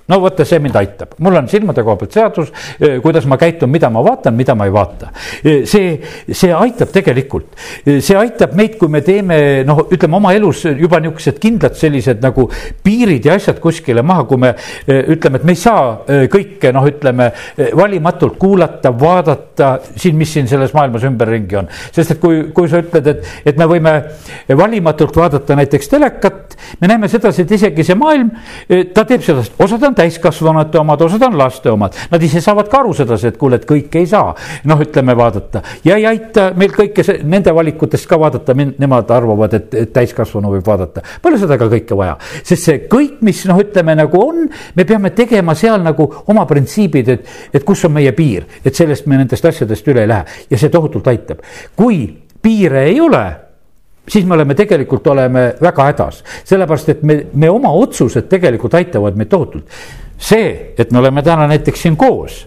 no 0.09 0.21
vaata, 0.23 0.45
see 0.47 0.61
mind 0.63 0.77
aitab, 0.79 1.17
mul 1.23 1.37
on 1.41 1.49
silmade 1.51 1.83
koha 1.85 1.99
pealt 1.99 2.15
seadus, 2.15 2.53
eh, 2.79 2.99
kuidas 3.03 3.27
ma 3.27 3.39
käitun, 3.41 3.71
mida 3.71 3.91
ma 3.91 4.03
vaatan, 4.07 4.37
mida 4.39 4.55
ma 4.55 4.67
ei 4.69 4.73
vaata. 4.75 5.11
Eh, 5.43 5.65
see, 5.67 5.97
see 6.31 6.53
aitab 6.55 6.93
tegelikult, 6.95 7.57
eh, 7.85 7.99
see 8.01 8.17
aitab 8.19 8.55
meid, 8.59 8.77
kui 8.79 8.89
me 8.93 9.03
teeme 9.07 9.39
noh, 9.67 9.83
ütleme 9.91 10.19
oma 10.21 10.33
elus 10.37 10.65
juba 10.69 11.01
niisugused 11.03 11.41
kindlad 11.43 11.75
sellised 11.79 12.23
nagu 12.23 12.47
piirid 12.85 13.27
ja 13.27 13.35
asjad 13.35 13.59
kuskile 13.63 14.03
maha, 14.07 14.27
kui 14.31 14.39
me 14.43 14.53
ütleme, 14.87 15.41
et 15.41 15.47
me 15.47 15.55
ei 15.57 15.61
saa 15.61 16.29
kõike 16.31 16.73
noh, 16.75 16.87
ütleme 16.87 17.31
valimatult 17.77 18.39
kuulata, 18.39 18.93
vaadata 18.99 19.73
siin, 19.97 20.17
mis 20.19 20.33
siin 20.33 20.49
selles 20.51 20.75
maailmas 20.77 21.07
ümberringi 21.09 21.59
on. 21.59 21.71
sest 21.93 22.15
et 22.15 22.21
kui, 22.23 22.45
kui 22.55 22.71
sa 22.71 22.81
ütled, 22.83 23.11
et, 23.11 23.27
et 23.47 23.59
me 23.59 23.67
võime 23.71 23.95
valimatult 24.59 25.17
vaadata 25.17 25.59
näiteks 25.59 25.91
telekat, 25.91 26.46
me 26.81 26.89
näeme 26.91 27.09
sedasi, 27.09 27.43
et 27.43 27.55
isegi 27.57 27.85
see 27.87 27.97
maailm, 27.99 28.31
ta 28.95 29.05
teeb 29.09 29.25
seda, 29.25 29.45
osad 29.63 29.83
on 29.89 29.97
täiskasvanute 29.97 30.79
omad, 30.81 31.03
osad 31.07 31.23
on 31.29 31.39
laste 31.39 31.71
omad. 31.71 31.97
Nad 32.11 32.23
ise 32.23 32.41
saavad 32.45 32.71
ka 32.73 32.81
aru 32.83 32.95
sedasi, 32.97 33.31
et 33.33 33.39
kuule, 33.41 33.61
et 33.61 33.69
kõike 33.69 34.01
ei 34.03 34.09
saa, 34.11 34.35
noh, 34.69 34.83
ütleme 34.83 35.17
vaadata 35.17 35.63
ja 35.85 35.97
ei 36.01 36.07
aita 36.09 36.51
meil 36.57 36.75
kõike 36.77 37.05
see, 37.07 37.21
nende 37.25 37.55
valikutest 37.55 38.09
ka 38.09 38.19
vaadata, 38.21 38.57
nemad 38.57 39.11
arvavad, 39.15 39.57
et, 39.59 39.75
et 39.75 39.93
täiskasvanu 39.95 40.53
võib 40.57 40.67
vaadata. 40.67 41.05
Pole 41.23 41.41
seda 41.41 41.59
ka 41.61 41.71
kõike 41.73 41.99
vaja, 41.99 42.17
sest 42.43 42.69
see 42.69 42.83
kõik, 42.91 43.21
mis 43.27 43.45
noh, 43.51 43.61
ütleme 43.63 43.97
nagu 43.99 44.21
on, 44.23 44.45
me 44.77 44.89
peame 44.89 45.13
tegema 45.17 45.55
seal 45.59 45.83
nagu 45.85 46.09
oma 46.27 46.47
printsiibid, 46.49 47.15
et, 47.17 47.33
et 47.55 47.67
kus 47.67 47.87
on 47.89 47.97
meie 47.97 48.13
piir, 48.17 48.47
et 48.65 48.75
sellest 48.75 49.07
me 49.07 49.21
nendest 49.21 49.45
asjadest 49.47 49.89
üle 49.93 50.05
ei 50.05 50.13
lähe 50.13 50.47
ja 50.51 50.61
see 50.61 50.73
tohutult 50.73 51.09
aitab. 51.13 51.43
kui 51.77 52.07
piire 52.43 52.87
ei 52.91 53.01
ole 53.01 53.25
siis 54.09 54.27
me 54.27 54.35
oleme 54.35 54.55
tegelikult, 54.55 55.07
oleme 55.07 55.47
väga 55.63 55.91
hädas, 55.91 56.23
sellepärast 56.45 56.95
et 56.95 57.03
me, 57.03 57.21
me 57.35 57.51
oma 57.51 57.73
otsused 57.75 58.29
tegelikult 58.31 58.75
aitavad 58.79 59.17
meid 59.19 59.31
tohutult. 59.33 59.65
see, 60.19 60.75
et 60.79 60.93
me 60.93 60.99
oleme 60.99 61.23
täna 61.23 61.47
näiteks 61.47 61.83
siin 61.83 61.97
koos, 61.97 62.47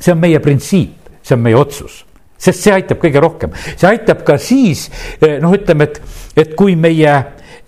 see 0.00 0.12
on 0.12 0.20
meie 0.20 0.38
printsiip, 0.40 1.10
see 1.22 1.34
on 1.34 1.44
meie 1.46 1.56
otsus 1.56 2.04
sest 2.40 2.64
see 2.64 2.72
aitab 2.72 3.00
kõige 3.02 3.20
rohkem, 3.20 3.52
see 3.76 3.88
aitab 3.88 4.22
ka 4.24 4.38
siis 4.40 4.86
eh, 5.20 5.36
noh, 5.42 5.52
ütleme, 5.52 5.90
et, 5.90 6.00
et 6.40 6.54
kui 6.56 6.76
meie 6.76 7.16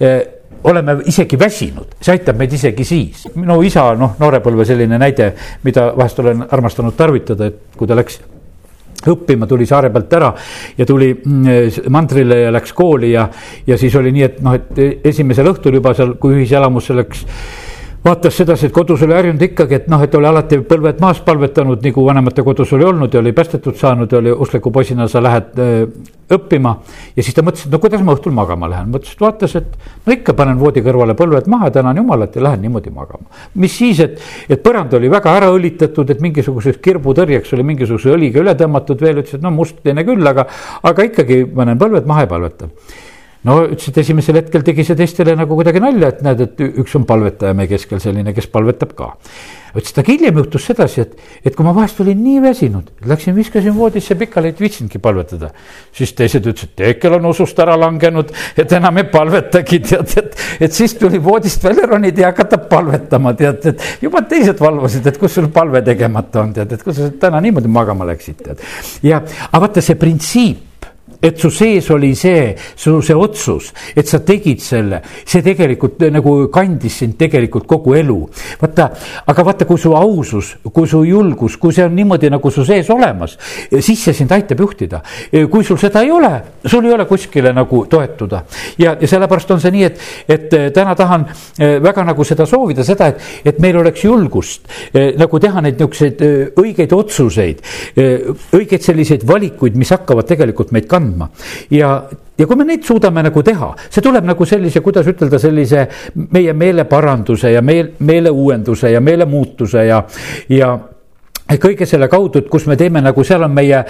eh, 0.01 0.23
oleme 0.65 0.99
isegi 1.11 1.39
väsinud, 1.39 1.97
see 2.01 2.15
aitab 2.15 2.39
meid 2.41 2.53
isegi 2.57 2.87
siis. 2.87 3.27
minu 3.35 3.59
isa, 3.67 3.91
noh, 3.99 4.15
noorepõlve 4.21 4.67
selline 4.69 4.99
näide, 5.01 5.33
mida 5.67 5.91
vahest 5.97 6.23
olen 6.23 6.47
armastanud 6.49 6.97
tarvitada, 6.97 7.51
et 7.51 7.77
kui 7.77 7.91
ta 7.91 7.99
läks 7.99 8.21
õppima, 9.11 9.49
tuli 9.51 9.67
saare 9.67 9.91
pealt 9.91 10.13
ära 10.19 10.31
ja 10.79 10.87
tuli 10.87 11.13
mm, 11.15 11.89
mandrile 11.93 12.43
ja 12.45 12.55
läks 12.55 12.73
kooli 12.77 13.13
ja, 13.13 13.27
ja 13.67 13.79
siis 13.81 13.97
oli 13.99 14.13
nii, 14.15 14.25
et 14.29 14.41
noh, 14.45 14.57
et 14.59 15.05
esimesel 15.13 15.51
õhtul 15.53 15.81
juba 15.81 15.95
seal, 15.97 16.17
kui 16.21 16.41
ühiselamusse 16.41 16.97
läks 16.97 17.27
vaatas 18.05 18.35
sedasi, 18.37 18.67
et 18.67 18.75
kodus 18.75 19.03
oli 19.07 19.15
harjunud 19.15 19.43
ikkagi, 19.47 19.77
et 19.79 19.91
noh, 19.91 20.01
et 20.03 20.15
oli 20.19 20.27
alati 20.27 20.59
põlved 20.67 20.99
maas 21.03 21.21
palvetanud, 21.23 21.83
nagu 21.85 22.07
vanemate 22.07 22.43
kodus 22.47 22.73
oli 22.75 22.87
olnud 22.89 23.15
ja 23.15 23.21
oli 23.23 23.33
päästetud 23.37 23.79
saanud 23.79 24.13
ja 24.13 24.19
oli 24.19 24.33
uskliku 24.33 24.73
poisina 24.75 25.07
sa 25.09 25.23
lähed 25.23 25.61
äh, 25.63 25.85
õppima. 26.33 26.75
ja 27.17 27.23
siis 27.23 27.37
ta 27.37 27.45
mõtles, 27.47 27.67
et 27.67 27.73
no 27.73 27.79
kuidas 27.83 28.03
ma 28.03 28.17
õhtul 28.17 28.35
magama 28.35 28.71
lähen, 28.73 28.91
mõtles, 28.91 29.15
et 29.15 29.23
vaatas, 29.23 29.55
et 29.61 29.77
no 30.07 30.17
ikka 30.17 30.35
panen 30.39 30.59
voodi 30.59 30.83
kõrvale 30.83 31.15
põlved 31.19 31.47
maha, 31.53 31.71
tänan 31.71 32.03
jumalat 32.03 32.35
ja 32.37 32.43
lähen 32.49 32.65
niimoodi 32.67 32.91
magama. 32.91 33.31
mis 33.55 33.77
siis, 33.79 34.03
et, 34.03 34.19
et 34.49 34.65
põrand 34.65 34.99
oli 34.99 35.11
väga 35.13 35.37
ära 35.39 35.53
õlitatud, 35.55 36.11
et 36.11 36.25
mingisuguseks 36.25 36.83
kirbutõrjeks 36.83 37.55
oli 37.55 37.69
mingisuguse 37.71 38.17
õliga 38.17 38.43
üle 38.43 38.57
tõmmatud 38.59 39.01
veel, 39.01 39.23
ütles, 39.23 39.39
et 39.39 39.47
no 39.47 39.55
must 39.55 39.79
teine 39.85 40.03
küll, 40.09 40.27
aga, 40.27 40.49
aga 40.83 41.09
ikkagi 41.11 41.45
panen 41.55 41.79
põlved 41.79 42.11
maha 42.11 42.27
ja 42.27 42.35
palvetan 42.35 42.75
no 43.49 43.57
ütles, 43.67 43.89
et 43.91 43.99
esimesel 44.03 44.39
hetkel 44.39 44.63
tegi 44.67 44.85
see 44.87 44.99
teistele 44.99 45.35
nagu 45.39 45.57
kuidagi 45.59 45.83
nalja, 45.83 46.13
et 46.13 46.23
näed, 46.25 46.45
et 46.47 46.63
üks 46.83 46.95
on 46.99 47.07
palvetaja 47.09 47.57
meie 47.59 47.71
keskel 47.71 48.01
selline, 48.03 48.35
kes 48.37 48.47
palvetab 48.53 48.95
ka. 48.99 49.11
ütles, 49.73 49.91
et 49.91 50.01
aga 50.03 50.13
hiljem 50.13 50.39
juhtus 50.43 50.67
sedasi, 50.69 51.03
et, 51.03 51.17
et 51.49 51.57
kui 51.57 51.67
ma 51.67 51.75
vahest 51.75 51.99
olin 52.05 52.21
nii 52.23 52.43
väsinud, 52.45 52.93
läksin, 53.09 53.35
viskasin 53.37 53.75
voodisse 53.77 54.15
pikali, 54.21 54.53
et 54.53 54.63
viitsinudki 54.63 55.01
palvetada. 55.03 55.51
siis 55.93 56.15
teised 56.19 56.47
ütlesid, 56.47 56.75
Teekel 56.79 57.19
on 57.19 57.27
usust 57.33 57.59
ära 57.63 57.75
langenud, 57.81 58.31
et 58.57 58.73
enam 58.79 59.03
ei 59.03 59.09
palvetagi, 59.11 59.81
tead, 59.91 60.17
et, 60.23 60.37
et 60.69 60.73
siis 60.73 60.95
tuli 61.01 61.19
voodist 61.23 61.65
välja 61.65 61.89
ronida 61.91 62.27
ja 62.27 62.33
hakata 62.33 62.63
palvetama, 62.71 63.35
tead, 63.39 63.73
et 63.73 64.03
juba 64.07 64.23
teised 64.29 64.61
valvasid, 64.63 65.07
et 65.09 65.19
kus 65.19 65.41
sul 65.41 65.51
palve 65.55 65.83
tegemata 65.87 66.47
on, 66.47 66.55
tead, 66.55 66.77
et 66.77 66.85
kus 66.85 67.01
sa 67.01 67.11
täna 67.27 67.43
niimoodi 67.43 67.71
magama 67.73 68.07
läksid, 68.13 68.45
tead. 68.45 68.69
ja, 69.03 69.25
aga 69.51 69.67
vaata 69.67 69.83
see 69.83 69.99
printsiip 69.99 70.69
et 71.23 71.39
su 71.39 71.51
sees 71.51 71.89
oli 71.95 72.15
see, 72.19 72.57
su 72.75 72.99
see 73.01 73.17
otsus, 73.17 73.71
et 73.95 74.09
sa 74.09 74.21
tegid 74.27 74.61
selle, 74.63 75.03
see 75.25 75.43
tegelikult 75.45 76.03
nagu 76.13 76.35
kandis 76.53 76.99
sind 77.03 77.17
tegelikult 77.21 77.69
kogu 77.71 77.95
elu. 78.01 78.19
vaata, 78.61 78.91
aga 79.27 79.45
vaata, 79.47 79.69
kui 79.69 79.79
su 79.79 79.95
ausus, 79.97 80.57
kui 80.73 80.89
su 80.89 81.05
julgus, 81.07 81.57
kui 81.57 81.73
see 81.73 81.87
on 81.87 81.95
niimoodi 81.97 82.31
nagu 82.33 82.51
su 82.51 82.65
sees 82.67 82.91
olemas, 82.91 83.37
siis 83.79 84.03
see 84.03 84.15
sind 84.17 84.33
aitab 84.33 84.61
juhtida. 84.61 85.03
kui 85.51 85.65
sul 85.65 85.79
seda 85.79 86.03
ei 86.03 86.11
ole, 86.11 86.33
sul 86.67 86.85
ei 86.87 86.93
ole 86.93 87.07
kuskile 87.07 87.53
nagu 87.53 87.85
toetuda 87.87 88.43
ja, 88.79 88.97
ja 89.01 89.09
sellepärast 89.09 89.51
on 89.55 89.61
see 89.63 89.73
nii, 89.75 89.85
et, 89.87 90.01
et 90.29 90.57
täna 90.75 90.95
tahan 90.99 91.27
eh, 91.59 91.79
väga 91.83 92.05
nagu 92.07 92.25
seda 92.27 92.47
soovida, 92.49 92.85
seda, 92.87 93.13
et, 93.13 93.23
et 93.53 93.61
meil 93.63 93.79
oleks 93.81 94.05
julgust 94.05 94.67
eh, 94.93 95.13
nagu 95.19 95.41
teha 95.43 95.63
neid 95.65 95.79
niisuguseid 95.79 96.23
eh, 96.23 96.45
õigeid 96.63 96.93
otsuseid, 96.97 97.63
õigeid 98.57 98.85
selliseid 98.85 99.25
valikuid, 99.29 99.77
mis 99.79 99.91
hakkavad 99.93 100.27
tegelikult 100.29 100.73
meid 100.75 100.87
kandma 100.91 101.12
andma. 101.13 101.31
Ja 101.71 101.95
ja 102.39 102.47
kui 102.49 102.57
me 102.59 102.65
neid 102.67 102.87
suudame 102.87 103.23
nagu 103.23 103.43
teha, 103.45 103.69
see 103.93 104.03
tuleb 104.03 104.25
nagu 104.27 104.47
sellise, 104.49 104.81
kuidas 104.83 105.07
ütelda, 105.07 105.39
sellise 105.39 105.85
meie 106.33 106.55
meeleparanduse 106.57 107.53
ja 107.53 107.63
meel, 107.63 107.93
meeleuuenduse 108.03 108.91
ja 108.91 109.03
meelemuutuse 109.05 109.85
ja, 109.87 110.01
ja 110.51 110.73
kõige 111.63 111.87
selle 111.87 112.09
kaudu, 112.11 112.41
et 112.41 112.49
kus 112.51 112.67
me 112.67 112.77
teeme 112.81 113.03
nagu 113.05 113.25
seal 113.27 113.45
on 113.47 113.53
meie, 113.55 113.83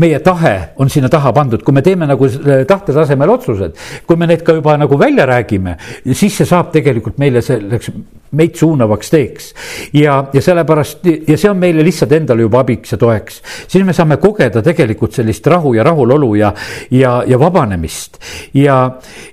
meie 0.00 0.20
tahe 0.24 0.54
on 0.80 0.90
sinna 0.92 1.10
taha 1.12 1.32
pandud, 1.36 1.64
kui 1.66 1.74
me 1.74 1.82
teeme 1.82 2.08
nagu 2.08 2.28
tahte 2.68 2.94
tasemel 2.94 3.34
otsused, 3.34 3.76
kui 4.06 4.20
me 4.20 4.30
need 4.30 4.46
ka 4.46 4.56
juba 4.60 4.78
nagu 4.80 4.98
välja 5.00 5.26
räägime, 5.28 5.76
siis 6.12 6.38
see 6.40 6.48
saab 6.48 6.70
tegelikult 6.72 7.18
meile 7.20 7.42
selleks 7.44 7.90
meid 8.30 8.54
suunavaks 8.54 9.10
teeks. 9.10 9.54
ja, 9.92 10.24
ja 10.32 10.42
sellepärast 10.42 11.06
ja 11.28 11.36
see 11.38 11.50
on 11.50 11.58
meile 11.58 11.84
lihtsalt 11.84 12.12
endale 12.12 12.42
juba 12.46 12.60
abiks 12.60 12.92
ja 12.92 12.98
toeks. 12.98 13.40
siis 13.68 13.84
me 13.84 13.92
saame 13.92 14.16
kogeda 14.22 14.62
tegelikult 14.62 15.16
sellist 15.16 15.46
rahu 15.46 15.74
ja 15.74 15.84
rahulolu 15.84 16.34
ja, 16.34 16.52
ja, 16.90 17.22
ja 17.26 17.38
vabanemist. 17.40 18.18
ja, 18.54 18.78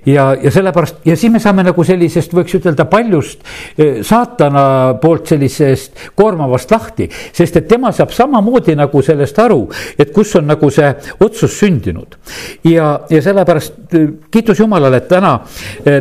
ja, 0.06 0.34
ja 0.42 0.50
sellepärast 0.50 1.04
ja 1.04 1.16
siis 1.16 1.32
me 1.32 1.40
saame 1.42 1.62
nagu 1.66 1.84
sellisest, 1.84 2.34
võiks 2.34 2.58
ütelda 2.58 2.88
paljust 2.90 3.44
eh, 3.78 4.02
saatana 4.02 4.64
poolt 5.02 5.30
sellisest 5.30 6.10
koormavast 6.18 6.70
lahti, 6.74 7.08
sest 7.32 7.56
et 7.60 7.68
tema 7.68 7.92
saab 7.94 8.12
samamoodi 8.14 8.74
nagu 8.78 9.02
sellest 9.02 9.38
aru, 9.38 9.64
et 9.98 10.12
kus 10.14 10.34
on 10.40 10.48
nagu 10.50 10.70
see 10.74 10.90
otsus 11.24 11.58
sündinud. 11.60 12.18
ja, 12.64 12.92
ja 13.10 13.22
sellepärast 13.22 13.94
eh, 13.94 14.08
kiitus 14.30 14.58
Jumalale, 14.58 15.02
et 15.02 15.08
täna 15.08 15.38
eh, 15.84 16.00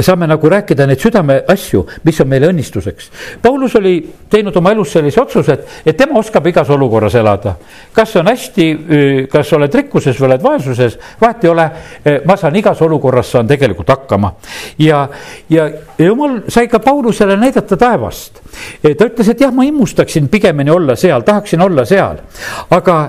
näed 0.00 0.06
saame 0.06 0.26
nagu 0.26 0.48
rääkida 0.48 0.86
neid 0.88 1.00
südameasju, 1.00 1.82
mis 2.04 2.20
on 2.22 2.28
meile 2.28 2.48
õnnistuseks. 2.50 3.10
Paulus 3.42 3.74
oli 3.76 3.94
teinud 4.30 4.56
oma 4.56 4.72
elus 4.72 4.94
sellise 4.96 5.20
otsuse, 5.20 5.52
et, 5.52 5.68
et 5.92 5.96
tema 5.96 6.18
oskab 6.18 6.46
igas 6.46 6.70
olukorras 6.70 7.14
elada. 7.20 7.54
kas 7.92 8.16
on 8.16 8.28
hästi, 8.30 8.66
kas 9.30 9.52
oled 9.52 9.74
rikkuses 9.74 10.18
või 10.20 10.30
oled 10.30 10.42
vaesuses, 10.42 10.98
vahet 11.20 11.44
ei 11.44 11.50
ole. 11.50 11.70
ma 12.24 12.36
saan 12.36 12.56
igas 12.56 12.80
olukorras 12.82 13.30
saan 13.30 13.46
tegelikult 13.46 13.88
hakkama 13.88 14.32
ja, 14.78 15.08
ja, 15.50 15.68
ja 15.98 16.04
jumal 16.04 16.40
sai 16.48 16.68
ka 16.68 16.78
Paulusele 16.78 17.36
näidata 17.36 17.76
taevast. 17.76 18.40
ta 18.82 19.04
ütles, 19.04 19.28
et 19.28 19.40
jah, 19.40 19.52
ma 19.52 19.64
immustaksin 19.64 20.28
pigemini 20.28 20.70
olla 20.70 20.96
seal, 20.96 21.22
tahaksin 21.22 21.60
olla 21.60 21.84
seal, 21.84 22.22
aga 22.70 23.00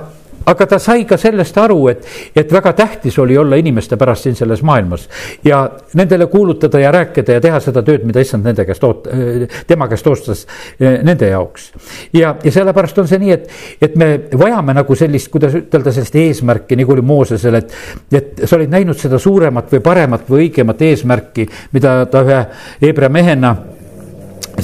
aga 0.45 0.65
ta 0.65 0.79
sai 0.79 1.05
ka 1.05 1.17
sellest 1.17 1.57
aru, 1.61 1.79
et, 1.91 2.05
et 2.35 2.53
väga 2.53 2.73
tähtis 2.77 3.17
oli 3.19 3.37
olla 3.37 3.59
inimeste 3.59 3.97
pärast 3.99 4.27
siin 4.27 4.35
selles 4.35 4.63
maailmas 4.65 5.07
ja 5.45 5.63
nendele 5.97 6.27
kuulutada 6.31 6.79
ja 6.79 6.91
rääkida 6.91 7.37
ja 7.37 7.41
teha 7.43 7.59
seda 7.63 7.83
tööd, 7.85 8.05
mida 8.07 8.23
issand 8.23 8.47
nende 8.47 8.65
käest 8.65 8.83
oot-, 8.87 9.09
tema 9.67 9.87
käest 9.91 10.07
oostas 10.07 10.45
eh, 10.79 10.99
nende 11.03 11.29
jaoks. 11.31 11.71
ja, 12.13 12.35
ja 12.43 12.51
sellepärast 12.51 13.03
on 13.03 13.09
see 13.09 13.21
nii, 13.21 13.35
et, 13.35 13.49
et 13.81 13.95
me 13.99 14.11
vajame 14.37 14.75
nagu 14.77 14.95
sellist, 14.97 15.31
kuidas 15.33 15.57
ütelda, 15.61 15.93
sellist 15.93 16.15
eesmärki, 16.21 16.79
nagu 16.79 16.95
oli 16.95 17.05
Moosesel, 17.05 17.59
et, 17.61 17.75
et 18.11 18.45
sa 18.45 18.57
olid 18.57 18.71
näinud 18.71 18.97
seda 18.99 19.19
suuremat 19.21 19.71
või 19.75 19.83
paremat 19.85 20.29
või 20.29 20.47
õigemat 20.47 20.81
eesmärki, 20.89 21.47
mida 21.75 22.01
ta 22.11 22.25
ühe 22.25 22.41
Hebra 22.81 23.09
mehena 23.13 23.55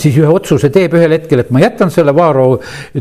siis 0.01 0.17
ühe 0.19 0.29
otsuse 0.31 0.69
teeb 0.73 0.95
ühel 0.97 1.13
hetkel, 1.15 1.41
et 1.43 1.51
ma 1.53 1.61
jätan 1.61 1.91
selle 1.93 2.13
Vaaro 2.15 2.47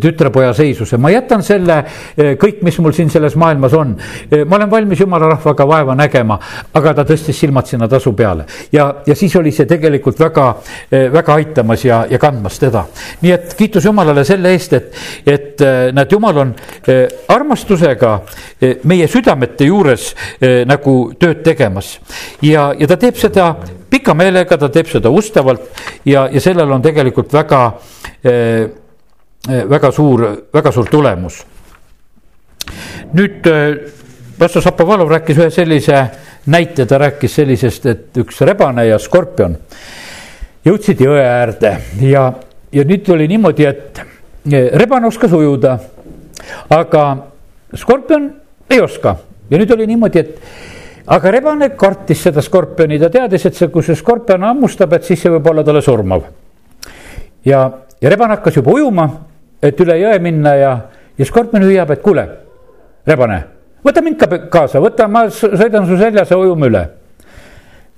tütrepoja 0.03 0.53
seisuse, 0.57 0.99
ma 1.01 1.11
jätan 1.13 1.43
selle 1.47 1.79
eh, 2.17 2.35
kõik, 2.41 2.63
mis 2.67 2.79
mul 2.83 2.95
siin 2.97 3.11
selles 3.13 3.37
maailmas 3.39 3.77
on. 3.77 3.95
Eh, 4.31 4.45
ma 4.45 4.59
olen 4.59 4.71
valmis 4.71 5.01
jumala 5.01 5.31
rahvaga 5.33 5.67
vaeva 5.69 5.97
nägema, 5.99 6.39
aga 6.77 6.95
ta 6.99 7.07
tõstis 7.09 7.39
silmad 7.41 7.69
sinna 7.69 7.89
tasu 7.89 8.13
peale 8.17 8.47
ja, 8.73 8.89
ja 9.07 9.17
siis 9.19 9.35
oli 9.37 9.53
see 9.55 9.69
tegelikult 9.69 10.21
väga, 10.21 10.49
eh, 10.91 11.07
väga 11.13 11.39
aitamas 11.41 11.85
ja, 11.87 12.03
ja 12.11 12.21
kandmas 12.23 12.59
teda. 12.63 12.87
nii 13.23 13.33
et 13.33 13.55
kiitus 13.59 13.85
Jumalale 13.85 14.25
selle 14.25 14.53
eest, 14.55 14.73
et, 14.77 14.93
et 15.27 15.65
näed, 15.95 16.13
Jumal 16.13 16.39
on 16.41 16.53
armastusega 17.29 18.13
meie 18.89 19.09
südamete 19.11 19.67
juures 19.69 20.09
nagu 20.67 20.95
tööd 21.19 21.43
tegemas 21.45 21.97
ja, 22.43 22.71
ja 22.79 22.89
ta 22.89 22.97
teeb 23.01 23.19
seda 23.21 23.51
pika 23.91 24.15
meelega, 24.15 24.59
ta 24.59 24.69
teeb 24.73 24.89
seda 24.91 25.11
ustavalt 25.11 25.69
ja, 26.05 26.27
ja 26.33 26.41
sellel 26.41 26.73
on 26.73 26.83
tegelikult 26.83 27.33
väga 27.33 27.63
äh,, 28.27 28.67
väga 29.47 29.93
suur, 29.95 30.25
väga 30.53 30.73
suur 30.75 30.89
tulemus. 30.91 31.45
nüüd 33.15 33.47
pastor 34.39 34.63
Šapovalov 34.63 35.11
rääkis 35.11 35.39
ühe 35.39 35.51
sellise 35.55 36.01
näite, 36.47 36.87
ta 36.87 36.99
rääkis 36.99 37.35
sellisest, 37.35 37.87
et 37.87 38.19
üks 38.19 38.41
rebane 38.47 38.87
ja 38.89 38.99
skorpion 38.99 39.57
jõudsid 40.67 41.01
jõe 41.01 41.23
äärde 41.23 41.77
ja, 42.03 42.27
ja 42.73 42.85
nüüd 42.85 43.09
oli 43.15 43.29
niimoodi, 43.31 43.67
et 43.67 44.01
rebane 44.75 45.07
oskas 45.07 45.33
ujuda, 45.37 45.77
aga 46.71 47.05
skorpion 47.75 48.29
ei 48.71 48.81
oska 48.83 49.17
ja 49.51 49.61
nüüd 49.61 49.71
oli 49.75 49.87
niimoodi, 49.87 50.25
et 50.25 50.76
aga 51.07 51.31
rebane 51.31 51.71
kartis 51.79 52.25
seda 52.27 52.43
skorpioni, 52.43 52.99
ta 52.99 53.11
teadis, 53.13 53.47
et 53.47 53.57
see, 53.59 53.71
kui 53.73 53.85
see 53.87 53.97
skorpion 53.99 54.47
hammustab, 54.47 54.97
et 54.97 55.07
siis 55.07 55.23
see 55.23 55.33
võib 55.37 55.51
olla 55.53 55.65
talle 55.67 55.83
surmav. 55.85 56.25
ja, 57.47 57.63
ja 58.01 58.11
rebane 58.11 58.37
hakkas 58.37 58.59
juba 58.59 58.75
ujuma, 58.75 59.09
et 59.63 59.81
üle 59.81 59.99
jõe 60.01 60.19
minna 60.23 60.55
ja, 60.59 60.73
ja 61.19 61.29
skorpion 61.29 61.67
hüüab, 61.67 61.95
et 61.95 62.03
kuule, 62.03 62.27
rebane, 63.07 63.41
võta 63.87 64.03
mind 64.03 64.19
ka 64.21 64.41
kaasa, 64.51 64.83
võta, 64.83 65.09
ma 65.09 65.27
sõidan 65.31 65.87
su 65.87 65.99
seljas 66.01 66.35
ja 66.35 66.41
ujume 66.41 66.73
üle. 66.73 66.87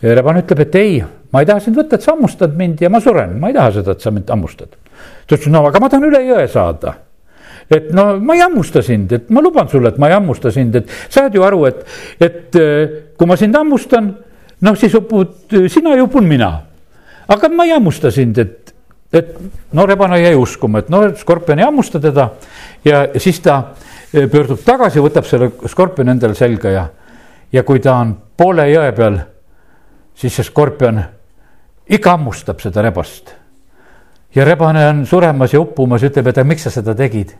ja 0.02 0.14
rebane 0.14 0.44
ütleb, 0.44 0.66
et 0.66 0.78
ei, 0.78 1.02
ma 1.32 1.42
ei 1.42 1.48
taha 1.48 1.64
sind 1.64 1.80
võtta, 1.80 1.96
et 1.96 2.04
sa 2.04 2.12
hammustad 2.12 2.54
mind 2.56 2.84
ja 2.84 2.92
ma 2.92 3.00
suren, 3.00 3.38
ma 3.40 3.48
ei 3.48 3.56
taha 3.56 3.78
seda, 3.80 3.96
et 3.96 4.04
sa 4.04 4.12
mind 4.12 4.28
hammustad. 4.30 4.76
ta 5.26 5.34
ütles, 5.34 5.52
no 5.52 5.64
aga 5.66 5.80
ma 5.80 5.88
tahan 5.88 6.10
üle 6.10 6.26
jõe 6.28 6.48
saada 6.52 6.98
et 7.70 7.90
no 7.92 8.16
ma 8.20 8.34
ei 8.34 8.42
hammusta 8.42 8.82
sind, 8.82 9.12
et 9.12 9.28
ma 9.30 9.42
luban 9.44 9.68
sulle, 9.68 9.92
et 9.92 9.98
ma 10.00 10.08
ei 10.08 10.16
hammusta 10.16 10.50
sind, 10.52 10.78
et 10.80 10.92
saad 11.08 11.34
ju 11.34 11.44
aru, 11.44 11.66
et, 11.68 11.84
et 12.20 12.56
äh, 12.56 12.96
kui 13.18 13.28
ma 13.28 13.36
sind 13.36 13.56
hammustan, 13.56 14.08
noh, 14.64 14.78
siis 14.78 14.94
upud 14.96 15.56
sina 15.70 15.96
ja 15.96 16.04
upun 16.04 16.26
mina. 16.28 16.52
aga 17.28 17.48
ma 17.52 17.66
ei 17.68 17.74
hammusta 17.76 18.10
sind, 18.10 18.38
et, 18.38 18.72
et 19.12 19.34
no 19.72 19.86
rebane 19.86 20.20
jäi 20.22 20.34
uskuma, 20.36 20.80
et 20.80 20.88
no 20.88 21.02
skorpion 21.16 21.58
ei 21.60 21.66
hammusta 21.66 22.00
teda 22.00 22.30
ja 22.84 23.06
siis 23.16 23.40
ta 23.44 23.58
äh, 23.58 24.28
pöördub 24.30 24.64
tagasi, 24.64 25.02
võtab 25.04 25.28
selle 25.28 25.50
skorpioni 25.68 26.16
endale 26.16 26.34
selga 26.34 26.72
ja, 26.72 26.86
ja 27.52 27.64
kui 27.68 27.84
ta 27.84 27.98
on 28.00 28.14
poole 28.36 28.64
jõe 28.72 28.92
peal, 28.96 29.20
siis 30.16 30.40
see 30.40 30.48
skorpion 30.48 31.02
ikka 31.88 32.16
hammustab 32.16 32.64
seda 32.64 32.82
rebast 32.84 33.34
ja 34.34 34.44
rebane 34.44 34.88
on 34.88 35.04
suremas 35.06 35.52
ja 35.52 35.60
uppumas, 35.60 36.04
ütleb, 36.04 36.32
et 36.32 36.40
miks 36.48 36.64
sa 36.64 36.72
seda 36.72 36.96
tegid 36.96 37.36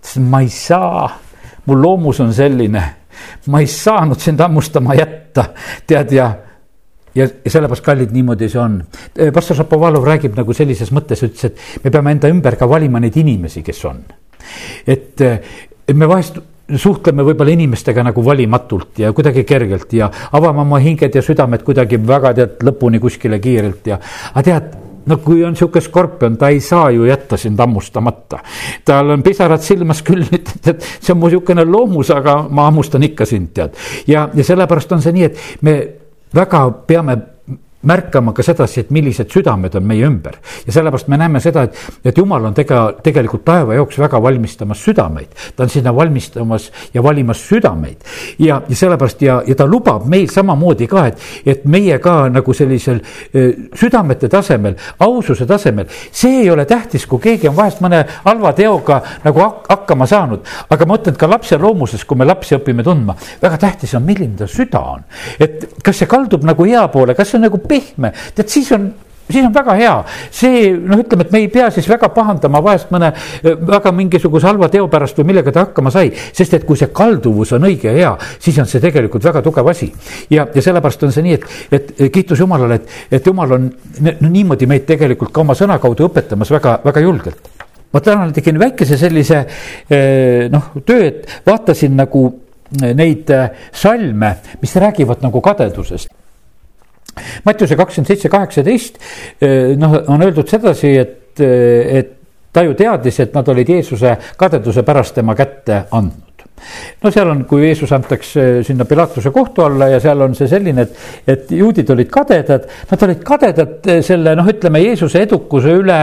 sest 0.00 0.22
ma 0.24 0.40
ei 0.44 0.48
saa, 0.48 1.08
mu 1.66 1.76
loomus 1.76 2.20
on 2.20 2.32
selline, 2.34 2.84
ma 3.46 3.60
ei 3.60 3.68
saanud 3.70 4.20
sind 4.20 4.40
hammustama 4.40 4.96
jätta, 4.98 5.50
tead 5.86 6.12
ja 6.16 6.30
ja, 7.14 7.26
ja 7.44 7.50
sellepärast, 7.50 7.84
kallid, 7.84 8.12
niimoodi 8.14 8.48
see 8.48 8.60
on. 8.62 8.78
pastor 9.34 9.58
Šapovalov 9.58 10.06
räägib 10.06 10.36
nagu 10.38 10.54
sellises 10.54 10.92
mõttes, 10.94 11.24
ütles, 11.26 11.50
et 11.50 11.84
me 11.84 11.90
peame 11.90 12.14
enda 12.14 12.30
ümber 12.30 12.56
ka 12.58 12.68
valima 12.70 13.00
neid 13.02 13.16
inimesi, 13.18 13.64
kes 13.66 13.84
on. 13.90 14.04
et, 14.86 15.20
et 15.20 15.96
me 15.96 16.08
vahest 16.08 16.38
suhtleme 16.78 17.24
võib-olla 17.26 17.54
inimestega 17.54 18.04
nagu 18.06 18.22
valimatult 18.24 19.00
ja 19.02 19.12
kuidagi 19.12 19.44
kergelt 19.44 19.92
ja 19.96 20.10
avame 20.38 20.62
oma 20.62 20.78
hinged 20.82 21.14
ja 21.14 21.22
südamed 21.22 21.64
kuidagi 21.66 21.98
väga 22.06 22.32
tead 22.36 22.62
lõpuni 22.66 23.00
kuskile 23.02 23.40
kiirelt 23.42 23.90
ja. 23.90 23.98
aga 24.30 24.44
tead, 24.46 24.76
no 25.06 25.16
kui 25.24 25.44
on 25.44 25.56
sihuke 25.56 25.80
skorpion, 25.80 26.36
ta 26.36 26.50
ei 26.52 26.60
saa 26.60 26.90
ju 26.90 27.04
jätta 27.08 27.36
sind 27.36 27.60
hammustamata. 27.60 28.38
tal 28.84 29.10
on 29.10 29.22
pisarad 29.22 29.62
silmas 29.62 30.02
küll, 30.02 30.24
ütled, 30.38 30.66
et 30.74 30.86
see 31.00 31.14
on 31.14 31.20
mu 31.20 31.30
sihukene 31.30 31.64
loomus, 31.64 32.10
aga 32.14 32.42
ma 32.50 32.68
hammustan 32.68 33.02
ikka 33.08 33.26
sind, 33.26 33.52
tead. 33.54 33.76
ja, 34.06 34.28
ja 34.34 34.44
sellepärast 34.44 34.92
on 34.92 35.02
see 35.02 35.16
nii, 35.16 35.24
et 35.30 35.64
me 35.66 35.76
väga 36.34 36.66
peame 36.86 37.16
märkama 37.82 38.32
ka 38.36 38.44
sedasi, 38.44 38.84
et 38.84 38.90
millised 38.92 39.30
südamed 39.32 39.74
on 39.78 39.86
meie 39.86 40.04
ümber. 40.04 40.36
ja 40.66 40.72
sellepärast 40.72 41.08
me 41.08 41.16
näeme 41.16 41.40
seda, 41.40 41.62
et, 41.62 41.76
et 42.04 42.18
jumal 42.18 42.44
on 42.44 42.54
tega, 42.54 42.80
tegelikult 43.02 43.44
taeva 43.44 43.74
jaoks 43.74 43.98
väga 43.98 44.22
valmistamas 44.22 44.84
südameid. 44.84 45.28
ta 45.56 45.62
on 45.62 45.68
sinna 45.68 45.94
valmistamas 45.96 46.70
ja 46.94 47.02
valimas 47.02 47.40
südameid. 47.48 47.96
ja, 48.38 48.60
ja 48.68 48.76
sellepärast 48.76 49.22
ja, 49.22 49.42
ja 49.46 49.54
ta 49.54 49.66
lubab 49.66 50.04
meil 50.06 50.28
samamoodi 50.28 50.86
ka, 50.86 51.06
et, 51.06 51.18
et 51.46 51.64
meie 51.64 51.98
ka 51.98 52.28
nagu 52.28 52.52
sellisel 52.52 53.00
südamete 53.74 54.28
tasemel, 54.28 54.76
aususe 54.98 55.46
tasemel. 55.46 55.86
see 56.12 56.42
ei 56.42 56.50
ole 56.50 56.64
tähtis, 56.64 57.06
kui 57.06 57.18
keegi 57.18 57.48
on 57.48 57.56
vahest 57.56 57.80
mõne 57.80 58.04
halva 58.24 58.52
teoga 58.52 59.00
nagu 59.24 59.46
hakkama 59.68 60.06
saanud. 60.06 60.44
aga 60.68 60.86
ma 60.86 60.94
mõtlen, 60.94 61.16
et 61.16 61.20
ka 61.20 61.30
lapse 61.30 61.56
loomuses, 61.56 62.04
kui 62.04 62.18
me 62.18 62.28
lapsi 62.28 62.58
õpime 62.58 62.84
tundma, 62.84 63.16
väga 63.40 63.56
tähtis 63.56 63.94
on, 63.96 64.04
milline 64.04 64.36
ta 64.36 64.46
süda 64.46 64.84
on. 64.96 65.08
et 65.40 65.66
kas 65.82 65.96
see 65.96 66.10
kaldub 66.10 66.44
nagu 66.44 66.68
hea 66.68 66.84
poole, 66.92 67.16
kas 67.16 67.32
see 67.32 67.40
on 67.40 67.48
nagu 67.48 67.64
pehme, 67.70 68.12
tead 68.34 68.50
siis 68.50 68.72
on 68.76 68.90
siis 69.32 69.46
on 69.46 69.54
väga 69.54 69.74
hea, 69.78 69.92
see 70.34 70.70
noh, 70.74 71.00
ütleme, 71.00 71.26
et 71.26 71.32
me 71.34 71.42
ei 71.44 71.48
pea 71.52 71.68
siis 71.74 71.88
väga 71.90 72.10
pahandama 72.14 72.62
vahest 72.64 72.90
mõne 72.94 73.12
väga 73.44 73.92
mingisuguse 73.94 74.48
halva 74.48 74.70
teo 74.72 74.88
pärast 74.90 75.18
või 75.20 75.30
millega 75.30 75.52
ta 75.54 75.66
hakkama 75.66 75.92
sai. 75.94 76.10
sest 76.32 76.54
et 76.58 76.66
kui 76.66 76.78
see 76.78 76.90
kalduvus 76.94 77.54
on 77.56 77.68
õige 77.68 77.90
ja 77.90 77.96
hea, 77.96 78.12
siis 78.42 78.58
on 78.58 78.68
see 78.70 78.82
tegelikult 78.82 79.24
väga 79.24 79.42
tugev 79.46 79.70
asi. 79.70 79.90
ja, 80.30 80.46
ja 80.54 80.62
sellepärast 80.62 81.06
on 81.06 81.14
see 81.14 81.26
nii, 81.26 81.38
et, 81.38 81.48
et 81.72 82.12
kiitus 82.12 82.40
Jumalale, 82.40 82.80
et, 82.80 83.00
et 83.18 83.26
Jumal 83.26 83.56
on 83.56 83.70
no, 84.00 84.28
niimoodi 84.28 84.68
meid 84.70 84.86
tegelikult 84.88 85.32
ka 85.32 85.44
oma 85.44 85.56
sõna 85.58 85.78
kaudu 85.82 86.08
õpetamas 86.10 86.50
väga, 86.50 86.78
väga 86.84 87.06
julgelt. 87.06 87.50
ma 87.92 88.00
täna 88.00 88.30
tegin 88.34 88.58
väikese 88.58 88.98
sellise 88.98 89.44
noh, 90.50 90.70
töö, 90.86 91.06
et 91.06 91.42
vaatasin 91.46 91.96
nagu 91.98 92.28
neid 92.94 93.30
salme, 93.74 94.36
mis 94.62 94.76
räägivad 94.78 95.24
nagu 95.26 95.40
kadedusest 95.42 96.09
Mattiuse 97.44 97.76
kakskümmend 97.76 98.12
seitse, 98.12 98.30
kaheksateist, 98.32 98.98
eh, 99.40 99.76
noh, 99.78 99.98
on 100.08 100.22
öeldud 100.22 100.48
sedasi, 100.48 100.96
et, 100.98 101.40
eh, 101.40 101.98
et 102.00 102.16
ta 102.52 102.64
ju 102.66 102.74
teadis, 102.74 103.20
et 103.20 103.34
nad 103.34 103.48
olid 103.48 103.68
Jeesuse 103.68 104.16
kadeduse 104.36 104.82
pärast 104.82 105.14
tema 105.14 105.36
kätte 105.38 105.84
andnud. 105.90 106.26
No 107.00 107.08
seal 107.08 107.30
on, 107.30 107.44
kui 107.48 107.62
Jeesus 107.64 107.92
antakse 107.96 108.42
sinna 108.66 108.84
Pilatuse 108.84 109.30
kohtu 109.32 109.62
alla 109.64 109.86
ja 109.88 110.00
seal 110.00 110.20
on 110.20 110.34
see 110.36 110.48
selline, 110.50 110.82
et, 110.84 110.98
et 111.32 111.54
juudid 111.56 111.88
olid 111.94 112.10
kadedad, 112.12 112.66
nad 112.90 113.04
olid 113.06 113.22
kadedad 113.24 113.88
selle 114.04 114.34
noh, 114.36 114.50
ütleme 114.52 114.82
Jeesuse 114.82 115.22
edukuse 115.24 115.72
üle, 115.80 116.00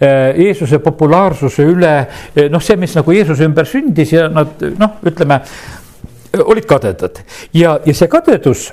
eh, 0.00 0.40
Jeesuse 0.42 0.80
populaarsuse 0.82 1.68
üle, 1.70 1.94
noh, 2.50 2.64
see, 2.64 2.80
mis 2.82 2.96
nagu 2.98 3.14
Jeesuse 3.14 3.46
ümber 3.46 3.68
sündis 3.68 4.16
ja 4.16 4.26
nad 4.32 4.66
noh, 4.80 4.98
ütleme 5.06 5.38
olid 6.40 6.66
kadedad. 6.66 7.22
Ja, 7.54 7.78
ja 7.86 7.94
see 7.94 8.10
kadedus 8.10 8.70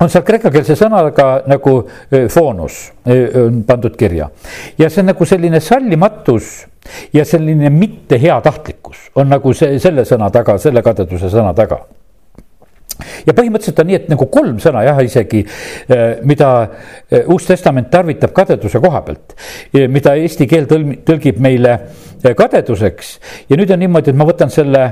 on 0.00 0.12
seal 0.12 0.24
kreekakeelse 0.26 0.76
sõnaga 0.78 1.28
nagu 1.48 1.76
foonus 2.32 2.80
on 3.42 3.62
pandud 3.68 3.96
kirja. 3.98 4.30
Ja 4.78 4.90
see 4.90 5.02
on 5.04 5.12
nagu 5.12 5.28
selline 5.28 5.60
sallimatus 5.60 6.66
ja 7.16 7.24
selline 7.24 7.70
mitte 7.70 8.20
heatahtlikkus. 8.22 9.10
On 9.16 9.28
nagu 9.30 9.54
see 9.56 9.78
selle 9.82 10.04
sõna 10.08 10.30
taga, 10.32 10.58
selle 10.62 10.82
kadeduse 10.86 11.30
sõna 11.32 11.54
taga 11.56 11.80
ja 13.26 13.34
põhimõtteliselt 13.36 13.82
on 13.82 13.90
nii, 13.90 14.00
et 14.00 14.10
nagu 14.12 14.28
kolm 14.32 14.58
sõna 14.62 14.84
jah, 14.86 15.00
isegi, 15.04 15.44
mida 16.26 16.50
Uus 17.26 17.46
Testament 17.48 17.90
tarvitab 17.92 18.34
kadeduse 18.36 18.80
koha 18.82 19.02
pealt, 19.06 19.36
mida 19.92 20.16
eesti 20.18 20.48
keel 20.50 20.68
tõlgib 20.68 21.40
meile 21.42 21.78
kadeduseks. 22.36 23.18
ja 23.50 23.56
nüüd 23.56 23.70
on 23.70 23.80
niimoodi, 23.80 24.10
et 24.10 24.18
ma 24.18 24.26
võtan 24.26 24.50
selle 24.50 24.82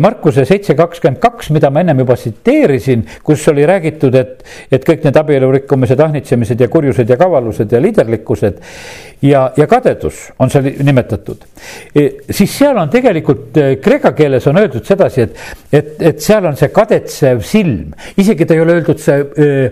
Markuse 0.00 0.44
seitse 0.48 0.74
kakskümmend 0.78 1.20
kaks, 1.20 1.50
mida 1.54 1.70
ma 1.70 1.82
ennem 1.82 2.02
juba 2.04 2.16
tsiteerisin, 2.16 3.04
kus 3.26 3.46
oli 3.52 3.66
räägitud, 3.66 4.14
et, 4.14 4.44
et 4.72 4.84
kõik 4.86 5.04
need 5.04 5.16
abielurikkumised, 5.20 6.00
ahnitsemised 6.00 6.60
ja 6.60 6.68
kurjused 6.68 7.10
ja 7.10 7.18
kavalused 7.20 7.72
ja 7.72 7.80
liiderlikkused 7.82 8.60
ja, 9.26 9.50
ja 9.56 9.66
kadedus 9.66 10.30
on 10.38 10.50
seal 10.50 10.70
nimetatud. 10.84 11.44
Siis 12.30 12.56
seal 12.56 12.78
on 12.80 12.90
tegelikult 12.92 13.58
kreeka 13.82 14.14
keeles 14.16 14.46
on 14.48 14.60
öeldud 14.62 14.86
sedasi, 14.86 15.26
et, 15.26 15.44
et, 15.72 15.94
et 16.12 16.22
seal 16.22 16.46
on 16.48 16.56
see 16.58 16.70
kadetsev 16.74 17.39
silm, 17.46 17.90
isegi 18.20 18.46
ta 18.46 18.56
ei 18.56 18.62
ole 18.64 18.78
öeldud 18.78 19.02
see 19.02 19.18
öö, 19.20 19.68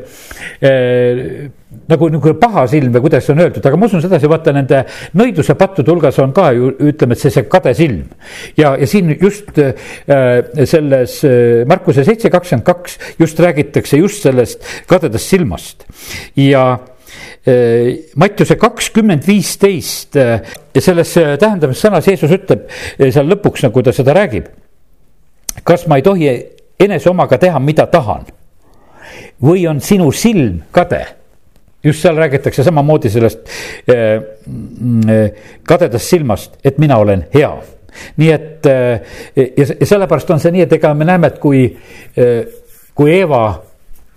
öö, 0.64 1.48
nagu 1.88 2.08
niisugune 2.08 2.38
paha 2.40 2.64
silm 2.70 2.92
või 2.94 3.04
kuidas 3.04 3.28
on 3.32 3.42
öeldud, 3.44 3.64
aga 3.68 3.78
ma 3.80 3.88
usun 3.88 4.02
sedasi, 4.04 4.28
vaata 4.30 4.52
nende 4.56 4.82
nõiduse 5.20 5.56
pattude 5.58 5.92
hulgas 5.92 6.18
on 6.22 6.32
ka 6.36 6.50
ju 6.56 6.70
ütleme, 6.90 7.16
et 7.16 7.22
see, 7.22 7.32
see 7.32 7.44
kade 7.50 7.74
silm. 7.76 8.06
ja, 8.56 8.74
ja 8.80 8.88
siin 8.88 9.12
just 9.20 9.58
äh, 9.60 9.74
selles 10.64 11.18
äh, 11.28 11.64
Markuse 11.68 12.04
seitse 12.08 12.32
kakskümmend 12.32 12.66
kaks 12.66 12.98
just 13.20 13.40
räägitakse 13.40 14.00
just 14.00 14.24
sellest 14.24 14.64
kadedast 14.88 15.28
silmast 15.28 15.84
ja 16.36 16.64
äh, 17.44 17.96
Mattiuse 18.16 18.56
kakskümmend 18.56 19.26
viisteist 19.28 20.16
äh, 20.16 20.40
ja 20.74 20.84
selles 20.84 21.16
äh, 21.20 21.36
tähendamissõnas 21.40 22.08
Jeesus 22.08 22.32
ütleb 22.32 22.68
seal 22.98 23.28
lõpuks, 23.28 23.64
nagu 23.68 23.84
ta 23.84 23.92
seda 23.92 24.16
räägib. 24.16 24.48
kas 25.64 25.84
ma 25.90 25.98
ei 25.98 26.06
tohi 26.06 26.32
enese 26.80 27.10
omaga 27.10 27.38
teha, 27.38 27.58
mida 27.58 27.86
tahan? 27.86 28.26
või 29.42 29.68
on 29.70 29.80
sinu 29.80 30.10
silm 30.12 30.62
kade 30.74 31.04
just 31.84 32.02
seal 32.02 32.16
räägitakse 32.16 32.64
samamoodi 32.64 33.10
sellest 33.10 33.38
eh, 33.88 34.20
mm, 34.46 35.08
eh, 35.08 35.32
kadedast 35.62 36.10
silmast, 36.10 36.58
et 36.64 36.78
mina 36.78 36.96
olen 36.98 37.26
hea. 37.34 37.52
nii 38.16 38.30
et 38.30 38.66
eh, 38.66 39.46
ja, 39.56 39.66
sellepärast 39.86 40.30
on 40.30 40.40
see 40.40 40.52
nii, 40.54 40.66
et 40.66 40.72
ega 40.72 40.92
me 40.94 41.06
näeme, 41.08 41.32
et 41.32 41.38
kui, 41.42 41.62
kui 42.94 43.12
Eeva 43.14 43.42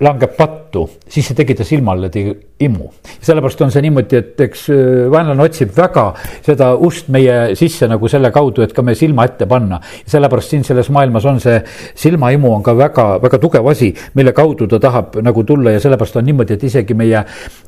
langeb 0.01 0.33
pattu, 0.37 0.87
siis 1.09 1.27
see 1.29 1.37
tegi 1.37 1.55
ta 1.57 1.65
silmale 1.67 2.09
tegi 2.09 2.33
imu. 2.65 2.89
sellepärast 3.21 3.61
on 3.61 3.71
see 3.73 3.83
niimoodi, 3.85 4.17
et 4.17 4.41
eks 4.45 4.63
äh, 4.73 4.79
vaenlane 5.13 5.43
otsib 5.43 5.73
väga 5.75 6.05
seda 6.45 6.71
ust 6.87 7.09
meie 7.13 7.55
sisse 7.57 7.87
nagu 7.89 8.09
selle 8.09 8.31
kaudu, 8.33 8.63
et 8.65 8.73
ka 8.73 8.81
meie 8.85 8.97
silma 8.97 9.25
ette 9.29 9.45
panna. 9.49 9.79
sellepärast 10.09 10.55
siin 10.55 10.65
selles 10.65 10.89
maailmas 10.93 11.25
on 11.29 11.39
see 11.43 11.59
silmaimu 11.95 12.53
on 12.55 12.63
ka 12.65 12.75
väga, 12.77 13.05
väga 13.21 13.39
tugev 13.41 13.69
asi, 13.71 13.91
mille 14.17 14.33
kaudu 14.37 14.67
ta 14.67 14.79
tahab 14.81 15.19
nagu 15.21 15.43
tulla 15.43 15.75
ja 15.75 15.83
sellepärast 15.83 16.17
on 16.21 16.25
niimoodi, 16.29 16.57
et 16.57 16.63
isegi 16.69 16.97
meie 16.97 17.23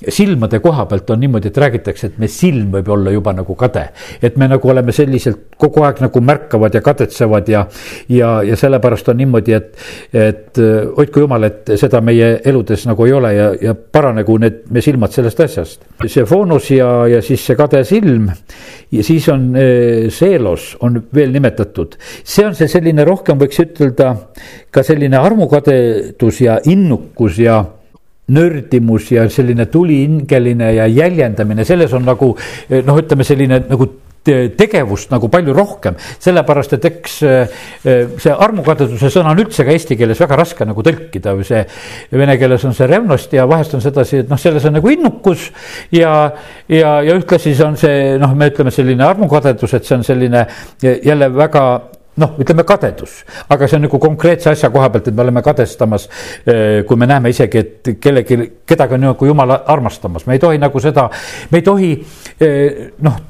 silmade 0.09 0.59
koha 0.63 0.87
pealt 0.89 1.13
on 1.13 1.21
niimoodi, 1.21 1.51
et 1.53 1.61
räägitakse, 1.65 2.13
et 2.13 2.17
meie 2.21 2.33
silm 2.33 2.73
võib 2.73 2.89
olla 2.97 3.13
juba 3.13 3.33
nagu 3.33 3.55
kade. 3.55 3.87
et 4.21 4.37
me 4.37 4.47
nagu 4.47 4.69
oleme 4.69 4.91
selliselt 4.91 5.53
kogu 5.57 5.83
aeg 5.85 6.01
nagu 6.01 6.21
märkavad 6.21 6.73
ja 6.73 6.81
kadetsevad 6.81 7.49
ja, 7.49 7.65
ja, 8.09 8.33
ja 8.43 8.57
sellepärast 8.57 9.09
on 9.09 9.21
niimoodi, 9.21 9.53
et, 9.53 9.73
et 10.13 10.57
äh, 10.57 10.89
hoidku 10.97 11.27
jumal, 11.27 11.45
et 11.49 11.75
seda 11.77 12.01
meie 12.01 12.22
meie 12.23 12.39
eludes 12.49 12.85
nagu 12.87 13.05
ei 13.07 13.13
ole 13.15 13.31
ja, 13.35 13.49
ja 13.69 13.73
paranegu 13.75 14.37
need, 14.41 14.63
me 14.73 14.81
silmad 14.83 15.13
sellest 15.13 15.43
asjast. 15.43 15.85
see 16.07 16.25
foonus 16.29 16.69
ja, 16.71 16.89
ja 17.09 17.21
siis 17.25 17.43
see 17.45 17.57
kade 17.59 17.83
silm 17.87 18.29
ja 18.93 19.03
siis 19.03 19.27
on 19.33 19.51
eh, 19.59 20.09
seelos 20.13 20.73
on 20.81 21.01
veel 21.13 21.33
nimetatud. 21.35 21.97
see 22.23 22.45
on 22.47 22.55
see 22.55 22.69
selline 22.71 23.05
rohkem 23.07 23.39
võiks 23.41 23.61
ütelda 23.63 24.13
ka 24.71 24.83
selline 24.83 25.19
armukadedus 25.19 26.41
ja 26.41 26.59
innukus 26.69 27.39
ja 27.39 27.63
nördimus 28.33 29.11
ja 29.11 29.27
selline 29.29 29.65
tulihingeline 29.71 30.69
ja 30.77 30.87
jäljendamine, 30.87 31.65
selles 31.67 31.93
on 31.93 32.07
nagu 32.07 32.31
eh, 32.69 32.81
noh, 32.85 32.99
ütleme 32.99 33.27
selline 33.27 33.63
nagu 33.67 33.89
tegevust 34.23 35.11
nagu 35.11 35.27
palju 35.31 35.55
rohkem, 35.55 35.97
sellepärast 36.23 36.77
et 36.77 36.85
eks 36.89 37.15
eh, 37.27 37.63
see 37.83 38.33
armukadeduse 38.33 39.11
sõna 39.13 39.33
on 39.33 39.41
üldse 39.43 39.65
ka 39.67 39.73
eesti 39.75 39.97
keeles 39.99 40.21
väga 40.23 40.37
raske 40.39 40.67
nagu 40.67 40.85
tõlkida 40.85 41.35
või 41.37 41.47
see 41.47 41.63
vene 42.11 42.37
keeles 42.39 42.63
on 42.67 42.75
see 42.77 42.87
revnost 42.89 43.33
ja 43.35 43.47
vahest 43.49 43.75
on 43.75 43.83
sedasi, 43.83 44.23
et 44.23 44.31
noh, 44.31 44.39
selles 44.39 44.63
on 44.69 44.77
nagu 44.79 44.93
innukus 44.93 45.49
ja, 45.91 46.13
ja, 46.71 46.99
ja 47.03 47.17
ühtlasi 47.17 47.55
see 47.55 47.67
on 47.67 47.75
see 47.79 48.13
noh, 48.21 48.35
me 48.37 48.51
ütleme 48.53 48.71
selline 48.73 49.05
armukadedus, 49.07 49.75
et 49.75 49.89
see 49.89 49.99
on 49.99 50.07
selline 50.07 50.47
jälle 50.81 51.29
väga 51.35 51.65
noh, 52.21 52.35
ütleme 52.41 52.65
kadedus, 52.67 53.21
aga 53.51 53.67
see 53.67 53.79
on 53.79 53.87
nagu 53.87 53.99
konkreetse 54.01 54.51
asja 54.51 54.69
koha 54.73 54.89
pealt, 54.93 55.09
et 55.09 55.15
me 55.17 55.23
oleme 55.25 55.41
kadestamas. 55.45 56.07
Eh, 56.45 56.83
kui 56.87 56.99
me 56.99 57.07
näeme 57.09 57.31
isegi, 57.33 57.63
et 57.63 57.93
kellegi, 58.01 58.37
kedagi 58.69 58.97
on 58.97 59.07
nagu 59.09 59.29
jumal 59.29 59.55
armastamas, 59.57 60.27
me 60.29 60.37
ei 60.37 60.43
tohi 60.43 60.61
nagu 60.61 60.83
seda, 60.83 61.07
me 61.51 61.61
ei 61.61 61.65
tohi 61.65 61.93
eh, 62.39 62.83
noh 63.01 63.21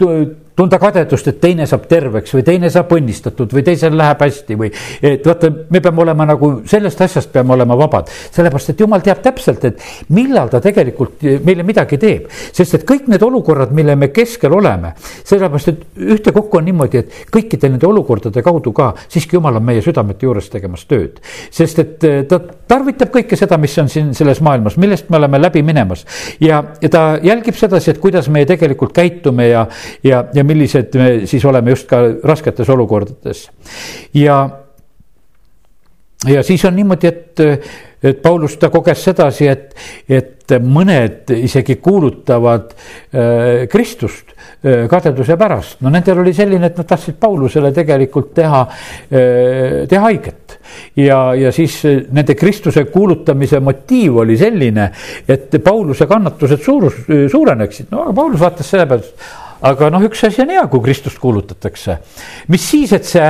tunda 0.56 0.78
kadedust, 0.80 1.28
et 1.28 1.40
teine 1.42 1.66
saab 1.70 1.88
terveks 1.90 2.34
või 2.36 2.44
teine 2.46 2.70
saab 2.74 2.92
õnnistatud 2.94 3.54
või 3.56 3.64
teisel 3.66 3.96
läheb 3.98 4.22
hästi 4.22 4.58
või. 4.58 4.70
et 5.02 5.26
vaata, 5.26 5.50
me 5.70 5.82
peame 5.82 6.02
olema 6.04 6.28
nagu 6.30 6.50
sellest 6.70 7.02
asjast 7.02 7.32
peame 7.34 7.56
olema 7.56 7.78
vabad, 7.78 8.12
sellepärast 8.32 8.74
et 8.74 8.84
jumal 8.86 9.02
teab 9.02 9.24
täpselt, 9.26 9.66
et 9.66 9.82
millal 10.14 10.52
ta 10.54 10.62
tegelikult 10.62 11.24
meile 11.46 11.66
midagi 11.66 11.98
teeb. 11.98 12.28
sest 12.30 12.78
et 12.80 12.86
kõik 12.90 13.08
need 13.10 13.24
olukorrad, 13.24 13.74
mille 13.74 13.96
me 13.96 14.12
keskel 14.14 14.54
oleme, 14.54 14.94
sellepärast 15.24 15.74
et 15.74 15.82
ühtekokku 16.18 16.62
on 16.62 16.68
niimoodi, 16.70 17.02
et 17.02 17.34
kõikide 17.34 17.72
nende 17.72 17.88
olukordade 17.90 18.46
kaudu 18.46 18.74
ka 18.74 18.94
siiski 19.08 19.38
jumal 19.40 19.58
on 19.58 19.66
meie 19.66 19.82
südamete 19.82 20.28
juures 20.28 20.50
tegemas 20.54 20.86
tööd. 20.86 21.20
sest 21.52 21.80
et 21.80 22.04
eh, 22.04 22.22
ta 22.30 22.40
tarvitab 22.40 23.10
kõike 23.14 23.38
seda, 23.40 23.58
mis 23.58 23.74
on 23.82 23.90
siin 23.90 24.14
selles 24.14 24.42
maailmas, 24.42 24.78
millest 24.78 25.10
me 25.10 25.18
oleme 25.18 25.42
läbi 25.42 25.64
minemas 25.66 26.06
ja, 26.42 26.64
ja 26.82 26.90
ta 26.90 27.04
jälgib 27.24 27.58
sedasi, 27.58 27.92
et 27.92 28.02
kuidas 28.04 28.30
meie 28.30 28.46
tegelikult 28.46 28.94
käitume 28.94 29.48
ja, 29.50 29.66
ja, 30.04 30.24
ja 30.34 30.43
millised 30.44 30.98
me 31.00 31.10
siis 31.30 31.46
oleme 31.46 31.74
just 31.74 31.88
ka 31.90 32.02
rasketes 32.24 32.70
olukordades. 32.70 33.48
ja, 34.14 34.38
ja 36.28 36.44
siis 36.44 36.66
on 36.66 36.76
niimoodi, 36.76 37.08
et, 37.08 37.44
et 38.04 38.22
Paulus 38.22 38.58
ta 38.58 38.70
koges 38.74 39.04
sedasi, 39.10 39.48
et, 39.48 39.76
et 40.10 40.56
mõned 40.60 41.32
isegi 41.38 41.78
kuulutavad 41.82 42.74
äh, 42.74 43.64
Kristust 43.72 44.34
äh, 44.34 44.86
kadeduse 44.92 45.38
pärast. 45.40 45.80
no 45.82 45.92
nendel 45.94 46.24
oli 46.24 46.34
selline, 46.36 46.72
et 46.72 46.80
nad 46.80 46.88
tahtsid 46.88 47.20
Paulusele 47.20 47.72
tegelikult 47.76 48.34
teha 48.36 48.66
äh,, 48.68 49.84
teha 49.90 50.04
haiget 50.08 50.60
ja, 50.96 51.34
ja 51.36 51.52
siis 51.52 51.82
nende 52.12 52.36
Kristuse 52.36 52.86
kuulutamise 52.92 53.60
motiiv 53.60 54.18
oli 54.24 54.38
selline, 54.38 54.90
et 55.28 55.56
Pauluse 55.64 56.08
kannatused 56.08 56.62
suurus, 56.64 57.04
suureneksid. 57.32 57.92
no 57.92 58.08
aga 58.08 58.14
Paulus 58.14 58.44
vaatas 58.44 58.70
selle 58.70 58.88
peale, 58.90 59.16
aga 59.64 59.90
noh, 59.94 60.04
üks 60.08 60.24
asi 60.28 60.44
on 60.44 60.52
hea, 60.54 60.64
kui 60.72 60.84
Kristust 60.84 61.20
kuulutatakse. 61.22 61.98
mis 62.52 62.70
siis, 62.70 62.94
et 62.94 63.08
see, 63.08 63.30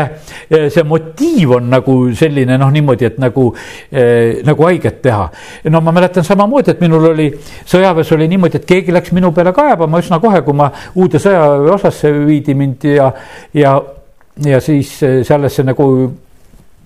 see 0.74 0.84
motiiv 0.88 1.58
on 1.60 1.70
nagu 1.74 1.98
selline 2.18 2.58
noh, 2.58 2.72
niimoodi, 2.74 3.10
et 3.12 3.20
nagu 3.22 3.50
eh,, 3.92 4.42
nagu 4.46 4.68
haiget 4.70 5.02
teha. 5.06 5.30
no 5.70 5.82
ma 5.82 5.96
mäletan 5.96 6.26
samamoodi, 6.26 6.74
et 6.74 6.82
minul 6.82 7.12
oli 7.14 7.30
sõjaväes 7.62 8.14
oli 8.18 8.28
niimoodi, 8.32 8.62
et 8.62 8.70
keegi 8.70 8.96
läks 8.96 9.14
minu 9.14 9.32
peale 9.36 9.54
kaebama 9.54 10.02
üsna 10.02 10.20
kohe, 10.24 10.42
kui 10.46 10.58
ma 10.58 10.72
uude 10.96 11.22
sõjaväeosasse 11.22 12.14
viidi 12.26 12.58
mind 12.58 12.90
ja, 12.90 13.12
ja 13.54 13.78
ja 14.42 14.58
siis 14.62 14.96
selles 14.98 15.54
see 15.54 15.66
nagu 15.68 15.86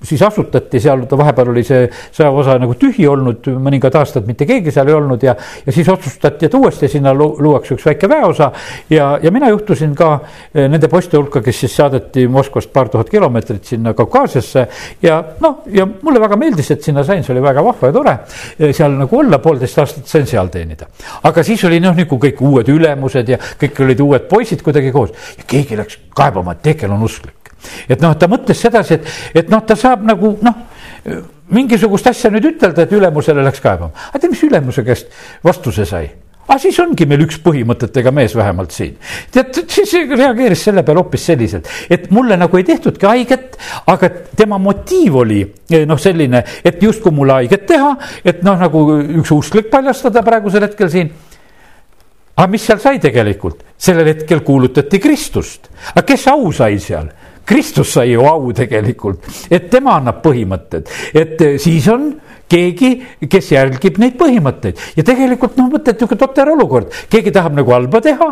siis 0.08 0.22
asutati 0.24 0.80
seal, 0.80 1.04
vahepeal 1.18 1.52
oli 1.52 1.64
see 1.68 1.88
sõjaväeosa 1.90 2.58
nagu 2.62 2.76
tühi 2.80 3.08
olnud, 3.10 3.50
mõningad 3.64 3.96
aastad 4.00 4.28
mitte 4.28 4.48
keegi 4.48 4.72
seal 4.74 4.90
ei 4.92 4.96
olnud 4.98 5.24
ja, 5.24 5.36
ja 5.66 5.76
siis 5.76 5.90
otsustati, 5.92 6.48
et 6.48 6.58
uuesti 6.58 6.90
sinna 6.92 7.14
luuakse 7.18 7.76
üks 7.76 7.88
väike 7.90 8.10
väeosa. 8.10 8.52
ja, 8.90 9.10
ja 9.24 9.32
mina 9.32 9.50
juhtusin 9.52 9.96
ka 9.96 10.14
eh, 10.54 10.68
nende 10.70 10.88
poiste 10.92 11.18
hulka, 11.18 11.42
kes 11.46 11.64
siis 11.66 11.76
saadeti 11.76 12.28
Moskvast 12.32 12.72
paar 12.74 12.90
tuhat 12.90 13.10
kilomeetrit 13.10 13.66
sinna 13.66 13.94
Kaukaasiasse. 13.94 14.68
ja 15.02 15.24
noh, 15.44 15.64
ja 15.72 15.88
mulle 15.88 16.22
väga 16.24 16.40
meeldis, 16.40 16.72
et 16.72 16.84
sinna 16.84 17.04
sain, 17.04 17.24
see 17.24 17.36
oli 17.36 17.44
väga 17.44 17.64
vahva 17.64 17.92
ja 17.92 17.98
tore 18.00 18.16
eh, 18.60 18.74
seal 18.74 18.96
nagu 18.98 19.20
olla, 19.20 19.42
poolteist 19.44 19.84
aastat 19.84 20.08
sain 20.08 20.28
seal 20.28 20.52
teenida. 20.54 20.88
aga 21.24 21.44
siis 21.44 21.64
oli 21.68 21.82
noh, 21.84 21.96
nagu 21.98 22.22
kõik 22.22 22.42
uued 22.42 22.72
ülemused 22.72 23.34
ja 23.34 23.42
kõik 23.60 23.84
olid 23.86 24.06
uued 24.08 24.30
poisid 24.32 24.64
kuidagi 24.64 24.94
koos 24.96 25.12
ja 25.38 25.48
keegi 25.48 25.80
läks 25.80 26.00
kaebama, 26.16 26.56
et 26.56 26.66
Tekel 26.68 26.92
on 26.92 27.04
usklik 27.04 27.47
et 27.90 28.02
noh, 28.04 28.14
ta 28.18 28.30
mõtles 28.32 28.60
sedasi, 28.62 29.00
et, 29.00 29.10
et 29.44 29.50
noh, 29.54 29.64
ta 29.66 29.78
saab 29.80 30.06
nagu 30.08 30.36
noh, 30.46 30.62
mingisugust 31.54 32.08
asja 32.12 32.32
nüüd 32.34 32.54
ütelda, 32.54 32.86
et 32.86 32.96
ülemusele 32.96 33.44
läks 33.46 33.62
kaebama. 33.64 33.94
aga 34.10 34.22
tead, 34.22 34.32
mis 34.34 34.48
ülemuse 34.48 34.84
käest 34.88 35.12
vastuse 35.46 35.86
sai? 35.88 36.10
aga 36.48 36.58
siis 36.64 36.78
ongi 36.80 37.04
meil 37.10 37.26
üks 37.26 37.42
põhimõtetega 37.44 38.12
mees 38.16 38.36
vähemalt 38.36 38.72
siin. 38.76 38.96
tead, 39.32 39.62
siis 39.72 39.94
reageeris 40.12 40.64
selle 40.70 40.84
peale 40.88 41.04
hoopis 41.04 41.28
selliselt, 41.32 41.70
et 41.90 42.10
mulle 42.12 42.38
nagu 42.40 42.60
ei 42.60 42.68
tehtudki 42.68 43.08
haiget, 43.08 43.58
aga 43.88 44.10
tema 44.36 44.60
motiiv 44.62 45.22
oli 45.24 45.42
eh, 45.44 45.86
noh, 45.88 46.00
selline, 46.00 46.44
et 46.64 46.84
justkui 46.84 47.16
mulle 47.16 47.42
haiget 47.42 47.68
teha, 47.68 47.96
et 48.26 48.44
noh, 48.48 48.60
nagu 48.60 48.84
üks 49.22 49.34
usklik 49.36 49.72
paljastada 49.74 50.24
praegusel 50.26 50.68
hetkel 50.68 50.92
siin 50.92 51.12
aga 52.38 52.48
mis 52.52 52.66
seal 52.68 52.80
sai 52.82 53.00
tegelikult? 53.02 53.64
sellel 53.78 54.12
hetkel 54.14 54.44
kuulutati 54.46 55.00
Kristust. 55.00 55.72
aga 55.94 56.06
kes 56.08 56.28
au 56.32 56.52
sai 56.54 56.80
seal? 56.80 57.10
Kristus 57.48 57.94
sai 57.96 58.12
ju 58.12 58.26
au 58.28 58.52
tegelikult, 58.56 59.26
et 59.50 59.70
tema 59.72 59.98
annab 60.02 60.22
põhimõtted, 60.26 60.90
et 61.16 61.42
eh, 61.42 61.58
siis 61.62 61.88
on 61.94 62.10
keegi, 62.48 62.94
kes 63.28 63.52
jälgib 63.52 64.00
neid 64.00 64.16
põhimõtteid. 64.20 64.80
Ja 65.00 65.04
tegelikult 65.08 65.58
noh, 65.60 65.72
mõtle, 65.72 65.92
et 65.92 66.00
niisugune 66.00 66.22
totter 66.22 66.54
olukord, 66.54 66.94
keegi 67.12 67.34
tahab 67.36 67.58
nagu 67.58 67.76
halba 67.76 68.04
teha 68.04 68.32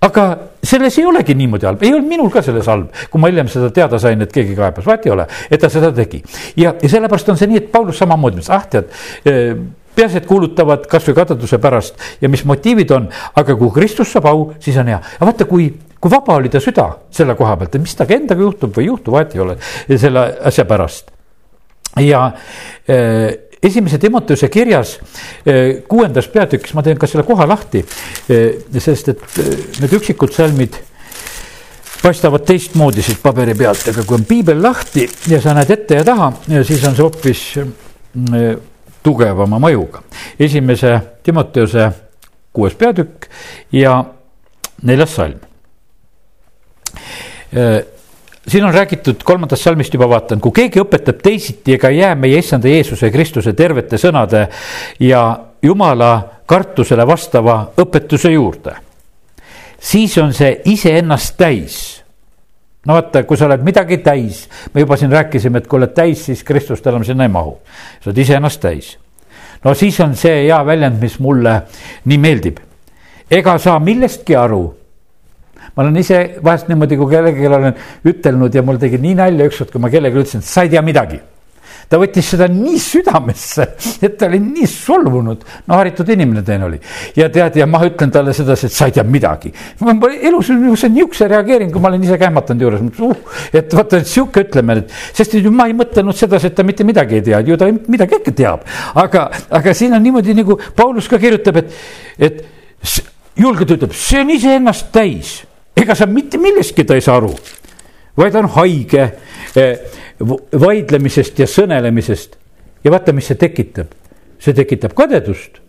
aga 0.00 0.24
selles 0.64 0.96
ei 0.98 1.04
olegi 1.04 1.34
niimoodi 1.36 1.68
halb, 1.68 1.82
ei 1.84 1.92
olnud 1.92 2.08
minul 2.08 2.30
ka 2.32 2.40
selles 2.44 2.68
halb, 2.72 2.88
kui 3.12 3.20
ma 3.20 3.28
hiljem 3.28 3.50
seda 3.52 3.68
teada 3.74 3.98
sain, 4.00 4.20
et 4.24 4.32
keegi 4.32 4.54
kaebas, 4.56 4.86
vahet 4.86 5.04
ei 5.06 5.12
ole, 5.12 5.26
et 5.50 5.60
ta 5.60 5.68
seda 5.72 5.90
tegi. 5.96 6.22
ja, 6.56 6.72
ja 6.72 6.88
sellepärast 6.88 7.28
on 7.28 7.40
see 7.40 7.50
nii, 7.50 7.60
et 7.60 7.68
Paulus 7.72 8.00
samamoodi 8.00 8.40
ah 8.48 8.64
tead 8.72 8.88
eh, 9.28 9.52
peaasi, 10.00 10.22
et 10.22 10.26
kuulutavad 10.28 10.88
kasvõi 10.90 11.18
kadeduse 11.20 11.60
pärast 11.62 12.00
ja 12.20 12.32
mis 12.32 12.46
motiivid 12.48 12.96
on, 12.96 13.06
aga 13.36 13.56
kui 13.60 13.70
Kristus 13.76 14.12
saab 14.14 14.28
au, 14.32 14.50
siis 14.62 14.80
on 14.80 14.90
hea. 14.90 14.98
aga 15.18 15.30
vaata, 15.30 15.48
kui 15.50 15.70
kui 16.00 16.10
vaba 16.10 16.38
oli 16.40 16.48
ta 16.48 16.60
süda 16.62 16.86
selle 17.12 17.36
koha 17.36 17.58
pealt, 17.60 17.76
et 17.76 17.84
mis 17.84 17.94
temaga 17.96 18.16
endaga 18.16 18.44
juhtub 18.46 18.76
või 18.76 18.86
ei 18.86 18.90
juhtu, 18.90 19.12
vahet 19.12 19.36
ei 19.36 19.44
ole 19.44 19.56
selle 20.00 20.24
asja 20.48 20.64
pärast. 20.68 21.10
ja 22.00 22.24
äh, 22.88 23.34
esimese 23.62 23.98
Timoteuse 23.98 24.48
kirjas 24.48 24.96
äh, 25.44 25.82
kuuendas 25.88 26.28
peatükis, 26.28 26.74
ma 26.74 26.82
teen 26.82 26.98
ka 26.98 27.06
selle 27.10 27.26
koha 27.28 27.48
lahti 27.48 27.84
äh,, 27.84 28.62
sest 28.78 29.12
et 29.12 29.26
need 29.82 29.98
üksikud 30.00 30.32
salmid 30.32 30.78
paistavad 32.00 32.46
teistmoodi 32.48 33.02
siit 33.04 33.20
paberi 33.20 33.54
pealt, 33.58 33.90
aga 33.92 34.06
kui 34.06 34.16
on 34.16 34.24
piibel 34.24 34.62
lahti 34.62 35.04
ja 35.28 35.40
sa 35.42 35.52
näed 35.56 35.74
ette 35.74 36.00
ja 36.00 36.06
taha, 36.06 36.32
siis 36.64 36.84
on 36.88 36.96
see 36.96 37.04
hoopis 37.04 37.44
äh, 37.60 38.54
tugevama 39.02 39.58
mõjuga. 39.58 40.02
esimese 40.38 41.00
Timoteuse 41.22 41.90
kuues 42.52 42.74
peatükk 42.74 43.28
ja 43.72 44.04
neljas 44.82 45.14
salm 45.14 45.50
Äh, 47.56 47.84
siin 48.48 48.64
on 48.64 48.74
räägitud 48.74 49.22
kolmandast 49.24 49.62
salmist 49.62 49.94
juba 49.94 50.08
vaatan, 50.08 50.40
kui 50.40 50.52
keegi 50.54 50.80
õpetab 50.82 51.18
teisiti 51.22 51.74
ega 51.74 51.90
jää 51.90 52.14
meie 52.14 52.38
issanda 52.38 52.70
Jeesuse 52.70 53.10
Kristuse 53.10 53.52
tervete 53.58 53.98
sõnade 53.98 54.46
ja 55.02 55.22
Jumala 55.62 56.12
kartusele 56.46 57.06
vastava 57.06 57.72
õpetuse 57.78 58.30
juurde, 58.30 58.76
siis 59.78 60.14
on 60.18 60.32
see 60.34 60.60
iseennast 60.70 61.34
täis 61.36 61.80
no 62.86 62.96
vaata, 62.96 63.24
kui 63.28 63.36
sa 63.36 63.46
oled 63.48 63.64
midagi 63.64 64.00
täis, 64.04 64.44
me 64.74 64.84
juba 64.84 64.96
siin 64.96 65.12
rääkisime, 65.12 65.60
et 65.60 65.68
kui 65.68 65.80
oled 65.80 65.94
täis, 65.96 66.24
siis 66.30 66.44
Kristust 66.46 66.86
enam 66.86 67.04
sinna 67.04 67.26
ei 67.26 67.32
mahu. 67.32 67.58
sa 68.00 68.10
oled 68.10 68.18
iseennast 68.24 68.60
täis. 68.60 68.96
no 69.64 69.74
siis 69.74 70.00
on 70.00 70.16
see 70.16 70.44
hea 70.46 70.60
väljend, 70.66 71.00
mis 71.00 71.18
mulle 71.20 71.62
nii 72.04 72.18
meeldib. 72.18 72.60
ega 73.30 73.58
saa 73.58 73.78
millestki 73.78 74.36
aru 74.36 74.62
ma 75.76 75.82
olen 75.82 75.96
ise 75.96 76.22
vahest 76.44 76.68
niimoodi, 76.68 76.96
kui 76.96 77.10
kellelegi 77.10 77.46
olen 77.46 77.74
ütelnud 78.04 78.54
ja 78.54 78.62
mul 78.62 78.80
tegi 78.80 78.98
nii 78.98 79.14
nalja 79.14 79.46
ükskord, 79.46 79.70
kui 79.70 79.80
ma 79.80 79.90
kellelegi 79.90 80.24
ütlesin, 80.24 80.40
et 80.40 80.48
sa 80.48 80.64
ei 80.64 80.72
tea 80.72 80.82
midagi 80.82 81.20
ta 81.90 81.98
võttis 81.98 82.28
seda 82.34 82.46
nii 82.50 82.78
südamesse, 82.80 83.66
et 84.06 84.16
ta 84.18 84.28
oli 84.30 84.38
nii 84.42 84.68
solvunud, 84.70 85.42
no 85.66 85.78
haritud 85.78 86.08
inimene 86.14 86.44
teine 86.46 86.68
oli. 86.68 86.78
ja 87.16 87.28
tead, 87.32 87.58
ja 87.60 87.66
ma 87.66 87.82
ütlen 87.86 88.12
talle 88.14 88.34
sedasi, 88.36 88.70
et 88.70 88.76
sa 88.76 88.88
ei 88.88 88.96
tea 88.96 89.04
midagi. 89.04 89.52
ma 89.82 89.96
elus 90.14 90.52
niisuguse, 90.54 91.28
reageeringu 91.30 91.82
ma 91.82 91.90
olen 91.90 92.06
ise 92.06 92.18
ka 92.20 92.30
ehmatanud 92.30 92.64
juures, 92.66 92.86
uh, 93.02 93.36
et 93.52 93.74
vaata, 93.74 94.00
et 94.00 94.08
sihuke 94.08 94.46
ütleme, 94.46 94.78
et 94.84 94.96
sest 95.16 95.34
ju 95.38 95.52
ma 95.54 95.66
ei 95.70 95.76
mõtelnud 95.76 96.16
sedasi, 96.16 96.52
et 96.52 96.56
ta 96.56 96.66
mitte 96.66 96.86
midagi 96.86 97.20
ei 97.20 97.26
tea, 97.28 97.42
ju 97.44 97.58
ta 97.60 97.68
midagi 97.70 98.20
ikka 98.22 98.36
teab. 98.38 98.64
aga, 98.94 99.28
aga 99.50 99.74
siin 99.74 99.94
on 99.98 100.02
niimoodi 100.06 100.38
nagu 100.38 100.58
Paulus 100.76 101.10
ka 101.10 101.18
kirjutab, 101.18 101.62
et, 101.64 101.78
et 102.18 102.42
julgelt 103.36 103.76
ütleb, 103.76 103.94
see 103.96 104.22
on 104.22 104.36
iseennast 104.38 104.92
täis 104.94 105.40
ega 105.80 105.96
sa 105.96 106.06
mitte 106.06 106.38
millestki 106.40 106.84
ta 106.84 106.96
ei 106.98 107.04
saa 107.04 107.18
aru, 107.20 107.32
vaid 108.18 108.36
on 108.40 108.48
haige 108.56 109.02
eh, 109.56 110.00
vaidlemisest 110.60 111.38
ja 111.38 111.46
sõnelemisest. 111.46 112.36
ja 112.84 112.90
vaata, 112.90 113.12
mis 113.12 113.26
see 113.26 113.36
tekitab, 113.36 113.92
see 114.38 114.54
tekitab 114.56 114.94
kadedust, 114.96 115.60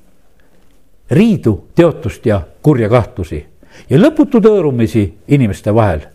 riidu, 1.11 1.67
teotust 1.75 2.25
ja 2.25 2.41
kurja 2.61 2.89
kahtlusi 2.89 3.45
ja 3.89 3.99
lõputu 3.99 4.41
tõõrumisi 4.43 5.03
inimeste 5.27 5.73
vahel, 5.75 6.05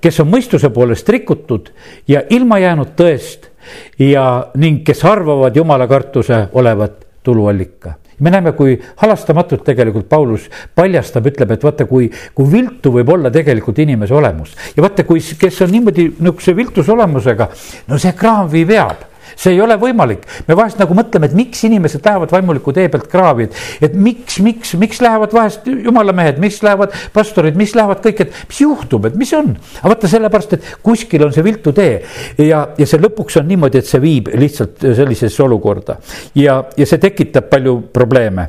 kes 0.00 0.20
on 0.20 0.30
mõistuse 0.32 0.70
poolest 0.70 1.08
rikutud 1.08 1.70
ja 2.08 2.22
ilma 2.30 2.58
jäänud 2.58 2.96
tõest 2.96 3.50
ja 3.98 4.50
ning 4.54 4.84
kes 4.86 5.04
arvavad 5.04 5.56
jumala 5.56 5.86
kartuse 5.88 6.46
olevat 6.52 7.04
tuluallika 7.22 7.94
me 8.20 8.30
näeme, 8.30 8.52
kui 8.56 8.76
halastamatult 9.02 9.64
tegelikult 9.66 10.08
Paulus 10.08 10.48
paljastab, 10.74 11.26
ütleb, 11.32 11.56
et 11.56 11.66
vaata, 11.66 11.86
kui, 11.88 12.08
kui 12.34 12.52
viltu 12.52 12.92
võib 12.94 13.10
olla 13.16 13.30
tegelikult 13.30 13.78
inimese 13.84 14.14
olemus. 14.14 14.54
ja 14.76 14.84
vaata, 14.84 15.04
kui, 15.04 15.20
kes 15.20 15.60
on 15.62 15.74
niimoodi 15.74 16.08
niisuguse 16.16 16.56
viltuse 16.56 16.92
olemusega, 16.92 17.50
no 17.88 17.98
see 18.00 18.16
kraam 18.16 18.50
veab 18.50 19.04
see 19.36 19.54
ei 19.54 19.60
ole 19.60 19.76
võimalik. 19.80 20.24
me 20.48 20.56
vahest 20.56 20.80
nagu 20.80 20.96
mõtleme, 20.96 21.28
et 21.28 21.36
miks 21.36 21.62
inimesed 21.68 22.04
lähevad 22.04 22.32
vaimuliku 22.32 22.72
tee 22.76 22.88
pealt 22.92 23.08
kraavi, 23.12 23.48
et, 23.48 23.60
et 23.88 23.94
miks, 23.94 24.38
miks, 24.44 24.74
miks 24.80 25.00
lähevad 25.04 25.34
vahest 25.36 25.66
jumala 25.68 26.14
mehed, 26.16 26.40
miks 26.42 26.62
lähevad 26.64 26.94
pastorid, 27.14 27.58
miks 27.58 27.76
lähevad 27.76 28.02
kõik, 28.04 28.24
et 28.26 28.42
mis 28.48 28.60
juhtub, 28.64 29.08
et 29.10 29.16
mis 29.18 29.32
on. 29.36 29.52
aga 29.80 29.92
vaata 29.92 30.10
sellepärast, 30.10 30.56
et 30.56 30.70
kuskil 30.82 31.26
on 31.26 31.34
see 31.36 31.44
viltu 31.46 31.74
tee 31.76 31.98
ja, 32.42 32.66
ja 32.78 32.88
see 32.88 33.02
lõpuks 33.02 33.40
on 33.40 33.50
niimoodi, 33.50 33.82
et 33.82 33.90
see 33.90 34.02
viib 34.02 34.30
lihtsalt 34.34 34.86
sellisesse 34.96 35.42
olukorda 35.44 35.98
ja, 36.40 36.62
ja 36.76 36.86
see 36.88 37.02
tekitab 37.02 37.50
palju 37.52 37.80
probleeme 37.92 38.48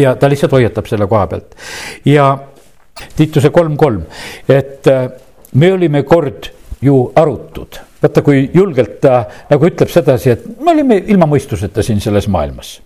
ja 0.00 0.14
ta 0.16 0.28
lihtsalt 0.30 0.54
hoiatab 0.56 0.88
selle 0.88 1.08
koha 1.10 1.26
pealt 1.30 1.58
ja 2.08 2.32
Tiituse 3.16 3.48
kolm 3.48 3.78
kolm, 3.80 4.02
et 4.48 4.86
äh, 4.90 5.06
me 5.56 5.72
olime 5.72 6.02
kord 6.04 6.50
ju 6.82 7.12
arutud. 7.16 7.80
vaata, 8.02 8.22
kui 8.22 8.50
julgelt 8.54 9.00
ta 9.00 9.24
nagu 9.50 9.66
ütleb 9.68 9.90
sedasi, 9.92 10.30
et 10.30 10.46
me 10.60 10.72
olime 10.72 10.96
ilma 11.12 11.28
mõistuseta 11.28 11.82
siin 11.84 12.00
selles 12.00 12.28
maailmas. 12.28 12.80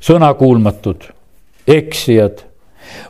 sõnakuulmatud, 0.00 1.08
eksijad, 1.66 2.44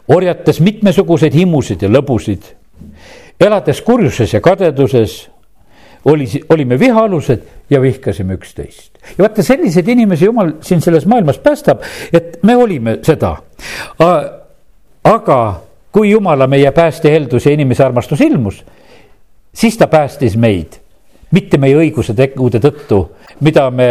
orjates 0.08 0.60
mitmesuguseid 0.60 1.34
himusid 1.34 1.82
ja 1.82 1.88
lõbusid, 1.90 2.52
elades 3.40 3.82
kurjuses 3.82 4.32
ja 4.32 4.40
kadeduses, 4.40 5.26
oli, 6.06 6.26
olime 6.48 6.78
vihaalused 6.78 7.42
ja 7.70 7.82
vihkasime 7.82 8.34
üksteist. 8.34 8.90
ja 9.18 9.22
vaata, 9.24 9.42
selliseid 9.42 9.88
inimesi 9.88 10.24
jumal 10.24 10.52
siin 10.60 10.80
selles 10.80 11.06
maailmas 11.06 11.38
päästab, 11.38 11.82
et 12.12 12.42
me 12.42 12.56
olime 12.56 12.98
seda. 13.02 13.36
aga 15.04 15.60
kui 15.92 16.10
jumala 16.10 16.46
meie 16.46 16.70
pääste 16.70 17.10
heldus 17.10 17.46
ja 17.46 17.52
inimese 17.52 17.84
armastus 17.84 18.20
ilmus 18.20 18.64
siis 19.56 19.78
ta 19.78 19.86
päästis 19.86 20.36
meid, 20.36 20.78
mitte 21.30 21.58
meie 21.58 21.76
õiguse 21.80 22.14
tegude 22.14 22.60
tõttu, 22.62 23.02
mida 23.40 23.70
me, 23.70 23.88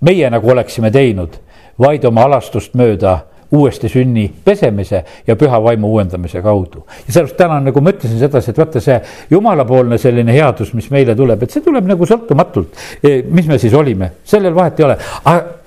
meie 0.00 0.30
nagu 0.30 0.50
oleksime 0.50 0.90
teinud, 0.90 1.38
vaid 1.80 2.04
oma 2.04 2.26
alastust 2.28 2.74
mööda 2.74 3.20
uuesti 3.50 3.88
sünni 3.90 4.28
pesemise 4.44 5.04
ja 5.26 5.34
püha 5.36 5.58
vaimu 5.62 5.88
uuendamise 5.90 6.42
kaudu. 6.42 6.84
ja 7.06 7.12
sellepärast 7.12 7.36
täna 7.36 7.60
nagu 7.60 7.80
ma 7.80 7.90
ütlesin 7.90 8.18
sedasi, 8.18 8.50
et 8.50 8.58
vaata 8.58 8.80
see 8.80 9.00
jumalapoolne 9.30 9.98
selline 9.98 10.32
headus, 10.32 10.74
mis 10.74 10.90
meile 10.90 11.16
tuleb, 11.18 11.42
et 11.42 11.50
see 11.50 11.64
tuleb 11.64 11.88
nagu 11.90 12.06
sõltumatult. 12.06 12.78
E, 13.02 13.22
mis 13.26 13.48
me 13.50 13.58
siis 13.58 13.74
olime, 13.74 14.12
sellel 14.24 14.54
vahet 14.54 14.78
ei 14.80 14.86
ole, 14.86 14.98
aga 15.24 15.59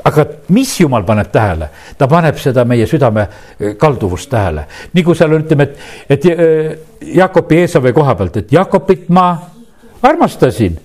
mis 0.50 0.80
jumal 0.80 1.04
paneb 1.04 1.32
tähele, 1.32 1.70
ta 1.98 2.08
paneb 2.08 2.38
seda 2.42 2.66
meie 2.66 2.88
südame 2.88 3.28
e, 3.60 3.74
kalduvust 3.80 4.30
tähele, 4.30 4.66
nagu 4.94 5.16
seal 5.16 5.36
ütleme, 5.38 5.64
et, 5.64 5.78
et 6.10 6.26
e, 6.26 6.48
Jakobi 7.16 7.62
Eesavi 7.64 7.94
koha 7.94 8.16
pealt, 8.16 8.38
et 8.44 8.52
Jakobit 8.52 9.10
ma 9.10 9.28
armastasin 10.04 10.80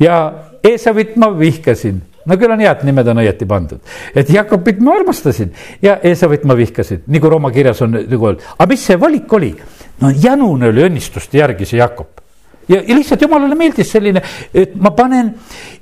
ja 0.00 0.18
Eesavit 0.64 1.16
ma 1.16 1.28
vihkasin. 1.38 2.02
No 2.24 2.38
küll 2.40 2.52
on 2.54 2.60
hea, 2.60 2.70
et 2.72 2.84
nimed 2.88 3.08
on 3.12 3.20
õieti 3.20 3.44
pandud, 3.44 3.80
et 4.16 4.30
Jakobit 4.32 4.78
ma 4.80 4.94
armastasin 4.96 5.52
ja 5.84 5.98
Eesavit 6.02 6.44
ma 6.48 6.56
vihkasin, 6.56 7.02
nagu 7.12 7.30
Rooma 7.30 7.50
kirjas 7.52 7.82
on 7.84 7.98
nagu 7.98 8.30
öeldud, 8.30 8.44
aga 8.56 8.68
mis 8.70 8.86
see 8.88 9.00
valik 9.00 9.32
oli? 9.36 9.54
no 10.00 10.10
janune 10.10 10.72
oli 10.72 10.82
õnnistuste 10.88 11.38
järgi 11.38 11.68
see 11.68 11.78
Jakob 11.78 12.23
ja, 12.68 12.80
ja 12.80 12.96
lihtsalt 12.96 13.22
jumalale 13.22 13.54
meeldis 13.58 13.90
selline, 13.92 14.22
et 14.54 14.74
ma 14.80 14.90
panen 14.96 15.32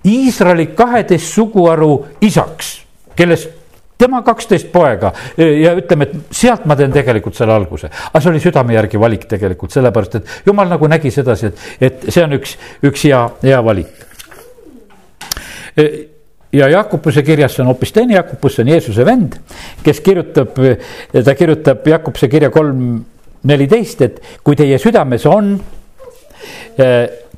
Iisraeli 0.08 0.70
kaheteist 0.76 1.34
suguharu 1.34 1.92
isaks, 2.20 2.74
kellest 3.16 3.58
tema 4.02 4.22
kaksteist 4.26 4.72
poega 4.72 5.12
ja 5.38 5.74
ütleme, 5.78 6.08
et 6.08 6.34
sealt 6.34 6.64
ma 6.66 6.76
teen 6.78 6.92
tegelikult 6.94 7.36
selle 7.38 7.54
alguse. 7.54 7.86
aga 7.86 8.20
see 8.20 8.32
oli 8.32 8.40
südame 8.42 8.74
järgi 8.74 9.00
valik 9.00 9.28
tegelikult, 9.30 9.74
sellepärast 9.74 10.16
et 10.18 10.32
jumal 10.46 10.70
nagu 10.72 10.88
nägi 10.90 11.12
sedasi, 11.14 11.52
et, 11.52 11.68
et 11.80 12.08
see 12.08 12.24
on 12.24 12.34
üks, 12.38 12.56
üks 12.88 13.06
hea, 13.06 13.20
hea 13.44 13.60
valik 13.64 14.08
ja 16.52 16.68
Jakobuse 16.68 17.22
kirjas 17.22 17.60
on 17.60 17.70
hoopis 17.70 17.92
teine 17.92 18.14
Jakobus, 18.14 18.56
see 18.56 18.66
on 18.66 18.72
Jeesuse 18.74 19.06
vend, 19.06 19.38
kes 19.84 20.00
kirjutab, 20.04 20.58
ta 21.24 21.34
kirjutab 21.34 21.86
Jakobuse 21.88 22.28
kirja 22.28 22.50
kolm 22.52 22.98
neliteist, 23.48 24.02
et 24.02 24.20
kui 24.44 24.58
teie 24.58 24.78
südames 24.78 25.24
on 25.26 25.54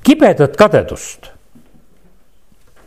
kibedat 0.05 0.57
kadedust 0.57 1.35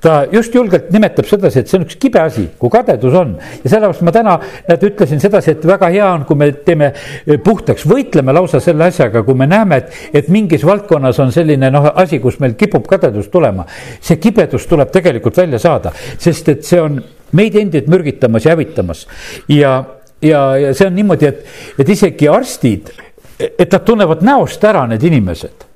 ta 0.01 0.25
just 0.31 0.53
julgelt 0.55 0.91
nimetab 0.93 1.25
sedasi, 1.27 1.61
et 1.61 1.69
see 1.69 1.79
on 1.79 1.85
üks 1.87 1.97
kibe 1.99 2.21
asi, 2.21 2.45
kui 2.59 2.71
kadedus 2.73 3.15
on. 3.17 3.33
ja 3.63 3.71
sellepärast 3.71 4.03
ma 4.05 4.13
täna, 4.13 4.35
näed, 4.67 4.85
ütlesin 4.91 5.21
sedasi, 5.21 5.55
et 5.55 5.65
väga 5.67 5.89
hea 5.93 6.07
on, 6.13 6.25
kui 6.29 6.37
me 6.39 6.51
teeme 6.65 6.91
eh, 6.93 7.39
puhtaks, 7.43 7.85
võitleme 7.89 8.35
lausa 8.35 8.61
selle 8.63 8.87
asjaga, 8.87 9.23
kui 9.25 9.37
me 9.37 9.49
näeme, 9.49 9.81
et, 9.81 9.99
et 10.21 10.31
mingis 10.33 10.65
valdkonnas 10.67 11.21
on 11.23 11.33
selline 11.35 11.71
noh, 11.73 11.89
asi, 11.95 12.21
kus 12.23 12.39
meil 12.43 12.55
kipub 12.59 12.87
kadedus 12.89 13.31
tulema. 13.33 13.65
see 14.01 14.21
kibedus 14.21 14.67
tuleb 14.69 14.93
tegelikult 14.93 15.37
välja 15.41 15.59
saada, 15.61 15.93
sest 16.17 16.53
et 16.53 16.65
see 16.67 16.81
on 16.81 17.01
meid 17.37 17.57
endid 17.59 17.89
mürgitamas 17.89 18.45
ja 18.45 18.53
hävitamas. 18.53 19.07
ja, 19.49 19.79
ja, 20.21 20.43
ja 20.61 20.73
see 20.77 20.87
on 20.87 20.95
niimoodi, 20.95 21.31
et, 21.33 21.45
et 21.79 21.89
isegi 21.89 22.29
arstid, 22.29 22.93
et 23.37 23.65
nad 23.71 23.83
tunnevad 23.85 24.21
näost 24.25 24.63
ära, 24.65 24.85
need 24.89 25.03
inimesed 25.09 25.66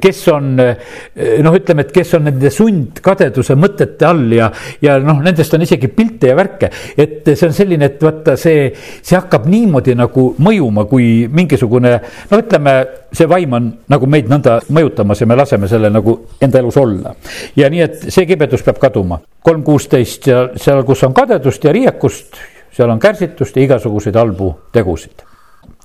kes 0.00 0.20
on 0.32 0.56
noh, 0.56 1.54
ütleme, 1.54 1.84
et 1.86 1.92
kes 1.94 2.14
on 2.18 2.26
nende 2.26 2.50
sundkadeduse 2.50 3.54
mõtete 3.58 4.06
all 4.08 4.32
ja, 4.34 4.48
ja 4.82 4.96
noh, 5.02 5.20
nendest 5.22 5.54
on 5.54 5.62
isegi 5.62 5.90
pilte 5.94 6.32
ja 6.32 6.36
värke. 6.38 6.70
et 6.96 7.28
see 7.32 7.46
on 7.46 7.54
selline, 7.54 7.90
et 7.92 8.02
vaata 8.02 8.34
see, 8.40 8.72
see 8.74 9.16
hakkab 9.16 9.46
niimoodi 9.50 9.94
nagu 9.98 10.28
mõjuma, 10.42 10.86
kui 10.90 11.28
mingisugune 11.30 11.94
no 12.30 12.40
ütleme, 12.42 12.74
see 13.14 13.30
vaim 13.30 13.54
on 13.58 13.70
nagu 13.92 14.10
meid 14.10 14.30
nõnda 14.30 14.58
mõjutamas 14.74 15.22
ja 15.22 15.30
me 15.30 15.38
laseme 15.38 15.70
selle 15.70 15.92
nagu 15.92 16.18
enda 16.42 16.60
elus 16.64 16.80
olla. 16.82 17.14
ja 17.56 17.70
nii, 17.70 17.86
et 17.86 18.10
see 18.10 18.26
kibedus 18.26 18.66
peab 18.66 18.82
kaduma. 18.82 19.20
kolm 19.42 19.62
kuusteist 19.62 20.26
ja 20.26 20.48
seal, 20.58 20.82
kus 20.84 21.06
on 21.06 21.14
kadedust 21.14 21.64
ja 21.64 21.72
riiekust, 21.72 22.42
seal 22.74 22.90
on 22.90 23.00
kärsitust 23.00 23.56
ja 23.56 23.62
igasuguseid 23.62 24.18
halbu 24.18 24.52
tegusid. 24.74 25.22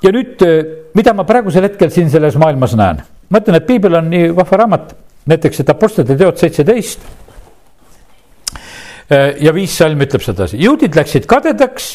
ja 0.02 0.12
nüüd, 0.12 0.42
mida 0.98 1.14
ma 1.14 1.24
praegusel 1.30 1.70
hetkel 1.70 1.94
siin 1.94 2.10
selles 2.10 2.40
maailmas 2.42 2.74
näen 2.76 3.06
ma 3.32 3.40
ütlen, 3.40 3.58
et 3.58 3.68
piibel 3.68 3.96
on 4.00 4.10
nii 4.12 4.32
vahva 4.36 4.62
raamat, 4.64 4.94
näiteks, 5.32 5.64
et 5.64 5.70
Apostlite 5.72 6.18
teod 6.20 6.40
seitseteist. 6.40 7.06
Äh, 9.12 9.38
ja 9.44 9.54
viis 9.56 9.76
salm 9.78 10.02
ütleb 10.04 10.24
sedasi, 10.24 10.60
juudid 10.62 10.96
läksid 10.96 11.28
kadedaks 11.30 11.94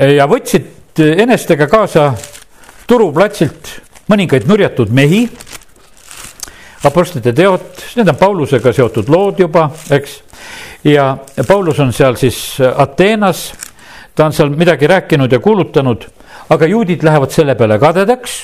äh, 0.00 0.16
ja 0.16 0.28
võtsid 0.30 1.00
enestega 1.04 1.66
kaasa 1.68 2.12
turuplatsilt 2.88 3.70
mõningaid 4.12 4.48
nurjatud 4.48 4.92
mehi. 4.94 5.24
Apostlite 6.84 7.32
teod, 7.32 7.64
need 7.96 8.10
on 8.12 8.18
Paulusega 8.20 8.72
seotud 8.76 9.08
lood 9.08 9.38
juba, 9.40 9.70
eks. 9.96 10.18
ja 10.84 11.14
Paulus 11.48 11.80
on 11.80 11.94
seal 11.96 12.18
siis 12.20 12.58
Ateenas, 12.60 13.46
ta 14.12 14.26
on 14.28 14.36
seal 14.36 14.52
midagi 14.52 14.86
rääkinud 14.92 15.32
ja 15.32 15.40
kuulutanud, 15.40 16.04
aga 16.52 16.68
juudid 16.68 17.06
lähevad 17.08 17.32
selle 17.32 17.56
peale 17.56 17.80
kadedaks 17.80 18.42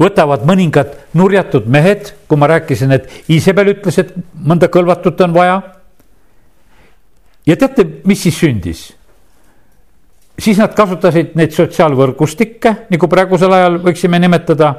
võtavad 0.00 0.44
mõningad 0.46 0.94
nurjatud 1.14 1.68
mehed, 1.70 2.12
kui 2.28 2.38
ma 2.40 2.48
rääkisin, 2.50 2.92
et 2.96 3.30
Iisabel 3.30 3.74
ütles, 3.76 3.98
et 4.02 4.12
mõnda 4.34 4.68
kõlvatut 4.72 5.20
on 5.26 5.34
vaja. 5.34 5.62
ja 7.46 7.56
teate, 7.56 7.86
mis 8.04 8.22
siis 8.22 8.38
sündis? 8.38 8.92
siis 10.38 10.58
nad 10.58 10.74
kasutasid 10.74 11.36
neid 11.38 11.54
sotsiaalvõrgustikke, 11.54 12.74
nagu 12.90 13.08
praegusel 13.08 13.52
ajal 13.52 13.78
võiksime 13.84 14.18
nimetada. 14.18 14.74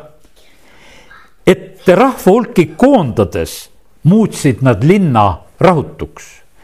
et 1.47 1.87
rahva 1.87 2.31
hulki 2.31 2.73
koondades 2.75 3.69
muutsid 4.03 4.61
nad 4.61 4.83
linna 4.83 5.41
rahutuks. 5.59 6.23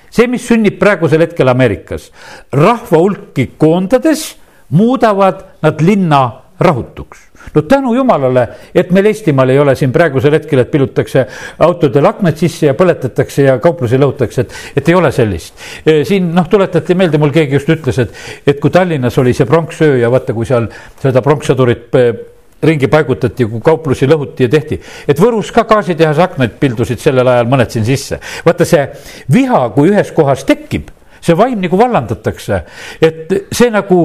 see, 0.10 0.28
mis 0.28 0.46
sünnib 0.48 0.80
praegusel 0.80 1.22
hetkel 1.22 1.48
Ameerikas, 1.48 2.12
rahva 2.52 2.98
hulki 2.98 3.52
koondades 3.58 4.36
muudavad 4.70 5.46
nad 5.62 5.82
linna 5.82 6.42
rahutuks 6.60 7.31
no 7.56 7.62
tänu 7.62 7.94
jumalale, 7.96 8.48
et 8.76 8.92
meil 8.92 9.12
Eestimaal 9.12 9.50
ei 9.50 9.60
ole 9.60 9.76
siin 9.76 9.92
praegusel 9.92 10.38
hetkel, 10.38 10.64
et 10.64 10.72
pilutakse 10.72 11.26
autodel 11.60 12.10
aknad 12.10 12.38
sisse 12.40 12.70
ja 12.70 12.76
põletatakse 12.78 13.48
ja 13.48 13.58
kauplusi 13.64 14.00
lõhutakse, 14.02 14.46
et, 14.46 14.58
et 14.82 14.92
ei 14.92 14.98
ole 14.98 15.12
sellist. 15.16 15.56
E, 15.86 16.02
siin 16.08 16.32
noh, 16.36 16.48
tuletati 16.52 16.96
meelde, 16.98 17.22
mul 17.22 17.34
keegi 17.36 17.58
just 17.60 17.72
ütles, 17.74 18.02
et, 18.04 18.22
et 18.48 18.60
kui 18.62 18.74
Tallinnas 18.74 19.18
oli 19.22 19.36
see 19.38 19.50
pronksöö 19.50 19.98
ja 20.02 20.12
vaata, 20.12 20.36
kui 20.38 20.48
seal 20.48 20.70
seda 21.02 21.24
pronkssõdurit 21.26 22.00
e, 22.00 22.06
ringi 22.64 22.88
paigutati, 22.92 23.46
kui 23.50 23.62
kauplusi 23.64 24.08
lõhuti 24.10 24.46
ja 24.46 24.54
tehti. 24.54 24.80
et 25.08 25.20
Võrus 25.20 25.52
ka 25.54 25.66
gaasitehase 25.70 26.22
aknaid 26.22 26.58
pildusid 26.62 27.02
sellel 27.02 27.28
ajal 27.28 27.50
mõned 27.50 27.74
siin 27.74 27.86
sisse. 27.86 28.20
vaata 28.46 28.66
see 28.66 28.88
viha, 29.34 29.70
kui 29.76 29.90
ühes 29.90 30.12
kohas 30.16 30.46
tekib, 30.46 30.92
see 31.22 31.38
vaim 31.38 31.62
nagu 31.62 31.78
vallandatakse, 31.78 32.62
et 33.02 33.34
see 33.52 33.70
nagu 33.74 34.04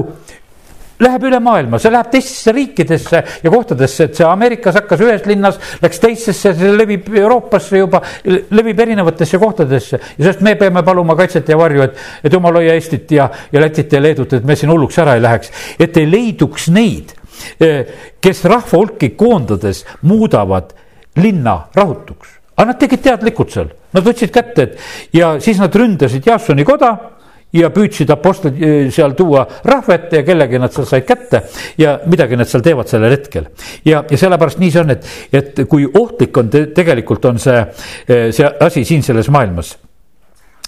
läheb 1.03 1.27
üle 1.29 1.41
maailma, 1.43 1.81
see 1.83 1.93
läheb 1.93 2.09
teistesse 2.13 2.53
riikidesse 2.57 3.23
ja 3.43 3.53
kohtadesse, 3.53 4.09
et 4.09 4.19
see 4.19 4.27
Ameerikas 4.27 4.79
hakkas 4.81 5.03
ühes 5.05 5.27
linnas, 5.29 5.59
läks 5.83 6.01
teistesse, 6.03 6.55
see 6.57 6.73
levib 6.77 7.11
Euroopasse 7.15 7.83
juba, 7.83 8.01
levib 8.25 8.81
erinevatesse 8.87 9.41
kohtadesse. 9.43 10.01
ja 10.01 10.23
sellest 10.25 10.45
me 10.47 10.57
peame 10.57 10.83
paluma 10.87 11.17
kaitset 11.19 11.53
ja 11.53 11.59
varju, 11.61 11.85
et, 11.89 12.01
et 12.25 12.33
jumal 12.33 12.61
hoia 12.61 12.77
Eestit 12.77 13.13
ja, 13.13 13.29
ja 13.53 13.61
Lätit 13.61 13.93
ja 13.93 14.01
Leedut, 14.03 14.33
et 14.33 14.49
me 14.49 14.57
siin 14.57 14.73
hulluks 14.73 14.99
ära 15.05 15.17
ei 15.17 15.25
läheks. 15.25 15.53
et 15.79 15.97
ei 15.97 16.09
leiduks 16.11 16.71
neid, 16.73 17.13
eh, 17.61 17.83
kes 18.21 18.45
rahva 18.49 18.79
hulki 18.79 19.13
koondades 19.19 19.85
muudavad 20.03 20.73
linna 21.21 21.61
rahutuks 21.75 22.37
aga 22.57 22.71
nad 22.71 22.79
tegid 22.81 23.03
teadlikult 23.05 23.53
seal, 23.53 23.69
nad 23.93 24.05
võtsid 24.05 24.33
kätte, 24.33 24.63
et 24.65 25.17
ja 25.17 25.35
siis 25.45 25.61
nad 25.61 25.75
ründasid 25.77 26.25
Jaasoni 26.25 26.65
koda 26.65 26.95
ja 27.57 27.71
püüdsid 27.75 28.11
apostlid 28.13 28.61
eh, 28.63 28.77
seal 28.95 29.15
tuua 29.19 29.47
rahva 29.65 29.97
ette 29.97 30.21
ja 30.21 30.27
kellegi 30.27 30.61
nad 30.61 30.75
seal 30.75 30.87
said 30.89 31.07
kätte 31.09 31.43
ja 31.79 31.99
midagi 32.07 32.39
nad 32.39 32.49
seal 32.51 32.65
teevad 32.65 32.91
sellel 32.91 33.15
hetkel. 33.15 33.49
ja, 33.85 34.05
ja 34.11 34.19
sellepärast 34.19 34.61
nii 34.63 34.71
see 34.73 34.83
on, 34.83 34.95
et, 34.97 35.11
et 35.33 35.65
kui 35.71 35.87
ohtlik 35.87 36.37
on 36.37 36.51
te, 36.53 36.67
tegelikult 36.77 37.25
on 37.31 37.41
see, 37.43 37.59
eh, 38.09 38.29
see 38.37 38.51
asi 38.61 38.85
siin 38.85 39.05
selles 39.07 39.31
maailmas 39.33 39.77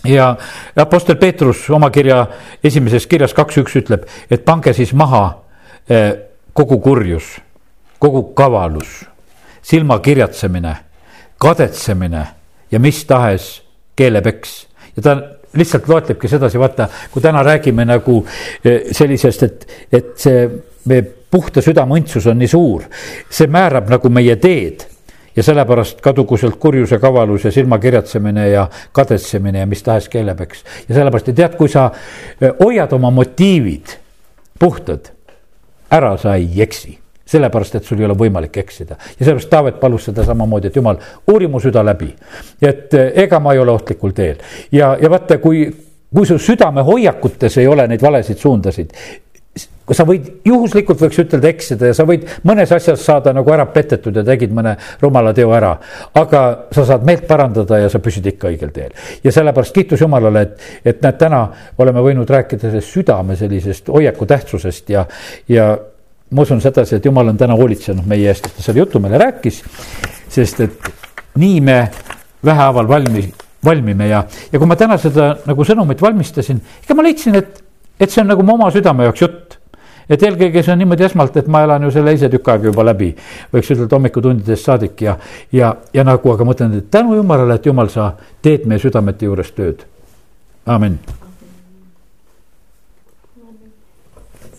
ja 0.05 0.31
Apostel 0.77 1.17
Peetrus 1.17 1.67
oma 1.75 1.91
kirja 1.91 2.25
esimeses 2.65 3.07
kirjas 3.07 3.35
kaks 3.35 3.61
üks 3.63 3.77
ütleb, 3.81 4.07
et 4.31 4.45
pange 4.47 4.73
siis 4.77 4.95
maha 4.95 5.25
eh, 5.91 6.13
kogu 6.53 6.81
kurjus, 6.83 7.37
kogu 7.99 8.23
kavalus, 8.39 9.05
silmakirjatsemine, 9.63 10.75
kadetsemine 11.39 12.27
ja 12.71 12.81
mis 12.81 13.05
tahes 13.07 13.59
keelepeks 13.99 14.55
ja 14.97 15.03
ta 15.03 15.17
lihtsalt 15.57 15.89
loetlebki 15.89 16.29
sedasi, 16.29 16.59
vaata, 16.59 16.89
kui 17.13 17.23
täna 17.23 17.43
räägime 17.43 17.85
nagu 17.89 18.21
eh, 18.65 18.91
sellisest, 18.93 19.43
et, 19.43 19.67
et 19.93 20.13
see 20.21 20.45
meie 20.89 21.07
puhta 21.31 21.63
südame 21.65 21.99
õndsus 21.99 22.29
on 22.31 22.39
nii 22.41 22.51
suur, 22.51 22.87
see 23.31 23.51
määrab 23.53 23.91
nagu 23.93 24.11
meie 24.13 24.37
teed 24.41 24.85
ja 25.37 25.45
sellepärast 25.45 26.01
kadugu 26.05 26.37
sealt 26.41 26.59
kurjuse 26.61 26.99
kavalus 26.99 27.45
ja 27.47 27.53
silmakirjatsemine 27.55 28.49
ja 28.51 28.69
kadetsemine 28.93 29.63
ja 29.63 29.67
mis 29.67 29.83
tahes 29.83 30.09
keelepeks. 30.09 30.65
ja 30.89 30.95
sellepärast, 30.95 31.29
et 31.29 31.41
tead, 31.43 31.57
kui 31.57 31.69
sa 31.73 31.91
eh, 32.41 32.53
hoiad 32.61 32.93
oma 32.97 33.11
motiivid 33.11 33.99
puhtad, 34.59 35.13
ära 35.91 36.17
sa 36.19 36.35
ei 36.35 36.63
eksi 36.63 36.99
sellepärast, 37.29 37.79
et 37.79 37.85
sul 37.85 38.01
ei 38.01 38.09
ole 38.09 38.17
võimalik 38.19 38.57
eksida 38.63 38.97
ja 38.97 39.19
sellepärast 39.19 39.51
Taavet 39.53 39.81
palus 39.81 40.09
seda 40.09 40.25
samamoodi, 40.25 40.71
et 40.71 40.77
jumal, 40.77 40.99
uuri 41.29 41.49
mu 41.51 41.61
süda 41.61 41.85
läbi. 41.85 42.15
et 42.63 42.95
eh, 42.95 43.13
ega 43.25 43.41
ma 43.41 43.53
ei 43.53 43.63
ole 43.63 43.73
ohtlikul 43.73 44.17
teel 44.17 44.37
ja, 44.73 44.97
ja 45.01 45.11
vaata, 45.11 45.39
kui, 45.39 45.67
kui 46.15 46.27
su 46.27 46.39
südame 46.39 46.83
hoiakutes 46.83 47.59
ei 47.59 47.67
ole 47.67 47.87
neid 47.89 48.03
valesid 48.03 48.39
suundasid, 48.39 48.95
sa 49.95 50.05
võid 50.09 50.29
juhuslikult 50.47 51.01
võiks 51.01 51.19
ütelda 51.23 51.49
eksida 51.51 51.91
ja 51.91 51.97
sa 51.97 52.05
võid 52.09 52.27
mõnes 52.49 52.73
asjas 52.75 53.03
saada 53.05 53.33
nagu 53.37 53.53
ära 53.53 53.67
petetud 53.73 54.17
ja 54.17 54.25
tegid 54.27 54.53
mõne 54.55 54.75
rumala 55.03 55.33
teo 55.37 55.53
ära. 55.57 55.75
aga 56.15 56.43
sa 56.75 56.85
saad 56.85 57.07
meelt 57.09 57.27
parandada 57.29 57.79
ja 57.79 57.89
sa 57.89 57.99
püsid 57.99 58.27
ikka 58.27 58.51
õigel 58.53 58.73
teel. 58.73 58.93
ja 59.25 59.33
sellepärast 59.33 59.75
kiitus 59.75 60.01
Jumalale, 60.01 60.43
et, 60.43 60.67
et 60.85 61.03
näed, 61.03 61.19
täna 61.19 61.47
oleme 61.79 62.05
võinud 62.05 62.31
rääkida 62.31 62.69
sellest 62.69 62.93
südame 62.93 63.37
sellisest 63.37 63.89
hoiaku 63.89 64.27
tähtsusest 64.27 64.91
ja, 64.91 65.07
ja 65.49 65.77
ma 66.31 66.43
usun 66.43 66.61
sedasi, 66.61 66.99
et 66.99 67.05
jumal 67.05 67.29
on 67.33 67.39
täna 67.41 67.57
hoolitsenud 67.57 68.07
meie 68.09 68.29
eest, 68.31 68.47
et 68.47 68.57
ta 68.57 68.65
selle 68.65 68.83
jutu 68.85 69.01
meile 69.01 69.21
rääkis, 69.23 69.63
sest 70.29 70.61
et 70.65 70.91
nii 71.41 71.61
me 71.65 71.79
vähehaaval 72.45 72.89
valmi, 72.89 73.25
valmime 73.65 74.09
ja, 74.09 74.25
ja 74.53 74.59
kui 74.59 74.69
ma 74.69 74.77
täna 74.77 74.99
seda 75.01 75.31
nagu 75.47 75.65
sõnumit 75.65 76.03
valmistasin, 76.03 76.61
ega 76.85 76.97
ma 76.99 77.07
leidsin, 77.07 77.39
et, 77.41 77.63
et 78.01 78.11
see 78.11 78.23
on 78.23 78.31
nagu 78.35 78.45
mu 78.45 78.59
oma 78.59 78.71
südame 78.75 79.09
jaoks 79.09 79.25
jutt 79.25 79.59
et 80.09 80.23
eelkõige 80.25 80.63
see 80.65 80.73
on 80.73 80.81
niimoodi 80.81 81.05
esmalt, 81.05 81.37
et 81.37 81.49
ma 81.53 81.63
elan 81.67 81.85
ju 81.85 81.93
selle 81.93 82.15
ise 82.17 82.31
tükk 82.33 82.49
aega 82.55 82.71
juba 82.71 82.87
läbi, 82.89 83.11
võiks 83.53 83.73
ütelda 83.75 83.99
hommikutundidest 83.99 84.71
saadik 84.71 85.05
ja, 85.05 85.19
ja, 85.53 85.75
ja 85.93 86.05
nagu, 86.09 86.33
aga 86.33 86.49
mõtlen, 86.49 86.81
et 86.81 86.91
tänu 86.93 87.17
jumalale, 87.19 87.61
et 87.61 87.69
jumal, 87.69 87.93
sa 87.93 88.13
teed 88.43 88.69
meie 88.69 88.83
südamete 88.83 89.29
juures 89.29 89.53
tööd. 89.57 89.85
amin 90.67 90.99